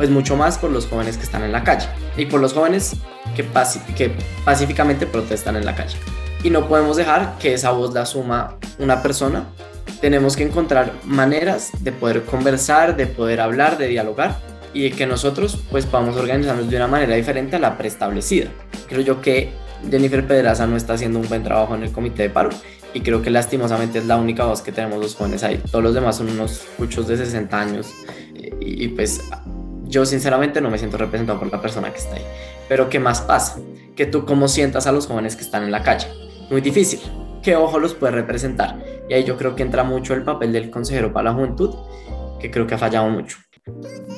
pues 0.00 0.08
mucho 0.08 0.34
más 0.34 0.56
por 0.56 0.70
los 0.70 0.86
jóvenes 0.86 1.18
que 1.18 1.24
están 1.24 1.42
en 1.42 1.52
la 1.52 1.62
calle 1.62 1.86
y 2.16 2.24
por 2.24 2.40
los 2.40 2.54
jóvenes 2.54 2.96
que, 3.36 3.44
pacíficamente 4.46 5.06
protestan 5.06 5.56
en 5.56 5.66
la 5.66 5.74
calle. 5.74 5.98
Y 6.42 6.48
no 6.48 6.68
podemos 6.68 6.96
dejar 6.96 7.36
que 7.38 7.52
esa 7.52 7.72
voz 7.72 7.92
la 7.92 8.06
suma 8.06 8.56
una 8.78 9.02
persona. 9.02 9.44
Tenemos 10.00 10.38
que 10.38 10.44
encontrar 10.44 10.94
maneras 11.04 11.72
de 11.80 11.92
poder 11.92 12.22
conversar, 12.22 12.96
de 12.96 13.08
poder 13.08 13.42
hablar, 13.42 13.76
de 13.76 13.88
dialogar 13.88 14.38
y 14.72 14.84
de 14.84 14.92
que 14.92 15.06
nosotros 15.06 15.60
pues 15.70 15.84
podamos 15.84 16.16
organizarnos 16.16 16.70
de 16.70 16.76
una 16.76 16.86
manera 16.86 17.14
diferente 17.14 17.56
a 17.56 17.58
la 17.58 17.76
preestablecida. 17.76 18.48
Creo 18.88 19.02
yo 19.02 19.20
que 19.20 19.52
Jennifer 19.90 20.26
Pedraza 20.26 20.66
no 20.66 20.78
está 20.78 20.94
haciendo 20.94 21.18
un 21.18 21.28
buen 21.28 21.42
trabajo 21.42 21.74
en 21.74 21.82
el 21.82 21.92
comité 21.92 22.22
de 22.22 22.30
paro 22.30 22.48
y 22.94 23.02
creo 23.02 23.20
que 23.20 23.28
lastimosamente 23.28 23.98
es 23.98 24.06
la 24.06 24.16
única 24.16 24.46
voz 24.46 24.62
que 24.62 24.72
tenemos 24.72 24.98
los 24.98 25.14
jóvenes 25.14 25.42
ahí. 25.42 25.60
Todos 25.70 25.84
los 25.84 25.92
demás 25.92 26.16
son 26.16 26.30
unos 26.30 26.64
muchos 26.78 27.06
de 27.06 27.18
60 27.18 27.60
años 27.60 27.90
eh, 28.34 28.54
y, 28.60 28.84
y 28.84 28.88
pues 28.88 29.20
yo 29.90 30.06
sinceramente 30.06 30.60
no 30.60 30.70
me 30.70 30.78
siento 30.78 30.96
representado 30.96 31.38
por 31.38 31.50
la 31.50 31.60
persona 31.60 31.92
que 31.92 31.98
está 31.98 32.16
ahí. 32.16 32.24
Pero 32.68 32.88
¿qué 32.88 32.98
más 33.00 33.20
pasa? 33.20 33.58
Que 33.96 34.06
tú 34.06 34.24
cómo 34.24 34.48
sientas 34.48 34.86
a 34.86 34.92
los 34.92 35.06
jóvenes 35.06 35.36
que 35.36 35.42
están 35.42 35.64
en 35.64 35.72
la 35.72 35.82
calle. 35.82 36.06
Muy 36.50 36.60
difícil. 36.60 37.00
¿Qué 37.42 37.56
ojo 37.56 37.78
los 37.78 37.94
puede 37.94 38.12
representar? 38.12 38.78
Y 39.08 39.14
ahí 39.14 39.24
yo 39.24 39.36
creo 39.36 39.56
que 39.56 39.62
entra 39.62 39.82
mucho 39.82 40.14
el 40.14 40.22
papel 40.22 40.52
del 40.52 40.70
consejero 40.70 41.12
para 41.12 41.30
la 41.30 41.34
juventud, 41.34 41.74
que 42.38 42.50
creo 42.50 42.66
que 42.66 42.74
ha 42.74 42.78
fallado 42.78 43.08
mucho. 43.08 43.38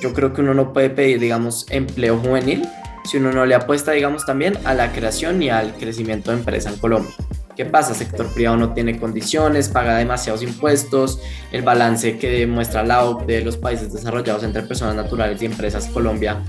Yo 0.00 0.12
creo 0.12 0.32
que 0.32 0.40
uno 0.40 0.54
no 0.54 0.72
puede 0.72 0.90
pedir, 0.90 1.18
digamos, 1.18 1.66
empleo 1.70 2.18
juvenil 2.18 2.68
si 3.04 3.16
uno 3.16 3.32
no 3.32 3.46
le 3.46 3.54
apuesta, 3.54 3.92
digamos, 3.92 4.24
también 4.26 4.58
a 4.64 4.74
la 4.74 4.92
creación 4.92 5.42
y 5.42 5.50
al 5.50 5.74
crecimiento 5.74 6.30
de 6.30 6.38
empresa 6.38 6.70
en 6.70 6.76
Colombia. 6.76 7.12
¿Qué 7.56 7.66
pasa? 7.66 7.90
El 7.92 7.98
sector 7.98 8.26
privado 8.28 8.56
no 8.56 8.72
tiene 8.72 8.98
condiciones, 8.98 9.68
paga 9.68 9.96
demasiados 9.98 10.42
impuestos, 10.42 11.20
el 11.52 11.62
balance 11.62 12.18
que 12.18 12.30
demuestra 12.30 12.82
la 12.82 13.04
OCDE 13.04 13.38
de 13.38 13.44
los 13.44 13.56
países 13.56 13.92
desarrollados 13.92 14.42
entre 14.42 14.62
personas 14.62 14.94
naturales 14.94 15.40
y 15.42 15.46
empresas, 15.46 15.86
Colombia 15.88 16.42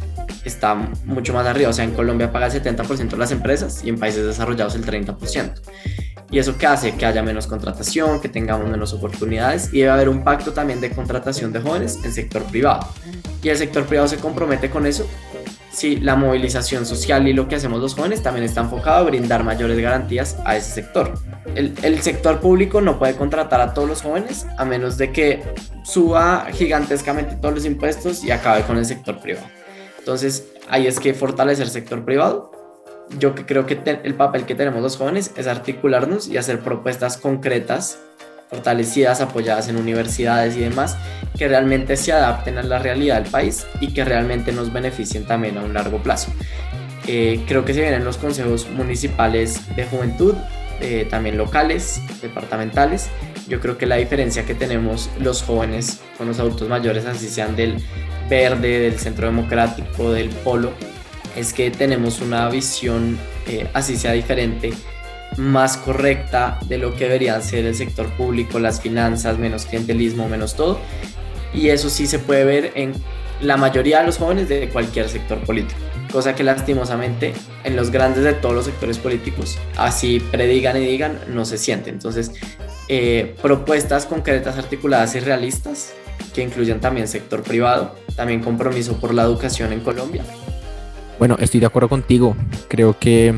está 0.45 0.75
mucho 1.05 1.33
más 1.33 1.45
arriba. 1.45 1.69
O 1.69 1.73
sea, 1.73 1.85
en 1.85 1.91
Colombia 1.91 2.31
paga 2.31 2.47
el 2.47 2.53
70% 2.53 3.09
de 3.09 3.17
las 3.17 3.31
empresas 3.31 3.83
y 3.83 3.89
en 3.89 3.99
países 3.99 4.25
desarrollados 4.25 4.75
el 4.75 4.85
30%. 4.85 5.53
¿Y 6.31 6.39
eso 6.39 6.57
qué 6.57 6.65
hace? 6.65 6.95
Que 6.95 7.05
haya 7.05 7.21
menos 7.21 7.45
contratación, 7.45 8.19
que 8.19 8.27
tengamos 8.27 8.67
menos 8.67 8.91
oportunidades 8.93 9.71
y 9.71 9.79
debe 9.79 9.91
haber 9.91 10.09
un 10.09 10.23
pacto 10.23 10.51
también 10.51 10.81
de 10.81 10.89
contratación 10.89 11.53
de 11.53 11.61
jóvenes 11.61 11.99
en 12.03 12.11
sector 12.11 12.43
privado. 12.45 12.87
Y 13.43 13.49
el 13.49 13.57
sector 13.57 13.85
privado 13.85 14.07
se 14.07 14.17
compromete 14.17 14.69
con 14.69 14.87
eso. 14.87 15.07
Si 15.73 15.97
la 15.97 16.15
movilización 16.15 16.85
social 16.85 17.27
y 17.27 17.33
lo 17.33 17.47
que 17.47 17.55
hacemos 17.55 17.81
los 17.81 17.95
jóvenes 17.95 18.21
también 18.21 18.45
está 18.45 18.61
enfocado 18.61 18.97
a 18.97 19.03
brindar 19.03 19.43
mayores 19.43 19.77
garantías 19.79 20.37
a 20.45 20.55
ese 20.55 20.71
sector. 20.71 21.13
El, 21.55 22.01
sector 22.01 22.39
público 22.39 22.79
no 22.79 22.99
puede 22.99 23.15
contratar 23.15 23.59
a 23.59 23.73
todos 23.73 23.89
los 23.89 24.01
jóvenes 24.01 24.45
a 24.57 24.65
menos 24.65 24.97
de 24.97 25.11
que 25.11 25.43
suba 25.83 26.47
gigantescamente 26.51 27.35
todos 27.35 27.55
los 27.55 27.65
impuestos 27.65 28.23
y 28.23 28.31
acabe 28.31 28.61
con 28.63 28.77
el 28.77 28.85
sector 28.85 29.19
privado. 29.19 29.47
Entonces, 29.99 30.47
ahí 30.69 30.87
es 30.87 30.99
que 30.99 31.13
fortalecer 31.13 31.65
el 31.65 31.71
sector 31.71 32.05
privado 32.05 32.53
yo 33.19 33.35
creo 33.35 33.65
que 33.65 33.79
el 34.03 34.15
papel 34.15 34.45
que 34.45 34.55
tenemos 34.55 34.81
los 34.81 34.97
jóvenes 34.97 35.31
es 35.35 35.47
articularnos 35.47 36.27
y 36.27 36.37
hacer 36.37 36.59
propuestas 36.59 37.17
concretas, 37.17 37.99
fortalecidas, 38.53 39.19
apoyadas 39.19 39.67
en 39.67 39.77
universidades 39.77 40.55
y 40.55 40.59
demás, 40.59 40.95
que 41.37 41.47
realmente 41.47 41.97
se 41.97 42.13
adapten 42.13 42.59
a 42.59 42.63
la 42.63 42.77
realidad 42.77 43.19
del 43.19 43.31
país 43.31 43.65
y 43.81 43.93
que 43.93 44.05
realmente 44.05 44.51
nos 44.51 44.71
beneficien 44.71 45.25
también 45.25 45.57
a 45.57 45.61
un 45.61 45.73
largo 45.73 46.03
plazo. 46.03 46.31
Eh, 47.07 47.43
creo 47.47 47.65
que 47.65 47.73
se 47.73 47.81
vienen 47.81 48.05
los 48.05 48.17
consejos 48.17 48.67
municipales 48.69 49.75
de 49.75 49.85
juventud, 49.85 50.35
eh, 50.81 51.07
también 51.09 51.35
locales, 51.35 51.99
departamentales. 52.21 53.09
Yo 53.47 53.59
creo 53.59 53.77
que 53.77 53.87
la 53.87 53.95
diferencia 53.95 54.45
que 54.45 54.53
tenemos 54.53 55.09
los 55.19 55.41
jóvenes 55.41 56.01
con 56.17 56.27
los 56.27 56.39
adultos 56.39 56.69
mayores, 56.69 57.05
así 57.05 57.27
sean 57.27 57.55
del 57.55 57.77
verde, 58.29 58.79
del 58.79 58.99
centro 58.99 59.25
democrático, 59.25 60.11
del 60.11 60.29
polo, 60.29 60.73
es 61.35 61.53
que 61.53 61.71
tenemos 61.71 62.21
una 62.21 62.47
visión, 62.49 63.17
eh, 63.47 63.67
así 63.73 63.97
sea 63.97 64.11
diferente, 64.11 64.73
más 65.37 65.77
correcta 65.77 66.59
de 66.67 66.77
lo 66.77 66.95
que 66.95 67.05
debería 67.05 67.39
ser 67.41 67.65
el 67.65 67.75
sector 67.75 68.07
público, 68.15 68.59
las 68.59 68.81
finanzas, 68.81 69.37
menos 69.37 69.65
clientelismo, 69.65 70.27
menos 70.27 70.55
todo. 70.55 70.79
Y 71.53 71.69
eso 71.69 71.89
sí 71.89 72.07
se 72.07 72.19
puede 72.19 72.45
ver 72.45 72.71
en 72.75 72.93
la 73.41 73.57
mayoría 73.57 73.99
de 73.99 74.05
los 74.05 74.17
jóvenes 74.17 74.49
de 74.49 74.69
cualquier 74.69 75.09
sector 75.09 75.39
político, 75.39 75.79
cosa 76.11 76.35
que 76.35 76.43
lastimosamente 76.43 77.33
en 77.63 77.75
los 77.75 77.91
grandes 77.91 78.23
de 78.23 78.33
todos 78.33 78.55
los 78.55 78.65
sectores 78.65 78.97
políticos, 78.97 79.57
así 79.77 80.19
predigan 80.31 80.77
y 80.77 80.85
digan, 80.85 81.19
no 81.27 81.45
se 81.45 81.57
siente. 81.57 81.89
Entonces, 81.89 82.31
eh, 82.87 83.35
propuestas 83.41 84.05
concretas, 84.05 84.57
articuladas 84.57 85.15
y 85.15 85.19
realistas 85.19 85.93
que 86.33 86.41
incluyan 86.41 86.79
también 86.79 87.07
sector 87.07 87.43
privado, 87.43 87.95
también 88.15 88.41
compromiso 88.41 88.97
por 88.97 89.13
la 89.13 89.23
educación 89.23 89.73
en 89.73 89.81
Colombia 89.81 90.23
bueno, 91.19 91.37
estoy 91.39 91.59
de 91.59 91.65
acuerdo 91.65 91.89
contigo. 91.89 92.35
Creo 92.67 92.97
que 92.99 93.33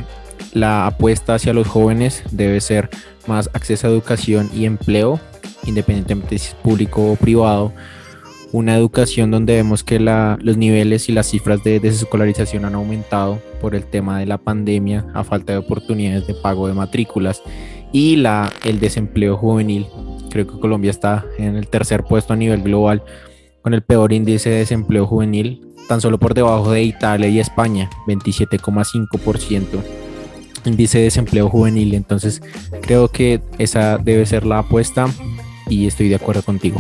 la 0.56 0.88
apuesta 0.88 1.36
hacia 1.36 1.54
los 1.54 1.68
jóvenes 1.68 2.24
debe 2.32 2.62
ser 2.62 2.90
más 3.28 3.50
acceso 3.54 3.86
a 3.86 3.90
educación 3.92 4.50
y 4.54 4.66
empleo, 4.66 5.20
independientemente 5.66 6.38
si 6.40 6.48
es 6.48 6.56
público 6.56 7.12
o 7.12 7.16
privado. 7.18 7.74
Una 8.54 8.78
educación 8.78 9.32
donde 9.32 9.56
vemos 9.56 9.84
que 9.84 10.00
los 10.00 10.58
niveles 10.58 11.10
y 11.10 11.12
las 11.12 11.28
cifras 11.28 11.62
de 11.64 11.82
desescolarización 11.82 12.64
han 12.64 12.76
aumentado 12.76 13.42
por 13.60 13.76
el 13.76 13.86
tema 13.86 14.20
de 14.20 14.28
la 14.28 14.38
pandemia, 14.38 15.06
a 15.14 15.26
falta 15.26 15.52
de 15.52 15.60
oportunidades 15.60 16.26
de 16.26 16.36
pago 16.36 16.70
de 16.70 16.74
matrículas 16.74 17.44
y 17.92 18.24
el 18.64 18.80
desempleo 18.80 19.36
juvenil. 19.36 19.88
Creo 20.30 20.48
que 20.48 20.58
Colombia 20.58 20.92
está 20.92 21.26
en 21.38 21.58
el 21.58 21.68
tercer 21.68 22.06
puesto 22.06 22.32
a 22.32 22.38
nivel 22.38 22.62
global 22.64 23.04
con 23.62 23.74
el 23.74 23.82
peor 23.82 24.14
índice 24.14 24.50
de 24.50 24.60
desempleo 24.60 25.06
juvenil 25.06 25.62
tan 25.90 26.00
solo 26.00 26.18
por 26.18 26.34
debajo 26.34 26.72
de 26.72 26.84
Italia 26.84 27.28
y 27.28 27.40
España, 27.40 27.90
27,5% 28.08 29.95
índice 30.70 31.00
de 31.00 31.06
desempleo 31.06 31.50
juvenil. 31.50 31.94
Entonces 31.94 32.42
creo 32.82 33.10
que 33.10 33.42
esa 33.58 33.98
debe 33.98 34.26
ser 34.26 34.46
la 34.46 34.60
apuesta 34.60 35.08
y 35.70 35.88
estoy 35.88 36.10
de 36.10 36.16
acuerdo 36.16 36.44
contigo. 36.44 36.80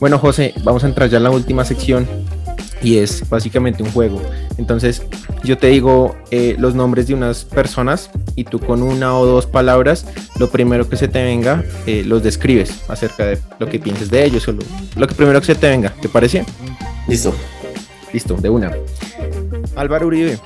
Bueno, 0.00 0.18
José, 0.18 0.54
vamos 0.62 0.84
a 0.84 0.88
entrar 0.88 1.08
ya 1.08 1.16
en 1.16 1.24
la 1.24 1.30
última 1.30 1.64
sección 1.64 2.06
y 2.82 2.98
es 2.98 3.28
básicamente 3.28 3.82
un 3.82 3.90
juego. 3.90 4.20
Entonces, 4.58 5.02
yo 5.44 5.58
te 5.58 5.68
digo 5.68 6.16
eh, 6.30 6.56
los 6.58 6.74
nombres 6.74 7.06
de 7.06 7.14
unas 7.14 7.44
personas 7.44 8.10
y 8.34 8.44
tú 8.44 8.58
con 8.60 8.82
una 8.82 9.16
o 9.16 9.26
dos 9.26 9.46
palabras, 9.46 10.06
lo 10.38 10.50
primero 10.50 10.88
que 10.88 10.96
se 10.96 11.08
te 11.08 11.22
venga, 11.22 11.64
eh, 11.86 12.04
los 12.06 12.22
describes 12.22 12.82
acerca 12.88 13.26
de 13.26 13.38
lo 13.58 13.68
que 13.68 13.78
pienses 13.78 14.10
de 14.10 14.24
ellos 14.24 14.46
o 14.48 14.52
lo, 14.52 15.06
que 15.06 15.14
primero 15.14 15.40
que 15.40 15.46
se 15.46 15.54
te 15.54 15.68
venga. 15.68 15.94
¿Te 16.00 16.08
parece? 16.08 16.44
Listo. 17.08 17.34
Listo, 18.12 18.36
de 18.36 18.50
una. 18.50 18.72
Álvaro 19.74 20.06
Uribe. 20.06 20.38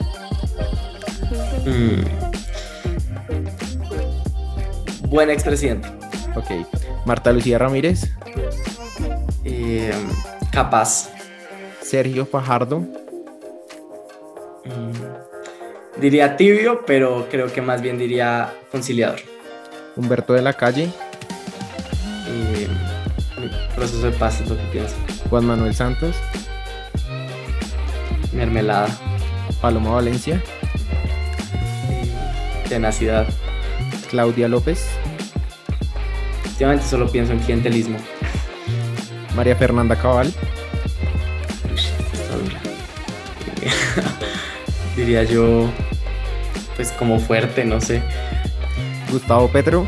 Mm. 1.65 2.05
Buen 5.09 5.31
expresidente. 5.31 5.89
Ok. 6.37 6.67
Marta 7.05 7.33
Lucía 7.33 7.59
Ramírez. 7.59 8.13
Eh, 9.45 9.93
capaz. 10.53 11.11
Sergio 11.83 12.27
Fajardo. 12.27 12.81
Mm, 14.65 16.01
diría 16.01 16.37
tibio, 16.37 16.85
pero 16.87 17.27
creo 17.31 17.53
que 17.53 17.61
más 17.63 17.83
bien 17.83 17.99
diría 17.99 18.53
conciliador. 18.71 19.21
Humberto 19.97 20.33
de 20.35 20.43
la 20.43 20.53
Calle. 20.53 20.91
Eh, 22.29 22.69
proceso 23.75 24.11
de 24.11 24.17
paz 24.17 24.41
es 24.41 24.49
lo 24.49 24.57
que 24.57 24.65
pienso. 24.71 24.95
Juan 25.29 25.47
Manuel 25.47 25.75
Santos. 25.75 26.15
Mermelada. 28.33 28.89
Paloma 29.61 29.91
Valencia. 29.91 30.41
Tenacidad. 32.71 33.27
Claudia 34.09 34.47
López. 34.47 34.87
Últimamente 36.45 36.87
solo 36.87 37.11
pienso 37.11 37.33
en 37.33 37.41
clientelismo. 37.41 37.99
María 39.35 39.57
Fernanda 39.57 39.97
Cabal. 39.97 40.33
Diría 44.97 45.25
yo, 45.25 45.69
pues 46.77 46.93
como 46.93 47.19
fuerte, 47.19 47.65
no 47.65 47.81
sé. 47.81 48.03
Gustavo 49.11 49.49
Petro. 49.49 49.85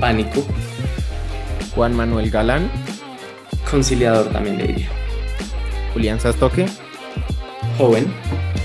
Pánico. 0.00 0.42
Juan 1.74 1.94
Manuel 1.94 2.30
Galán. 2.30 2.70
Conciliador 3.70 4.32
también 4.32 4.56
le 4.56 4.68
diría. 4.68 4.88
Julián 5.92 6.18
Sastoque. 6.18 6.64
Joven, 7.76 8.10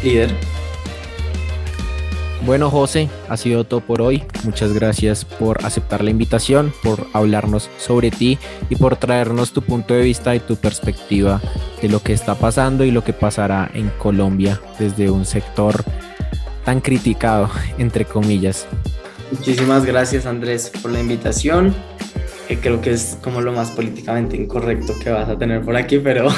líder. 0.02 0.34
Bueno, 2.50 2.72
José, 2.72 3.10
ha 3.30 3.38
sido 3.38 3.64
todo 3.64 3.80
por 3.82 4.02
hoy. 4.02 4.24
Muchas 4.44 4.74
gracias 4.74 5.24
por 5.24 5.64
aceptar 5.64 6.04
la 6.04 6.10
invitación, 6.10 6.74
por 6.82 7.06
hablarnos 7.14 7.70
sobre 7.78 8.10
ti 8.10 8.40
y 8.72 8.76
por 8.76 8.98
traernos 8.98 9.54
tu 9.54 9.62
punto 9.62 9.94
de 9.94 10.02
vista 10.02 10.34
y 10.34 10.40
tu 10.40 10.56
perspectiva 10.56 11.40
de 11.80 11.90
lo 11.90 12.02
que 12.02 12.12
está 12.12 12.34
pasando 12.34 12.84
y 12.84 12.90
lo 12.90 13.04
que 13.04 13.14
pasará 13.14 13.70
en 13.76 13.92
Colombia 14.00 14.60
desde 14.80 15.12
un 15.12 15.26
sector 15.26 15.84
tan 16.66 16.82
criticado, 16.82 17.52
entre 17.78 18.06
comillas. 18.06 18.66
Muchísimas 19.32 19.86
gracias, 19.86 20.26
Andrés, 20.26 20.72
por 20.82 20.90
la 20.90 21.02
invitación. 21.02 21.76
Que 22.48 22.58
creo 22.58 22.82
que 22.82 22.94
es 22.94 23.20
como 23.22 23.42
lo 23.42 23.52
más 23.52 23.70
políticamente 23.70 24.36
incorrecto 24.36 24.96
que 25.04 25.12
vas 25.12 25.30
a 25.30 25.38
tener 25.38 25.62
por 25.62 25.76
aquí, 25.76 26.00
pero 26.00 26.30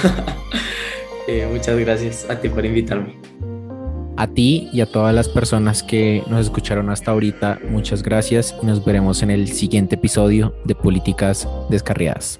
eh, 1.29 1.47
muchas 1.49 1.79
gracias 1.79 2.29
a 2.29 2.37
ti 2.37 2.49
por 2.49 2.65
invitarme 2.65 3.15
a 4.17 4.27
ti 4.27 4.69
y 4.71 4.81
a 4.81 4.85
todas 4.85 5.13
las 5.13 5.29
personas 5.29 5.83
que 5.83 6.23
nos 6.27 6.41
escucharon 6.41 6.89
hasta 6.89 7.11
ahorita, 7.11 7.59
muchas 7.69 8.03
gracias 8.03 8.55
y 8.61 8.65
nos 8.65 8.83
veremos 8.83 9.23
en 9.23 9.31
el 9.31 9.47
siguiente 9.47 9.95
episodio 9.95 10.53
de 10.65 10.75
Políticas 10.75 11.47
Descarriadas. 11.69 12.39